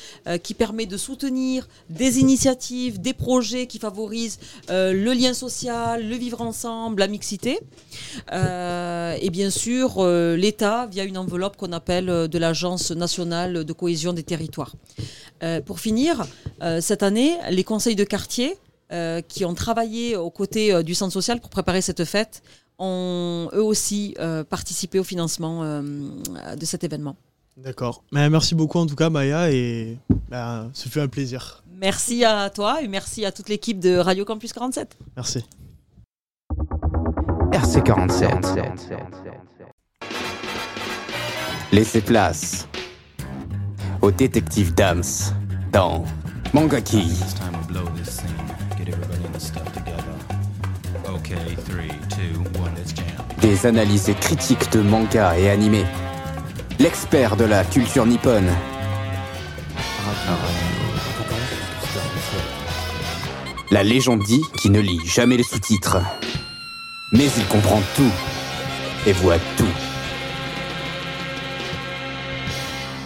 qui 0.42 0.54
permet 0.54 0.86
de 0.86 0.96
soutenir 0.96 1.68
des 1.88 2.18
initiatives, 2.18 3.00
des 3.00 3.14
projets 3.14 3.66
qui 3.66 3.78
favorisent 3.78 4.38
le 4.68 5.12
lien 5.12 5.34
social, 5.34 6.06
le 6.06 6.16
vivre 6.16 6.40
ensemble, 6.42 7.00
la 7.00 7.08
mixité. 7.08 7.60
Et 8.30 9.30
bien 9.30 9.50
sûr, 9.50 9.81
euh, 9.98 10.36
l'État 10.36 10.86
via 10.86 11.04
une 11.04 11.18
enveloppe 11.18 11.56
qu'on 11.56 11.72
appelle 11.72 12.08
euh, 12.08 12.28
de 12.28 12.38
l'Agence 12.38 12.90
nationale 12.90 13.64
de 13.64 13.72
cohésion 13.72 14.12
des 14.12 14.22
territoires. 14.22 14.74
Euh, 15.42 15.60
pour 15.60 15.80
finir, 15.80 16.24
euh, 16.62 16.80
cette 16.80 17.02
année, 17.02 17.36
les 17.50 17.64
conseils 17.64 17.96
de 17.96 18.04
quartier 18.04 18.56
euh, 18.92 19.20
qui 19.22 19.44
ont 19.44 19.54
travaillé 19.54 20.16
aux 20.16 20.30
côtés 20.30 20.72
euh, 20.72 20.82
du 20.82 20.94
centre 20.94 21.12
social 21.12 21.40
pour 21.40 21.50
préparer 21.50 21.80
cette 21.80 22.04
fête 22.04 22.42
ont 22.78 23.48
eux 23.54 23.62
aussi 23.62 24.14
euh, 24.18 24.44
participé 24.44 24.98
au 24.98 25.04
financement 25.04 25.62
euh, 25.62 25.82
de 26.56 26.64
cet 26.64 26.84
événement. 26.84 27.16
D'accord. 27.56 28.02
Mais 28.12 28.28
merci 28.30 28.54
beaucoup 28.54 28.78
en 28.78 28.86
tout 28.86 28.96
cas, 28.96 29.10
Maya, 29.10 29.50
et 29.50 29.98
bah, 30.28 30.68
ce 30.72 30.88
fut 30.88 31.00
un 31.00 31.08
plaisir. 31.08 31.62
Merci 31.74 32.24
à 32.24 32.48
toi 32.50 32.82
et 32.82 32.88
merci 32.88 33.24
à 33.24 33.32
toute 33.32 33.48
l'équipe 33.48 33.80
de 33.80 33.96
Radio 33.96 34.24
Campus 34.24 34.52
47. 34.52 34.96
Merci. 35.16 35.44
RC47. 37.52 39.71
Laissez 41.72 42.02
place 42.02 42.68
au 44.02 44.10
détective 44.10 44.74
Dams 44.74 45.02
dans 45.72 46.04
Manga 46.52 46.82
Key. 46.82 47.06
Des 53.40 53.66
analyses 53.66 54.12
critiques 54.20 54.70
de 54.72 54.82
manga 54.82 55.38
et 55.38 55.48
animés. 55.48 55.86
L'expert 56.78 57.36
de 57.36 57.44
la 57.44 57.64
culture 57.64 58.04
nippone. 58.04 58.50
La 63.70 63.82
légende 63.82 64.22
dit 64.24 64.42
qu'il 64.58 64.72
ne 64.72 64.80
lit 64.80 65.00
jamais 65.06 65.38
les 65.38 65.42
sous-titres. 65.42 65.96
Mais 67.12 67.28
il 67.34 67.46
comprend 67.46 67.80
tout 67.96 68.12
et 69.06 69.12
voit 69.14 69.38
tout. 69.56 69.91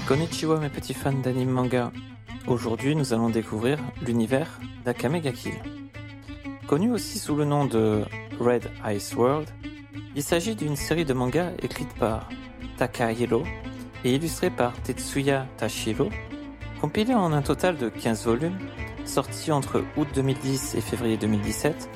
Konnichiwa 0.06 0.60
mes 0.60 0.68
petits 0.68 0.94
fans 0.94 1.12
d'anime 1.12 1.50
manga. 1.50 1.90
Aujourd'hui 2.46 2.94
nous 2.94 3.12
allons 3.12 3.28
découvrir 3.28 3.76
l'univers 4.06 4.60
d'Akame 4.84 5.18
ga 5.18 5.32
Kill. 5.32 5.54
Connu 6.68 6.92
aussi 6.92 7.18
sous 7.18 7.34
le 7.34 7.44
nom 7.44 7.64
de 7.64 8.04
Red 8.38 8.70
Ice 8.94 9.16
World, 9.16 9.48
il 10.14 10.22
s'agit 10.22 10.54
d'une 10.54 10.76
série 10.76 11.04
de 11.04 11.12
mangas 11.12 11.50
écrite 11.60 11.92
par 11.94 12.28
Takahiro 12.76 13.42
et 14.04 14.14
illustrée 14.14 14.50
par 14.50 14.80
Tetsuya 14.82 15.48
Tashiro, 15.56 16.08
compilée 16.80 17.14
en 17.14 17.32
un 17.32 17.42
total 17.42 17.76
de 17.76 17.88
15 17.88 18.26
volumes, 18.26 18.58
sortis 19.04 19.50
entre 19.50 19.82
août 19.96 20.06
2010 20.14 20.76
et 20.76 20.82
février 20.82 21.16
2017. 21.16 21.90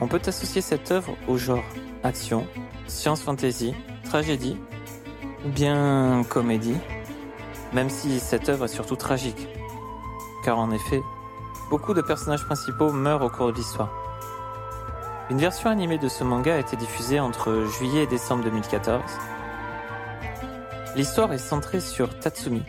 On 0.00 0.06
peut 0.06 0.22
associer 0.24 0.60
cette 0.60 0.92
œuvre 0.92 1.16
au 1.26 1.36
genre 1.36 1.64
action, 2.04 2.46
science 2.86 3.22
fantasy, 3.22 3.74
tragédie 4.04 4.56
ou 5.44 5.48
bien 5.48 6.22
comédie, 6.28 6.76
même 7.72 7.90
si 7.90 8.20
cette 8.20 8.48
œuvre 8.48 8.64
est 8.64 8.68
surtout 8.68 8.96
tragique. 8.96 9.48
Car 10.44 10.58
en 10.58 10.70
effet, 10.70 11.02
beaucoup 11.70 11.94
de 11.94 12.00
personnages 12.00 12.44
principaux 12.44 12.92
meurent 12.92 13.22
au 13.22 13.30
cours 13.30 13.52
de 13.52 13.56
l'histoire. 13.56 13.90
Une 15.30 15.38
version 15.38 15.70
animée 15.70 15.98
de 15.98 16.08
ce 16.08 16.24
manga 16.24 16.54
a 16.54 16.58
été 16.58 16.76
diffusée 16.76 17.20
entre 17.20 17.66
juillet 17.78 18.02
et 18.02 18.06
décembre 18.06 18.42
2014. 18.44 19.02
L'histoire 20.96 21.32
est 21.32 21.38
centrée 21.38 21.80
sur 21.80 22.18
Tatsumi, 22.18 22.62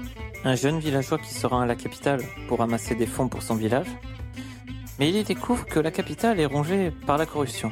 un 0.44 0.56
jeune 0.56 0.78
villageois 0.78 1.18
qui 1.18 1.34
se 1.34 1.48
rend 1.48 1.62
à 1.62 1.66
la 1.66 1.76
capitale 1.76 2.22
pour 2.48 2.60
ramasser 2.60 2.94
des 2.94 3.08
fonds 3.08 3.28
pour 3.28 3.42
son 3.42 3.56
village. 3.56 3.88
Mais 5.00 5.10
il 5.10 5.16
y 5.16 5.24
découvre 5.24 5.66
que 5.66 5.80
la 5.80 5.90
capitale 5.90 6.40
est 6.40 6.46
rongée 6.46 6.92
par 7.08 7.18
la 7.18 7.26
corruption. 7.26 7.72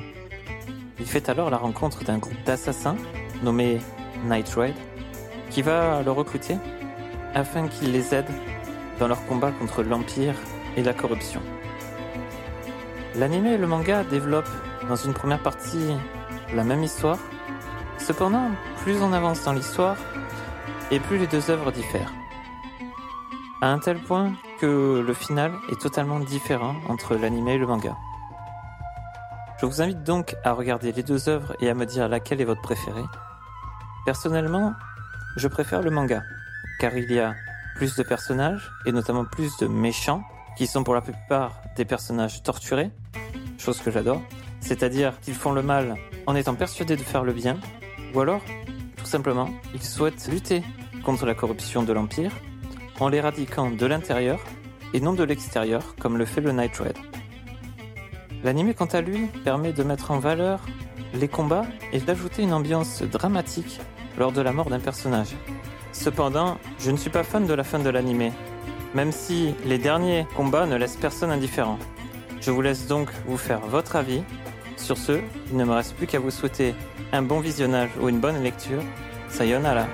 Il 1.00 1.06
fait 1.06 1.30
alors 1.30 1.52
la 1.52 1.58
rencontre 1.58 2.04
d'un 2.04 2.18
groupe 2.18 2.44
d'assassins 2.46 2.96
nommé 3.44 3.80
Night 4.26 4.50
Raid 4.50 4.76
qui 5.50 5.62
va 5.62 6.02
le 6.04 6.12
recruter 6.12 6.58
afin 7.34 7.68
qu'il 7.68 7.92
les 7.92 8.14
aide 8.14 8.30
dans 9.00 9.08
leur 9.08 9.26
combat 9.26 9.52
contre 9.52 9.84
l'Empire 9.84 10.36
et 10.76 10.84
la 10.84 10.94
corruption. 10.94 11.42
L'anime 13.16 13.48
et 13.48 13.58
le 13.58 13.68
manga 13.68 14.04
développent 14.04 14.50
dans 14.88 14.96
une 14.96 15.14
première 15.14 15.42
partie 15.42 15.94
la 16.54 16.64
même 16.64 16.84
histoire. 16.84 17.18
Cependant, 17.98 18.52
plus 18.84 19.02
on 19.02 19.14
avance 19.14 19.44
dans 19.44 19.54
l'histoire, 19.54 19.98
et 20.92 21.00
plus 21.00 21.18
les 21.18 21.28
deux 21.28 21.50
œuvres 21.50 21.72
diffèrent. 21.72 22.14
À 23.62 23.68
un 23.72 23.80
tel 23.80 24.00
point 24.00 24.34
que 24.60 25.04
le 25.06 25.14
final 25.14 25.52
est 25.72 25.80
totalement 25.80 26.20
différent 26.20 26.76
entre 26.88 27.16
l'anime 27.16 27.48
et 27.48 27.58
le 27.58 27.68
manga. 27.68 27.96
Je 29.60 29.66
vous 29.66 29.82
invite 29.82 30.04
donc 30.04 30.36
à 30.44 30.54
regarder 30.54 30.92
les 30.92 31.04
deux 31.04 31.28
œuvres 31.28 31.56
et 31.60 31.70
à 31.70 31.74
me 31.74 31.86
dire 31.86 32.08
laquelle 32.08 32.42
est 32.42 32.46
votre 32.46 32.62
préférée. 32.62 33.04
Personnellement, 34.06 34.74
je 35.36 35.48
préfère 35.48 35.82
le 35.82 35.92
manga, 35.92 36.24
car 36.80 36.98
il 36.98 37.12
y 37.12 37.20
a 37.20 37.36
plus 37.76 37.96
de 37.96 38.04
personnages, 38.04 38.72
et 38.86 38.92
notamment 38.92 39.26
plus 39.26 39.58
de 39.58 39.68
méchants, 39.68 40.24
qui 40.58 40.68
sont 40.68 40.84
pour 40.84 40.96
la 40.96 41.02
plupart 41.02 41.62
des 41.76 41.86
personnages 41.86 42.42
torturés, 42.44 42.92
chose 43.58 43.80
que 43.80 43.92
j'adore, 43.92 44.22
c'est-à-dire 44.62 45.20
qu'ils 45.22 45.36
font 45.36 45.52
le 45.52 45.62
mal 45.62 45.96
en 46.26 46.36
étant 46.36 46.56
persuadés 46.56 46.96
de 46.96 47.02
faire 47.02 47.24
le 47.24 47.34
bien, 47.34 47.58
ou 48.14 48.20
alors, 48.20 48.42
tout 48.98 49.06
simplement, 49.06 49.50
ils 49.74 49.84
souhaitent 49.84 50.28
lutter 50.28 50.64
contre 51.04 51.26
la 51.26 51.34
corruption 51.34 51.84
de 51.84 51.94
l'Empire 51.94 52.32
en 53.00 53.08
l'éradiquant 53.08 53.70
de 53.72 53.86
l'intérieur 53.86 54.40
et 54.94 55.00
non 55.00 55.14
de 55.14 55.24
l'extérieur, 55.24 55.96
comme 56.00 56.18
le 56.18 56.26
fait 56.26 56.42
le 56.42 56.52
Night 56.52 56.76
Raid. 56.78 56.98
L'anime, 58.44 58.74
quant 58.74 58.86
à 58.86 59.02
lui, 59.02 59.28
permet 59.44 59.74
de 59.74 59.84
mettre 59.84 60.12
en 60.12 60.20
valeur 60.20 60.62
les 61.14 61.28
combats 61.28 61.66
et 61.92 62.00
d'ajouter 62.00 62.44
une 62.44 62.54
ambiance 62.54 63.02
dramatique 63.04 63.80
lors 64.18 64.32
de 64.32 64.42
la 64.42 64.52
mort 64.52 64.70
d'un 64.70 64.80
personnage. 64.80 65.36
Cependant, 65.92 66.58
je 66.80 66.92
ne 66.92 66.98
suis 66.98 67.10
pas 67.10 67.24
fan 67.24 67.46
de 67.46 67.54
la 67.54 67.64
fin 67.64 67.80
de 67.80 67.90
l'anime, 67.90 68.32
même 68.94 69.12
si 69.12 69.54
les 69.66 69.78
derniers 69.78 70.26
combats 70.36 70.66
ne 70.66 70.76
laissent 70.76 70.98
personne 70.98 71.32
indifférent. 71.32 71.80
Je 72.42 72.52
vous 72.52 72.62
laisse 72.62 72.88
donc 72.88 73.10
vous 73.26 73.38
faire 73.38 73.60
votre 73.60 73.96
avis. 73.96 74.22
Sur 74.78 74.98
ce, 74.98 75.20
il 75.52 75.58
ne 75.58 75.66
me 75.66 75.74
reste 75.74 75.96
plus 75.96 76.08
qu'à 76.08 76.20
vous 76.20 76.32
souhaiter 76.32 76.74
un 77.12 77.22
bon 77.22 77.40
visionnage 77.40 77.90
ou 78.02 78.08
une 78.08 78.20
bonne 78.20 78.42
lecture. 78.42 78.82
Sayonara. 79.30 79.86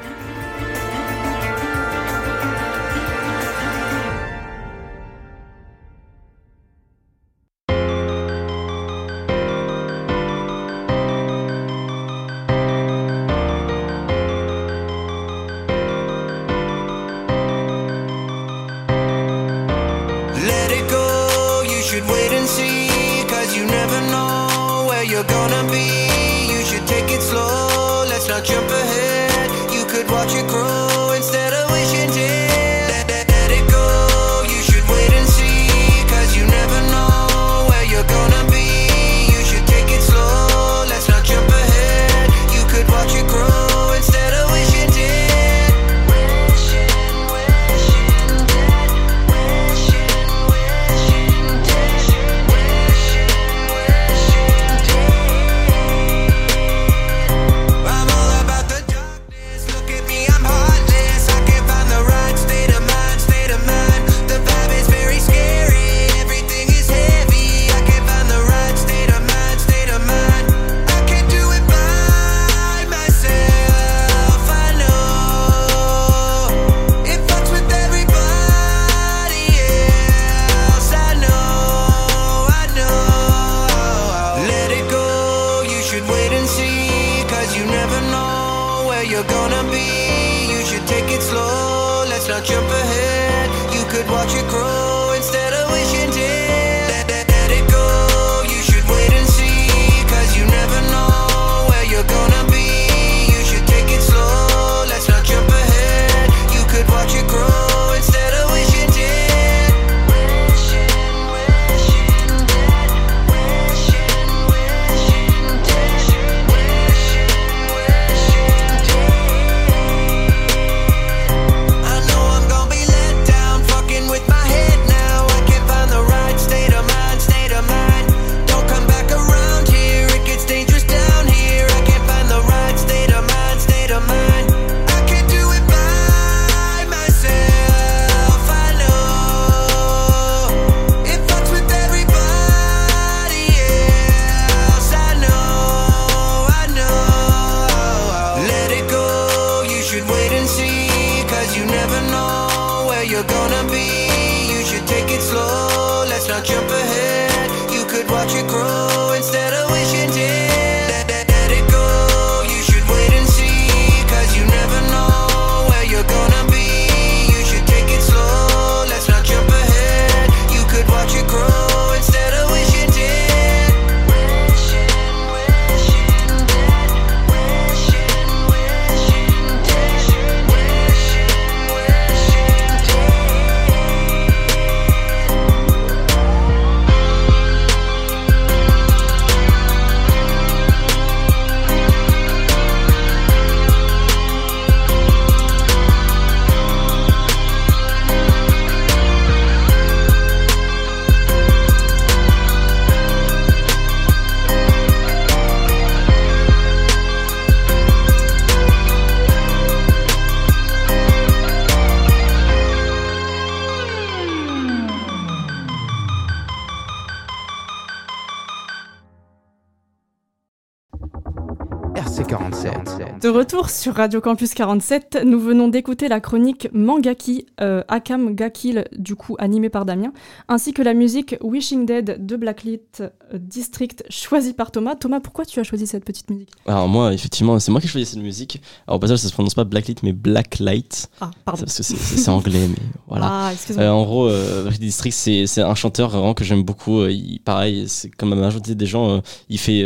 De 223.26 223.30
retour 223.32 223.72
sur 223.72 223.96
Radio 223.96 224.22
Campus 224.22 224.54
47, 224.54 225.24
nous 225.26 225.40
venons 225.40 225.68
d'écouter 225.68 226.08
la 226.10 226.20
chronique 226.20 226.68
Mangaki, 226.74 227.48
euh, 227.60 227.82
Akam 227.88 228.36
Gakil, 228.36 228.86
du 228.96 229.16
coup 229.16 229.36
animée 229.40 229.70
par 229.70 229.84
Damien, 229.84 230.14
ainsi 230.48 230.74
que 230.74 230.84
la 230.84 230.94
musique 230.94 231.36
Wishing 231.42 231.88
Dead 231.88 232.24
de 232.24 232.36
Blacklit 232.36 232.82
euh, 233.02 233.10
District, 233.34 234.04
choisie 234.12 234.54
par 234.54 234.70
Thomas. 234.70 234.94
Thomas, 234.94 235.22
pourquoi 235.22 235.44
tu 235.44 235.60
as 235.60 235.64
choisi 235.64 235.88
cette 235.88 236.06
petite 236.06 236.30
musique? 236.30 236.50
Alors 236.68 236.88
moi, 236.88 237.16
effectivement, 237.16 237.58
c'est 237.58 237.72
moi 237.72 237.82
qui 237.82 237.88
ai 237.88 237.90
choisi 237.90 238.06
cette 238.06 238.22
musique. 238.22 238.62
Alors 238.88 238.98
au 238.98 239.00
passage, 239.00 239.18
ça 239.18 239.28
se 239.28 239.34
prononce 239.34 239.56
pas 239.56 239.64
Blacklit, 239.64 239.96
mais 240.04 240.14
Blacklight. 240.14 241.10
Ah, 241.20 241.32
pardon. 241.46 241.62
Parce 241.62 241.78
que 241.78 241.82
c'est- 241.82 242.30
anglais, 242.30 242.68
mais 242.70 242.76
voilà. 243.08 243.26
Ah. 243.28 243.52
Euh, 243.80 243.90
en 243.90 244.04
gros, 244.04 244.28
euh, 244.30 244.62
Blacklit 244.62 244.86
District, 244.86 245.14
c'est 245.48 245.62
un 245.64 245.74
chanteur 245.74 246.12
vraiment 246.12 246.36
que 246.36 246.44
j'aime 246.44 246.62
beaucoup. 246.62 247.00
Euh, 247.00 247.12
il- 247.12 247.40
pareil, 247.40 247.86
c'est 247.88 248.12
comme 248.12 248.30
la 248.30 248.36
majorité 248.36 248.76
des 248.76 248.86
gens, 248.86 249.10
euh, 249.10 249.20
il 249.50 249.58
fait 249.58 249.84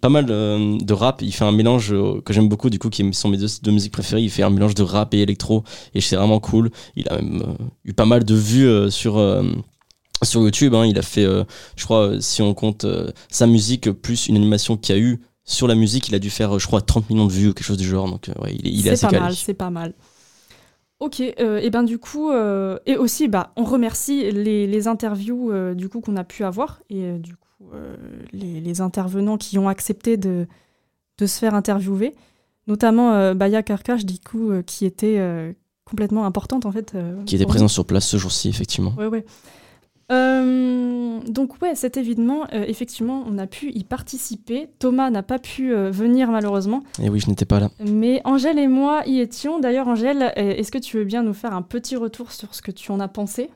pas 0.00 0.08
mal 0.08 0.26
de 0.26 0.92
rap. 0.92 1.22
Il 1.22 1.30
fait 1.32 1.44
un 1.44 1.52
mélange 1.52 1.94
que 2.24 2.32
j'aime 2.32 2.48
beaucoup, 2.48 2.68
du 2.68 2.79
coup, 2.80 2.90
qui 2.90 3.08
sont 3.12 3.28
mes 3.28 3.36
deux, 3.36 3.46
deux 3.62 3.70
musiques 3.70 3.92
préférées. 3.92 4.22
Il 4.22 4.30
fait 4.30 4.42
un 4.42 4.50
mélange 4.50 4.74
de 4.74 4.82
rap 4.82 5.14
et 5.14 5.20
électro, 5.20 5.62
et 5.94 6.00
c'est 6.00 6.16
vraiment 6.16 6.40
cool. 6.40 6.70
Il 6.96 7.08
a 7.08 7.22
même 7.22 7.42
euh, 7.42 7.64
eu 7.84 7.92
pas 7.92 8.06
mal 8.06 8.24
de 8.24 8.34
vues 8.34 8.66
euh, 8.66 8.90
sur 8.90 9.18
euh, 9.18 9.44
sur 10.24 10.42
YouTube. 10.42 10.74
hein. 10.74 10.84
Il 10.84 10.98
a 10.98 11.02
fait, 11.02 11.24
euh, 11.24 11.44
je 11.76 11.84
crois, 11.84 12.08
euh, 12.08 12.20
si 12.20 12.42
on 12.42 12.52
compte 12.54 12.84
euh, 12.84 13.12
sa 13.30 13.46
musique 13.46 13.90
plus 13.92 14.26
une 14.26 14.36
animation 14.36 14.76
qu'il 14.76 14.96
y 14.96 14.98
a 14.98 15.00
eu 15.00 15.20
sur 15.44 15.68
la 15.68 15.74
musique, 15.76 16.08
il 16.08 16.14
a 16.16 16.18
dû 16.18 16.30
faire, 16.30 16.58
je 16.58 16.66
crois, 16.66 16.80
30 16.80 17.08
millions 17.10 17.26
de 17.26 17.32
vues 17.32 17.48
ou 17.50 17.52
quelque 17.54 17.64
chose 17.66 17.78
du 17.78 17.86
genre. 17.88 18.10
Donc, 18.10 18.28
ouais, 18.42 18.52
il 18.58 18.66
est, 18.66 18.70
il 18.72 18.86
est 18.88 18.90
assez 18.90 19.06
pas 19.06 19.10
calé. 19.12 19.22
mal, 19.22 19.34
c'est 19.34 19.54
pas 19.54 19.70
mal. 19.70 19.94
Ok, 21.00 21.20
et 21.20 21.70
ben 21.70 21.82
du 21.82 21.98
coup, 21.98 22.30
et 22.84 22.96
aussi, 22.98 23.26
bah, 23.28 23.52
on 23.56 23.64
remercie 23.64 24.30
les, 24.32 24.66
les 24.66 24.86
interviews 24.86 25.50
du 25.74 25.88
coup 25.88 26.00
qu'on 26.02 26.16
a 26.18 26.24
pu 26.24 26.44
avoir 26.44 26.82
et 26.90 27.14
du 27.18 27.36
coup 27.36 27.70
les, 28.34 28.60
les 28.60 28.80
intervenants 28.82 29.38
qui 29.38 29.58
ont 29.58 29.68
accepté 29.68 30.18
de, 30.18 30.46
de 31.16 31.26
se 31.26 31.38
faire 31.38 31.54
interviewer, 31.54 32.14
notamment 32.70 33.12
euh, 33.12 33.34
Baya 33.34 33.62
Karkash, 33.62 34.06
du 34.06 34.18
coup, 34.18 34.50
euh, 34.50 34.62
qui 34.62 34.86
était 34.86 35.16
euh, 35.18 35.52
complètement 35.84 36.24
importante 36.24 36.64
en 36.64 36.72
fait. 36.72 36.92
euh, 36.94 37.22
Qui 37.24 37.34
était 37.34 37.44
pour 37.44 37.50
présent 37.50 37.66
nous. 37.66 37.68
sur 37.68 37.84
place 37.84 38.06
ce 38.08 38.16
jour-ci, 38.16 38.48
effectivement. 38.48 38.94
Ouais. 38.96 39.24
Euh, 40.12 41.20
donc 41.28 41.62
ouais, 41.62 41.74
cet 41.76 41.96
événement, 41.96 42.44
euh, 42.52 42.64
effectivement, 42.66 43.22
on 43.28 43.38
a 43.38 43.46
pu 43.46 43.70
y 43.72 43.84
participer. 43.84 44.68
Thomas 44.80 45.08
n'a 45.10 45.22
pas 45.22 45.38
pu 45.38 45.72
euh, 45.72 45.90
venir 45.90 46.30
malheureusement. 46.32 46.82
Et 47.00 47.08
oui, 47.08 47.20
je 47.20 47.28
n'étais 47.28 47.44
pas 47.44 47.60
là. 47.60 47.70
Mais 47.78 48.20
Angèle 48.24 48.58
et 48.58 48.66
moi 48.66 49.02
y 49.06 49.20
étions. 49.20 49.60
D'ailleurs, 49.60 49.86
Angèle, 49.86 50.32
euh, 50.36 50.54
est-ce 50.56 50.72
que 50.72 50.78
tu 50.78 50.96
veux 50.96 51.04
bien 51.04 51.22
nous 51.22 51.34
faire 51.34 51.54
un 51.54 51.62
petit 51.62 51.94
retour 51.94 52.32
sur 52.32 52.54
ce 52.56 52.62
que 52.62 52.72
tu 52.72 52.90
en 52.90 52.98
as 52.98 53.06
pensé? 53.08 53.50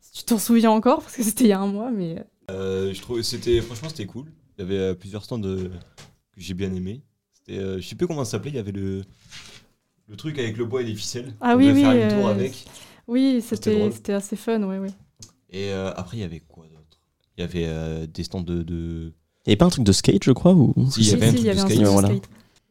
Si 0.00 0.12
tu 0.12 0.24
t'en 0.24 0.38
souviens 0.38 0.70
encore, 0.70 1.00
parce 1.02 1.16
que 1.16 1.24
c'était 1.24 1.44
il 1.44 1.48
y 1.50 1.52
a 1.52 1.58
un 1.60 1.66
mois, 1.66 1.90
mais... 1.90 2.24
Euh, 2.52 2.92
je 2.94 3.00
trouve 3.02 3.20
c'était 3.22 3.60
franchement 3.60 3.88
c'était 3.88 4.06
cool. 4.06 4.26
Il 4.58 4.64
y 4.64 4.68
avait 4.78 4.94
plusieurs 4.94 5.24
stands 5.24 5.40
que 5.42 5.68
j'ai 6.36 6.54
bien 6.54 6.72
aimé. 6.72 7.02
C'était 7.46 7.58
euh, 7.60 7.80
je 7.80 7.86
sais 7.86 7.94
plus 7.94 8.06
comment 8.06 8.24
ça 8.24 8.32
s'appelait, 8.32 8.50
il 8.50 8.56
y 8.56 8.58
avait 8.60 8.72
le 8.72 9.02
le 10.08 10.16
truc 10.16 10.38
avec 10.38 10.56
le 10.56 10.64
bois 10.64 10.82
et 10.82 10.84
les 10.84 10.94
ficelles. 10.94 11.34
Ah 11.40 11.54
On 11.54 11.58
oui, 11.58 11.70
oui. 11.72 11.80
faire 11.82 11.92
une 11.92 12.08
tour 12.16 12.28
euh, 12.28 12.32
avec. 12.32 12.64
Oui, 13.08 13.40
C'était 13.44 13.90
c'était 13.90 14.12
assez 14.12 14.36
fun, 14.36 14.62
ouais, 14.62 14.78
ouais. 14.78 14.90
Et 15.50 15.70
euh, 15.70 15.92
après 15.94 16.16
il 16.16 16.20
y 16.20 16.24
avait 16.24 16.40
quoi 16.40 16.64
d'autre? 16.64 17.00
Il 17.36 17.40
y 17.42 17.44
avait 17.44 17.66
euh, 17.66 18.06
des 18.06 18.24
stands 18.24 18.40
de, 18.40 18.62
de... 18.62 19.12
Il 19.44 19.50
y 19.50 19.50
avait 19.50 19.56
pas 19.56 19.66
un 19.66 19.70
truc 19.70 19.84
de 19.84 19.92
skate, 19.92 20.24
je 20.24 20.32
crois 20.32 20.52
ou... 20.54 20.74
Si, 20.90 21.00
il 21.02 21.08
y 21.10 21.12
avait 21.12 21.26
un 21.26 21.30
si, 21.30 21.34
truc 21.36 21.40
il 21.42 21.46
y 21.46 21.50
avait 21.50 21.58
de 21.58 21.62
un 21.62 21.66
skate. 21.66 21.76
truc 21.76 21.86
de 21.86 21.92
Voilà. 21.92 22.08
skate. 22.08 22.24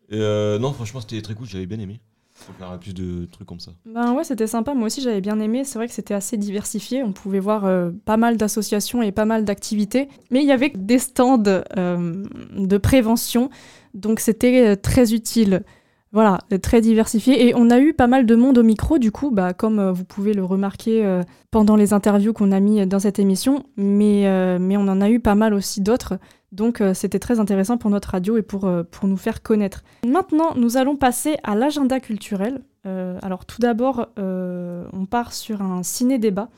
Et, 0.09 0.19
euh, 0.19 0.59
non, 0.59 0.73
franchement, 0.73 0.99
c'était 1.01 1.21
très 1.21 1.35
cool, 1.35 1.47
j'avais 1.47 1.65
bien 1.65 1.79
aimé. 1.79 1.99
Faut 2.33 2.51
faire 2.59 2.77
plus 2.79 2.93
de 2.93 3.25
trucs 3.31 3.47
comme 3.47 3.61
ça. 3.61 3.71
Ben 3.85 4.11
ouais, 4.13 4.25
c'était 4.25 4.45
sympa. 4.45 4.73
Moi 4.73 4.87
aussi, 4.87 5.01
j'avais 5.01 5.21
bien 5.21 5.39
aimé. 5.39 5.63
C'est 5.63 5.79
vrai 5.79 5.87
que 5.87 5.93
c'était 5.93 6.13
assez 6.13 6.35
diversifié. 6.35 7.01
On 7.01 7.13
pouvait 7.13 7.39
voir 7.39 7.63
euh, 7.63 7.91
pas 8.03 8.17
mal 8.17 8.35
d'associations 8.35 9.01
et 9.01 9.13
pas 9.13 9.23
mal 9.23 9.45
d'activités. 9.45 10.09
Mais 10.31 10.41
il 10.41 10.45
y 10.47 10.51
avait 10.51 10.73
des 10.75 10.99
stands 10.99 11.41
euh, 11.47 12.23
de 12.57 12.77
prévention. 12.77 13.49
Donc 13.95 14.19
c'était 14.19 14.67
euh, 14.67 14.75
très 14.75 15.13
utile. 15.13 15.63
Voilà, 16.11 16.39
euh, 16.53 16.57
très 16.57 16.81
diversifié. 16.81 17.47
Et 17.47 17.55
on 17.55 17.69
a 17.69 17.79
eu 17.79 17.93
pas 17.93 18.07
mal 18.07 18.25
de 18.25 18.35
monde 18.35 18.57
au 18.57 18.63
micro, 18.63 18.99
du 18.99 19.11
coup, 19.11 19.31
bah, 19.31 19.53
comme 19.53 19.79
euh, 19.79 19.91
vous 19.91 20.05
pouvez 20.05 20.33
le 20.33 20.43
remarquer 20.43 21.21
pendant 21.49 21.75
les 21.75 21.93
interviews 21.93 22.33
qu'on 22.33 22.51
a 22.51 22.59
mis 22.59 22.85
dans 22.85 22.99
cette 22.99 23.19
émission. 23.19 23.63
Mais, 23.77 24.59
mais 24.59 24.77
on 24.77 24.87
en 24.87 25.01
a 25.01 25.09
eu 25.09 25.19
pas 25.19 25.35
mal 25.35 25.53
aussi 25.53 25.81
d'autres. 25.81 26.19
Donc 26.51 26.81
c'était 26.93 27.19
très 27.19 27.41
intéressant 27.41 27.77
pour 27.77 27.89
notre 27.89 28.11
radio 28.11 28.37
et 28.37 28.41
pour, 28.41 28.69
pour 28.91 29.07
nous 29.07 29.17
faire 29.17 29.41
connaître. 29.41 29.83
Maintenant, 30.07 30.55
nous 30.55 30.77
allons 30.77 30.95
passer 30.95 31.35
à 31.43 31.55
l'agenda 31.55 31.99
culturel. 31.99 32.61
Alors 32.85 33.45
tout 33.45 33.59
d'abord, 33.59 34.07
on 34.17 35.05
part 35.09 35.33
sur 35.33 35.61
un 35.61 35.83
ciné-débat 35.83 36.49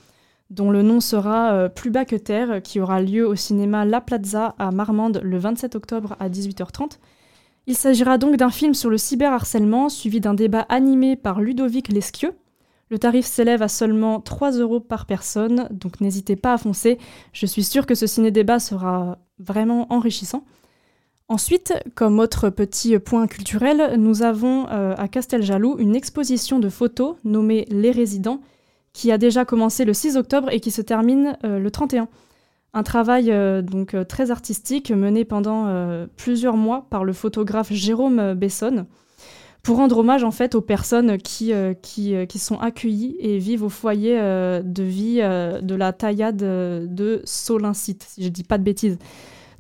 dont 0.52 0.70
le 0.70 0.84
nom 0.84 1.00
sera 1.00 1.68
Plus 1.70 1.90
bas 1.90 2.06
que 2.06 2.16
terre, 2.16 2.62
qui 2.62 2.80
aura 2.80 3.02
lieu 3.02 3.28
au 3.28 3.36
cinéma 3.36 3.86
La 3.86 4.02
Plaza 4.02 4.54
à 4.60 4.72
Marmande 4.72 5.20
le 5.24 5.40
27 5.40 5.76
octobre 5.76 6.16
à 6.20 6.30
18h30. 6.30 7.00
Il 7.70 7.76
s'agira 7.76 8.18
donc 8.18 8.38
d'un 8.38 8.50
film 8.50 8.74
sur 8.74 8.90
le 8.90 8.98
cyberharcèlement, 8.98 9.90
suivi 9.90 10.22
d'un 10.22 10.34
débat 10.34 10.66
animé 10.70 11.18
par 11.18 11.42
Ludovic 11.42 11.90
Lesquieux. 11.90 12.32
Le 12.90 12.98
tarif 12.98 13.26
s'élève 13.26 13.62
à 13.62 13.68
seulement 13.68 14.22
3 14.22 14.52
euros 14.52 14.80
par 14.80 15.06
personne, 15.06 15.68
donc 15.70 16.00
n'hésitez 16.00 16.38
pas 16.38 16.54
à 16.54 16.58
foncer. 16.58 16.98
Je 17.34 17.46
suis 17.46 17.66
sûre 17.66 17.86
que 17.86 17.94
ce 17.94 18.08
ciné-débat 18.08 18.60
sera 18.60 19.18
vraiment 19.38 19.92
enrichissant. 19.92 20.46
Ensuite, 21.28 21.74
comme 21.94 22.20
autre 22.20 22.50
petit 22.50 22.98
point 23.00 23.28
culturel, 23.28 23.96
nous 23.98 24.24
avons 24.24 24.70
euh, 24.70 24.96
à 24.98 25.10
Casteljaloux 25.10 25.76
une 25.78 25.94
exposition 25.94 26.60
de 26.60 26.70
photos 26.70 27.18
nommée 27.26 27.66
Les 27.70 27.92
Résidents, 27.92 28.40
qui 28.94 29.12
a 29.12 29.18
déjà 29.18 29.44
commencé 29.44 29.84
le 29.84 29.94
6 29.94 30.16
octobre 30.16 30.50
et 30.54 30.62
qui 30.62 30.72
se 30.72 30.82
termine 30.82 31.38
euh, 31.44 31.60
le 31.60 31.70
31. 31.70 32.08
Un 32.74 32.84
travail 32.84 33.32
euh, 33.32 33.62
donc 33.62 33.94
euh, 33.94 34.04
très 34.04 34.30
artistique 34.30 34.92
mené 34.92 35.26
pendant 35.26 35.68
euh, 35.68 36.06
plusieurs 36.18 36.58
mois 36.58 36.86
par 36.90 37.04
le 37.04 37.14
photographe 37.14 37.72
Jérôme 37.72 38.34
Besson 38.34 38.86
pour 39.64 39.78
rendre 39.78 39.98
hommage 39.98 40.24
en 40.24 40.32
fait 40.32 40.56
aux 40.56 40.62
personnes 40.62 41.18
qui, 41.18 41.52
sont 42.38 42.60
accueillies 42.60 43.18
et 43.20 43.38
vivent 43.38 43.64
au 43.64 43.70
foyer 43.70 44.16
de 44.18 44.84
vie 44.84 45.18
de 45.18 45.76
la 45.76 45.92
taillade 45.92 46.38
de 46.38 47.22
Solincite, 47.26 48.06
si 48.08 48.24
je 48.24 48.30
dis 48.30 48.46
pas 48.46 48.58
de 48.58 48.64
bêtises. 48.64 48.98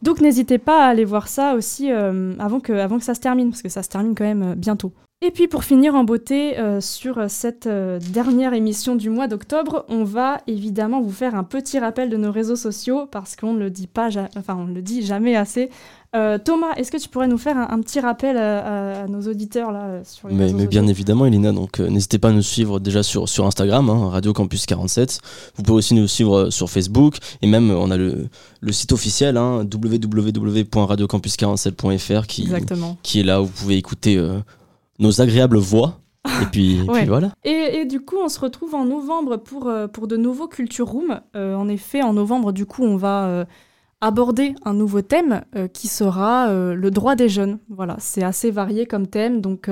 Donc 0.03 0.21
n'hésitez 0.21 0.59
pas 0.59 0.85
à 0.85 0.87
aller 0.87 1.03
voir 1.03 1.27
ça 1.27 1.55
aussi 1.55 1.91
avant, 1.91 2.61
que, 2.61 2.71
avant 2.71 2.99
que 2.99 3.03
ça 3.03 3.15
se 3.15 3.19
termine, 3.19 3.49
parce 3.49 3.61
que 3.61 3.67
ça 3.67 3.83
se 3.83 3.89
termine 3.89 4.15
quand 4.15 4.23
même 4.23 4.55
bientôt. 4.55 4.93
Et 5.25 5.31
puis 5.31 5.47
pour 5.47 5.63
finir 5.63 5.95
en 5.95 6.03
beauté 6.03 6.59
euh, 6.59 6.79
sur 6.79 7.27
cette 7.27 7.65
euh, 7.65 7.97
dernière 8.13 8.53
émission 8.53 8.95
du 8.95 9.09
mois 9.09 9.27
d'octobre, 9.27 9.83
on 9.89 10.03
va 10.03 10.41
évidemment 10.45 11.01
vous 11.01 11.11
faire 11.11 11.33
un 11.33 11.43
petit 11.43 11.79
rappel 11.79 12.11
de 12.11 12.17
nos 12.17 12.31
réseaux 12.31 12.55
sociaux 12.55 13.07
parce 13.11 13.35
qu'on 13.35 13.53
ne 13.53 13.59
le 13.59 13.71
dit 13.71 13.87
pas, 13.87 14.09
enfin 14.37 14.55
on 14.55 14.67
le 14.67 14.83
dit 14.83 15.03
jamais 15.03 15.35
assez. 15.35 15.71
Euh, 16.15 16.37
Thomas, 16.37 16.75
est-ce 16.75 16.91
que 16.91 16.97
tu 16.97 17.09
pourrais 17.09 17.27
nous 17.27 17.39
faire 17.39 17.57
un, 17.57 17.67
un 17.71 17.81
petit 17.81 17.99
rappel 17.99 18.37
à, 18.37 19.05
à 19.05 19.07
nos 19.07 19.21
auditeurs 19.21 19.71
là 19.71 20.03
sur 20.03 20.27
les 20.27 20.35
Mais, 20.35 20.67
bien 20.67 20.85
évidemment, 20.85 21.25
Elina, 21.25 21.51
donc 21.51 21.79
n'hésitez 21.79 22.19
pas 22.19 22.29
à 22.29 22.33
nous 22.33 22.43
suivre 22.43 22.79
déjà 22.79 23.01
sur, 23.01 23.27
sur 23.27 23.47
Instagram, 23.47 23.89
hein, 23.89 24.09
Radio 24.09 24.33
Campus 24.33 24.67
47. 24.67 25.19
Vous 25.55 25.63
pouvez 25.63 25.79
aussi 25.79 25.95
nous 25.95 26.07
suivre 26.07 26.51
sur 26.51 26.69
Facebook 26.69 27.15
et 27.41 27.47
même 27.47 27.71
on 27.71 27.89
a 27.89 27.97
le, 27.97 28.27
le 28.61 28.71
site 28.71 28.91
officiel 28.91 29.35
hein, 29.35 29.65
www.radiocampus47.fr 29.73 32.27
qui, 32.27 32.43
Exactement. 32.43 32.97
qui 33.01 33.21
est 33.21 33.23
là 33.23 33.41
où 33.41 33.45
vous 33.45 33.51
pouvez 33.51 33.77
écouter 33.77 34.23
nos 34.99 35.21
agréables 35.21 35.57
voix. 35.57 35.99
Et 36.41 36.45
puis, 36.51 36.81
voilà. 37.05 37.31
Et, 37.43 37.79
et 37.79 37.85
du 37.85 38.01
coup, 38.01 38.17
on 38.23 38.29
se 38.29 38.39
retrouve 38.39 38.75
en 38.75 38.85
novembre 38.85 39.37
pour, 39.37 39.67
euh, 39.67 39.87
pour 39.87 40.07
de 40.07 40.17
nouveaux 40.17 40.47
Culture 40.47 40.87
Room. 40.87 41.21
Euh, 41.35 41.55
en 41.55 41.67
effet, 41.69 42.01
en 42.01 42.13
novembre, 42.13 42.51
du 42.51 42.65
coup, 42.65 42.83
on 42.83 42.97
va 42.97 43.25
euh, 43.27 43.45
aborder 44.01 44.53
un 44.65 44.73
nouveau 44.73 45.01
thème 45.01 45.43
euh, 45.55 45.67
qui 45.67 45.87
sera 45.87 46.51
le 46.51 46.91
droit 46.91 47.15
des 47.15 47.29
jeunes. 47.29 47.59
Voilà, 47.69 47.95
c'est 47.99 48.23
assez 48.23 48.51
varié 48.51 48.85
comme 48.85 49.07
thème. 49.07 49.41
Donc, 49.41 49.69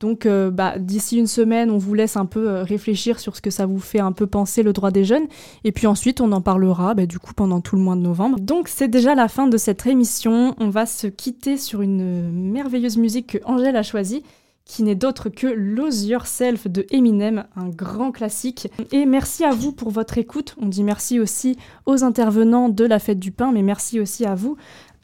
donc 0.00 0.26
euh, 0.26 0.50
bah, 0.50 0.78
d'ici 0.78 1.18
une 1.18 1.26
semaine, 1.26 1.70
on 1.70 1.78
vous 1.78 1.94
laisse 1.94 2.16
un 2.16 2.26
peu 2.26 2.48
euh, 2.48 2.62
réfléchir 2.62 3.18
sur 3.18 3.34
ce 3.34 3.40
que 3.40 3.50
ça 3.50 3.66
vous 3.66 3.80
fait 3.80 3.98
un 3.98 4.12
peu 4.12 4.26
penser 4.26 4.62
le 4.62 4.72
droit 4.72 4.90
des 4.90 5.04
jeunes. 5.04 5.26
Et 5.64 5.72
puis 5.72 5.86
ensuite, 5.86 6.20
on 6.20 6.30
en 6.32 6.40
parlera 6.40 6.94
bah, 6.94 7.06
du 7.06 7.18
coup 7.18 7.34
pendant 7.34 7.60
tout 7.60 7.76
le 7.76 7.82
mois 7.82 7.96
de 7.96 8.00
novembre. 8.00 8.38
Donc, 8.38 8.68
c'est 8.68 8.88
déjà 8.88 9.14
la 9.14 9.28
fin 9.28 9.48
de 9.48 9.56
cette 9.56 9.86
émission. 9.86 10.54
On 10.58 10.68
va 10.68 10.86
se 10.86 11.08
quitter 11.08 11.56
sur 11.56 11.82
une 11.82 12.30
merveilleuse 12.30 12.96
musique 12.96 13.38
que 13.38 13.38
Angèle 13.44 13.76
a 13.76 13.82
choisie 13.82 14.22
qui 14.68 14.82
n'est 14.82 14.94
d'autre 14.94 15.30
que 15.30 15.46
Lose 15.46 16.04
Yourself 16.04 16.68
de 16.68 16.86
Eminem, 16.90 17.46
un 17.56 17.70
grand 17.70 18.12
classique. 18.12 18.68
Et 18.92 19.06
merci 19.06 19.42
à 19.42 19.50
vous 19.52 19.72
pour 19.72 19.90
votre 19.90 20.18
écoute. 20.18 20.54
On 20.60 20.66
dit 20.66 20.84
merci 20.84 21.18
aussi 21.18 21.56
aux 21.86 22.04
intervenants 22.04 22.68
de 22.68 22.84
la 22.84 22.98
fête 22.98 23.18
du 23.18 23.32
pain, 23.32 23.50
mais 23.50 23.62
merci 23.62 23.98
aussi 23.98 24.26
à 24.26 24.34
vous. 24.34 24.56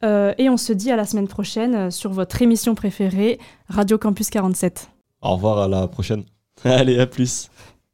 Euh, 0.04 0.34
et 0.38 0.50
on 0.50 0.56
se 0.56 0.72
dit 0.72 0.90
à 0.90 0.96
la 0.96 1.06
semaine 1.06 1.28
prochaine 1.28 1.74
euh, 1.74 1.90
sur 1.90 2.12
votre 2.12 2.42
émission 2.42 2.74
préférée, 2.74 3.38
Radio 3.68 3.96
Campus 3.96 4.28
47. 4.28 4.90
Au 5.22 5.32
revoir, 5.34 5.58
à 5.58 5.68
la 5.68 5.88
prochaine. 5.88 6.24
Allez, 6.64 6.98
à 6.98 7.06
plus. 7.06 7.50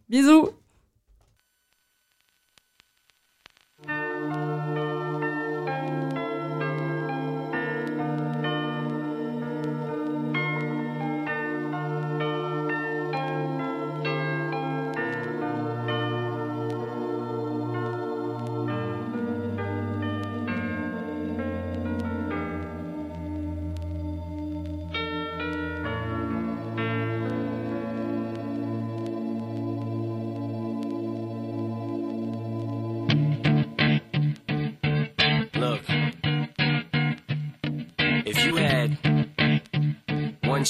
Bisous 0.08 0.50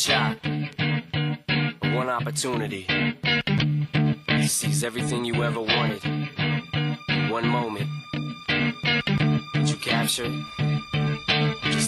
shot, 0.01 0.39
one 1.93 2.09
opportunity. 2.09 2.87
Seize 4.47 4.83
everything 4.83 5.27
you 5.27 5.45
ever 5.45 5.61
wanted, 5.61 6.03
one 7.31 7.47
moment, 7.47 7.87
did 9.53 9.69
you 9.69 9.77
capture 9.77 10.33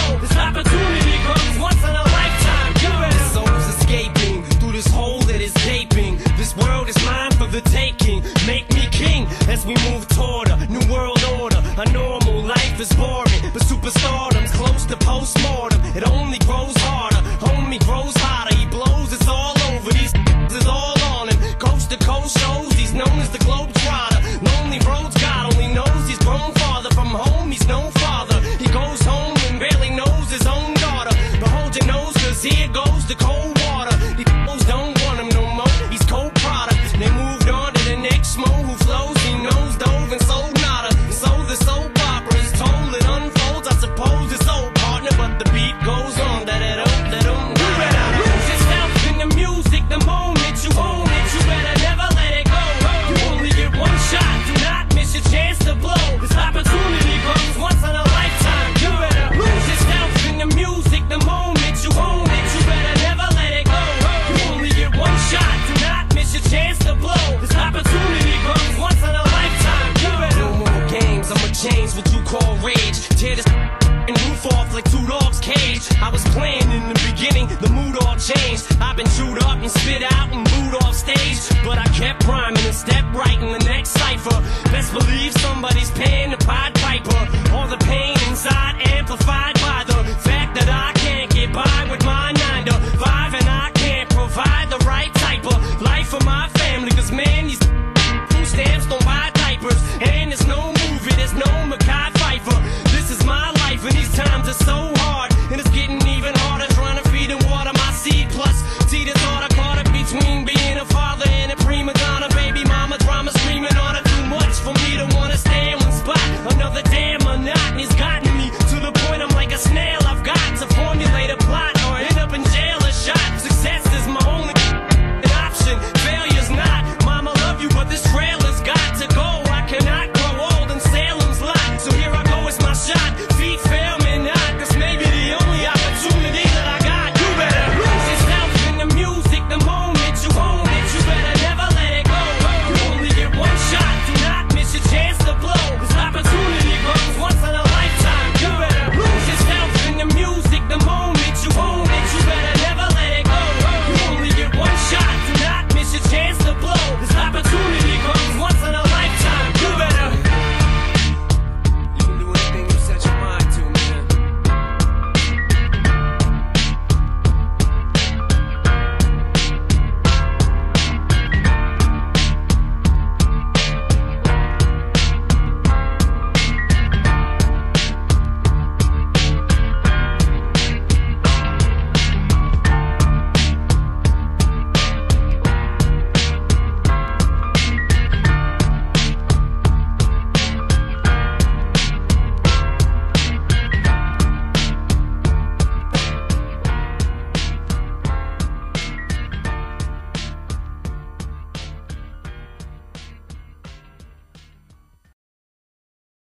It's 0.00 0.36
opportunity. 0.36 0.87
so 104.68 104.92
hard, 104.96 105.32
and 105.50 105.58
it's 105.60 105.70
getting 105.70 105.97